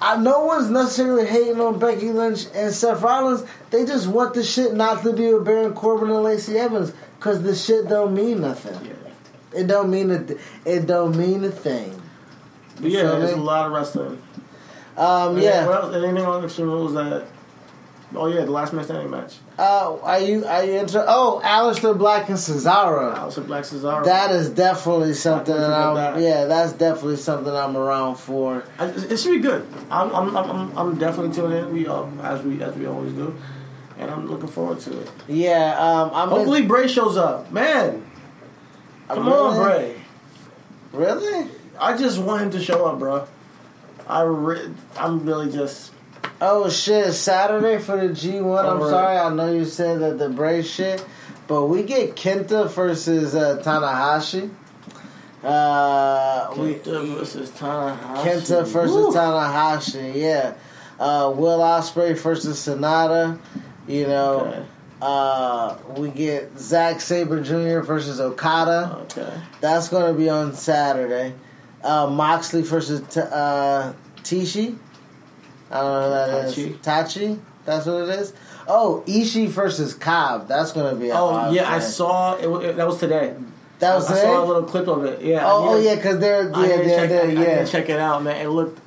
I, 0.04 0.16
no 0.16 0.44
one's 0.44 0.70
necessarily 0.70 1.26
hating 1.26 1.60
on 1.60 1.78
Becky 1.78 2.10
Lynch 2.12 2.46
and 2.54 2.72
Seth 2.72 3.00
Rollins. 3.02 3.44
They 3.70 3.84
just 3.86 4.06
want 4.06 4.34
the 4.34 4.42
shit 4.44 4.74
not 4.74 5.02
to 5.02 5.12
be 5.12 5.32
with 5.32 5.44
Baron 5.44 5.72
Corbin 5.74 6.10
and 6.10 6.22
Lacey 6.22 6.58
Evans 6.58 6.92
because 7.18 7.42
the 7.42 7.54
shit 7.54 7.88
don't 7.88 8.14
mean 8.14 8.40
nothing. 8.42 8.84
Yeah. 8.84 9.60
It 9.60 9.66
don't 9.66 9.90
mean 9.90 10.10
a. 10.10 10.22
th- 10.24 10.38
It 10.64 10.86
don't 10.86 11.16
mean 11.16 11.44
a 11.44 11.50
thing. 11.50 12.00
But 12.80 12.90
yeah, 12.90 13.02
there's 13.02 13.32
a 13.32 13.36
lot 13.36 13.66
of 13.66 13.72
wrestling. 13.72 14.20
Um, 14.96 15.34
And 15.34 15.42
yeah. 15.42 15.66
Well, 15.66 15.94
anything 15.94 16.24
on 16.26 16.44
Extreme 16.44 16.70
Rules 16.70 16.94
that? 16.94 17.26
Oh 18.16 18.26
yeah, 18.28 18.44
the 18.44 18.50
last 18.50 18.72
man 18.72 18.84
standing 18.84 19.10
match. 19.10 19.34
Uh, 19.58 19.96
are 20.02 20.20
you 20.20 20.44
are 20.46 20.64
you 20.64 20.72
inter- 20.72 21.04
Oh, 21.08 21.40
Aleister 21.44 21.96
Black 21.96 22.28
and 22.28 22.38
Cesaro. 22.38 23.14
Aleister 23.16 23.46
Black 23.46 23.64
Cesaro. 23.64 24.04
That 24.04 24.30
is 24.30 24.50
definitely 24.50 25.14
something 25.14 25.54
that 25.54 25.72
I'm. 25.72 25.94
that. 25.96 26.20
Yeah, 26.20 26.44
that's 26.44 26.72
definitely 26.72 27.16
something 27.16 27.52
I'm 27.52 27.76
around 27.76 28.16
for. 28.16 28.64
I, 28.78 28.86
it 28.86 29.16
should 29.18 29.32
be 29.32 29.40
good. 29.40 29.66
I'm, 29.90 30.14
I'm, 30.14 30.36
I'm, 30.36 30.78
I'm- 30.78 30.98
definitely 30.98 31.34
tuning 31.34 31.58
in. 31.58 31.72
We 31.72 31.86
all, 31.86 32.10
as 32.22 32.42
we 32.42 32.62
as 32.62 32.74
we 32.76 32.86
always 32.86 33.12
do, 33.12 33.34
and 33.98 34.10
I'm 34.10 34.26
looking 34.28 34.48
forward 34.48 34.80
to 34.80 35.00
it. 35.00 35.10
Yeah, 35.28 35.76
um, 35.78 36.10
I'm. 36.14 36.28
Hopefully, 36.28 36.62
Bray 36.62 36.86
shows 36.88 37.16
up. 37.16 37.50
Man, 37.50 38.04
come 39.08 39.26
Really? 39.26 39.38
on, 39.38 39.62
Bray. 39.62 39.96
Really? 40.92 41.50
I 41.80 41.96
just 41.96 42.18
want 42.20 42.42
him 42.42 42.50
to 42.52 42.60
show 42.62 42.86
up, 42.86 42.98
bro. 43.00 43.26
I 44.06 44.20
re- 44.22 44.70
I'm 44.96 45.24
really 45.24 45.50
just 45.50 45.92
Oh 46.40 46.68
shit! 46.68 47.12
Saturday 47.12 47.78
for 47.78 47.96
the 47.96 48.12
G1. 48.12 48.38
I'm 48.40 48.66
Alright. 48.76 48.90
sorry. 48.90 49.16
I 49.16 49.32
know 49.34 49.52
you 49.52 49.64
said 49.64 50.00
that 50.00 50.18
the 50.18 50.28
Bray 50.28 50.62
shit, 50.62 51.04
but 51.46 51.66
we 51.66 51.82
get 51.82 52.16
Kenta 52.16 52.70
versus 52.70 53.34
uh, 53.34 53.62
Tanahashi. 53.62 54.50
Uh, 55.42 56.54
we 56.56 56.74
Kenta 56.74 57.16
versus 57.18 57.50
Tanahashi. 57.50 58.24
Kenta 58.24 58.66
versus 58.66 58.96
Woo. 58.96 59.12
Tanahashi. 59.12 60.14
Yeah. 60.14 60.54
Uh, 60.98 61.32
Will 61.34 61.58
Ospreay 61.58 62.18
versus 62.18 62.58
Sanada. 62.66 63.38
You 63.86 64.06
know. 64.06 64.40
Okay. 64.40 64.66
Uh, 65.02 65.76
we 65.98 66.08
get 66.08 66.58
Zack 66.58 66.98
Sabre 67.00 67.42
Jr. 67.42 67.80
versus 67.84 68.20
Okada. 68.20 68.96
Okay. 69.02 69.32
That's 69.60 69.88
going 69.88 70.10
to 70.10 70.18
be 70.18 70.30
on 70.30 70.54
Saturday. 70.54 71.34
Uh, 71.82 72.06
Moxley 72.06 72.62
versus 72.62 73.02
T- 73.10 73.20
uh, 73.20 73.92
Tishi. 74.22 74.78
I 75.74 75.80
don't 75.80 75.90
know 75.90 76.10
that 76.10 76.44
is. 76.46 76.54
Taichi. 76.56 76.78
Taichi. 76.78 77.40
That's 77.64 77.86
what 77.86 78.08
it 78.08 78.20
is. 78.20 78.32
Oh, 78.68 79.02
Ishii 79.06 79.48
versus 79.48 79.94
Cobb. 79.94 80.48
That's 80.48 80.72
going 80.72 80.94
to 80.94 81.00
be. 81.00 81.10
a 81.10 81.14
Oh 81.14 81.50
yeah, 81.50 81.70
I 81.70 81.78
saw 81.80 82.36
it, 82.36 82.64
it. 82.64 82.76
That 82.76 82.86
was 82.86 82.98
today. 83.00 83.34
That 83.80 83.94
was 83.96 84.06
I 84.06 84.14
today. 84.14 84.22
saw 84.22 84.44
a 84.44 84.46
little 84.46 84.62
clip 84.62 84.86
of 84.86 85.04
it. 85.04 85.22
Yeah. 85.22 85.40
Oh, 85.44 85.70
oh 85.70 85.76
to- 85.76 85.82
yeah, 85.84 85.96
because 85.96 86.18
they're 86.20 86.44
yeah 86.44 86.52
they're, 86.52 86.84
check, 86.84 87.08
they're, 87.08 87.24
I, 87.24 87.28
I 87.28 87.32
yeah 87.32 87.64
to 87.64 87.70
check 87.70 87.88
it 87.88 87.98
out, 87.98 88.22
man. 88.22 88.40
It 88.44 88.48
looked 88.48 88.80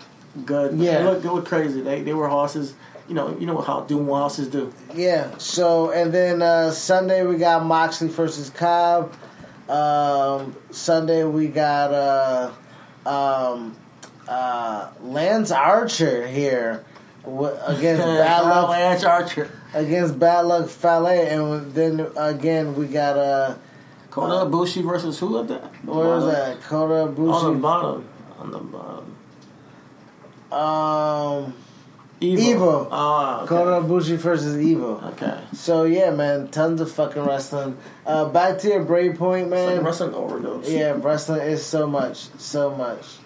good. 0.46 0.78
Yeah. 0.78 1.02
It 1.02 1.04
looked, 1.04 1.26
it 1.26 1.32
looked 1.32 1.48
crazy. 1.48 1.82
They 1.82 2.02
they 2.04 2.14
were 2.14 2.28
horses. 2.28 2.74
You 3.08 3.16
know, 3.16 3.38
you 3.40 3.46
know 3.46 3.60
how 3.62 3.82
what 3.82 4.20
horses 4.20 4.48
do. 4.50 4.74
yeah. 4.94 5.38
So 5.38 5.92
and 5.92 6.14
then 6.14 6.42
uh, 6.42 6.72
Sunday 6.72 7.26
we 7.26 7.38
got 7.38 7.66
Moxley 7.66 8.10
versus 8.10 8.50
Cobb. 8.50 9.14
Um, 9.70 10.56
Sunday 10.72 11.24
we 11.24 11.48
got 11.48 11.94
uh, 11.94 12.52
um, 13.06 13.76
uh, 14.28 14.90
Lance 15.02 15.52
Archer 15.52 16.28
here 16.28 16.84
against 17.26 18.02
Bad 18.04 18.42
Luck 18.42 18.70
Lance 18.70 19.04
Archer. 19.04 19.50
against 19.74 20.18
Bad 20.20 20.42
Luck 20.46 20.70
Fale, 20.70 21.08
and 21.08 21.74
then 21.74 22.08
again 22.18 22.76
we 22.76 22.88
got 22.88 23.18
uh, 23.18 23.56
Kota 24.12 24.50
Ibushi 24.50 24.84
versus 24.84 25.20
who 25.20 25.40
at 25.40 25.48
that? 25.50 25.64
where 25.86 26.18
is 26.18 26.26
that? 26.26 26.62
Kota 26.62 27.12
Bushi 27.12 27.32
On 27.32 27.54
the 27.54 27.60
bottom. 27.60 28.08
On 28.40 28.52
the 28.52 28.60
bottom. 28.60 29.14
Um, 30.52 31.54
Evo. 32.22 32.38
Evo. 32.40 32.88
Oh, 32.92 33.40
okay. 33.42 33.48
Kota 33.48 33.86
Ibushi 33.86 34.18
versus 34.18 34.56
Evo. 34.58 35.04
Okay. 35.14 35.40
So 35.54 35.84
yeah, 35.84 36.10
man, 36.12 36.48
tons 36.48 36.82
of 36.82 36.92
fucking 36.92 37.24
wrestling. 37.24 37.78
Uh, 38.06 38.26
back 38.30 38.58
to 38.60 38.70
your 38.70 38.84
Brave 38.84 39.16
Point, 39.18 39.48
It's 39.48 39.66
like 39.66 39.76
man. 39.76 39.84
wrestling 39.84 40.14
overdose. 40.16 40.70
yeah, 40.70 40.96
wrestling 40.98 41.42
is 41.42 41.64
so 41.66 41.86
much, 41.86 42.30
so 42.40 42.74
much, 42.74 43.18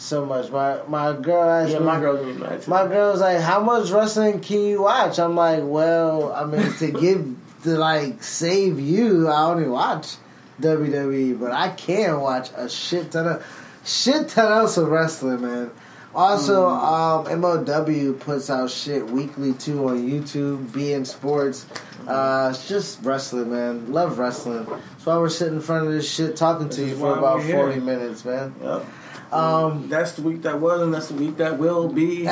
so 0.00 0.24
much. 0.24 0.50
My 0.50 0.78
my 0.88 1.12
girl 1.12 1.48
asked 1.48 1.72
Yeah, 1.72 1.78
me. 1.80 1.84
my 1.84 2.00
be 2.24 2.32
mad. 2.32 2.66
My 2.68 2.86
girl's 2.86 3.20
like, 3.20 3.38
"How 3.40 3.60
much 3.60 3.90
wrestling 3.90 4.40
can 4.40 4.60
you 4.62 4.82
watch?" 4.82 5.18
I'm 5.18 5.36
like, 5.36 5.62
"Well, 5.64 6.32
I 6.32 6.44
mean, 6.44 6.72
to 6.74 6.90
give 7.00 7.36
to 7.64 7.70
like 7.78 8.22
save 8.22 8.80
you, 8.80 9.28
I 9.28 9.44
only 9.44 9.68
watch 9.68 10.16
WWE, 10.60 11.38
but 11.38 11.52
I 11.52 11.68
can 11.68 12.20
watch 12.20 12.50
a 12.56 12.68
shit 12.68 13.12
ton 13.12 13.26
of 13.26 13.46
shit 13.84 14.28
ton 14.28 14.50
else 14.52 14.76
of 14.76 14.88
wrestling, 14.88 15.42
man. 15.42 15.70
Also, 16.12 16.68
um, 16.68 17.26
MLW 17.26 18.18
puts 18.18 18.50
out 18.50 18.68
shit 18.70 19.06
weekly 19.06 19.52
too 19.52 19.88
on 19.88 20.08
YouTube. 20.10 20.72
being 20.72 21.04
Sports, 21.04 21.66
uh, 22.08 22.48
it's 22.52 22.66
just 22.68 23.00
wrestling, 23.04 23.52
man. 23.52 23.92
Love 23.92 24.18
wrestling. 24.18 24.64
That's 24.64 25.06
why 25.06 25.16
we're 25.18 25.28
sitting 25.28 25.54
in 25.56 25.60
front 25.60 25.86
of 25.86 25.92
this 25.92 26.10
shit 26.10 26.34
talking 26.36 26.68
to 26.68 26.80
This 26.80 26.90
you 26.90 26.96
for 26.96 27.16
about 27.16 27.42
forty 27.44 27.78
minutes, 27.78 28.24
man. 28.24 28.54
Yep. 28.60 28.84
Um, 29.32 29.88
That's 29.88 30.12
the 30.12 30.22
week 30.22 30.42
that 30.42 30.60
was, 30.60 30.80
and 30.80 30.92
that's 30.92 31.08
the 31.08 31.14
week 31.14 31.36
that 31.36 31.56
will 31.58 31.88
be. 31.88 32.22
Yo, 32.24 32.30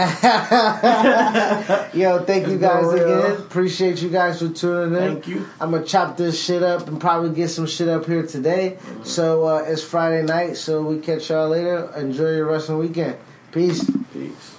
thank 2.24 2.48
you 2.48 2.58
guys 2.58 2.92
again. 2.92 3.36
Appreciate 3.36 4.02
you 4.02 4.08
guys 4.08 4.40
for 4.40 4.48
tuning 4.48 5.00
in. 5.00 5.12
Thank 5.14 5.28
you. 5.28 5.46
I'm 5.60 5.70
gonna 5.70 5.84
chop 5.84 6.16
this 6.16 6.42
shit 6.42 6.62
up 6.62 6.88
and 6.88 7.00
probably 7.00 7.30
get 7.30 7.48
some 7.48 7.66
shit 7.66 7.88
up 7.88 8.06
here 8.06 8.26
today. 8.26 8.78
So 9.04 9.46
uh, 9.46 9.64
it's 9.66 9.82
Friday 9.82 10.24
night, 10.24 10.56
so 10.56 10.82
we 10.82 10.98
catch 10.98 11.30
y'all 11.30 11.48
later. 11.48 11.88
Enjoy 11.96 12.34
your 12.34 12.46
wrestling 12.46 12.78
weekend. 12.78 13.16
Peace. 13.52 13.88
Peace. 14.12 14.56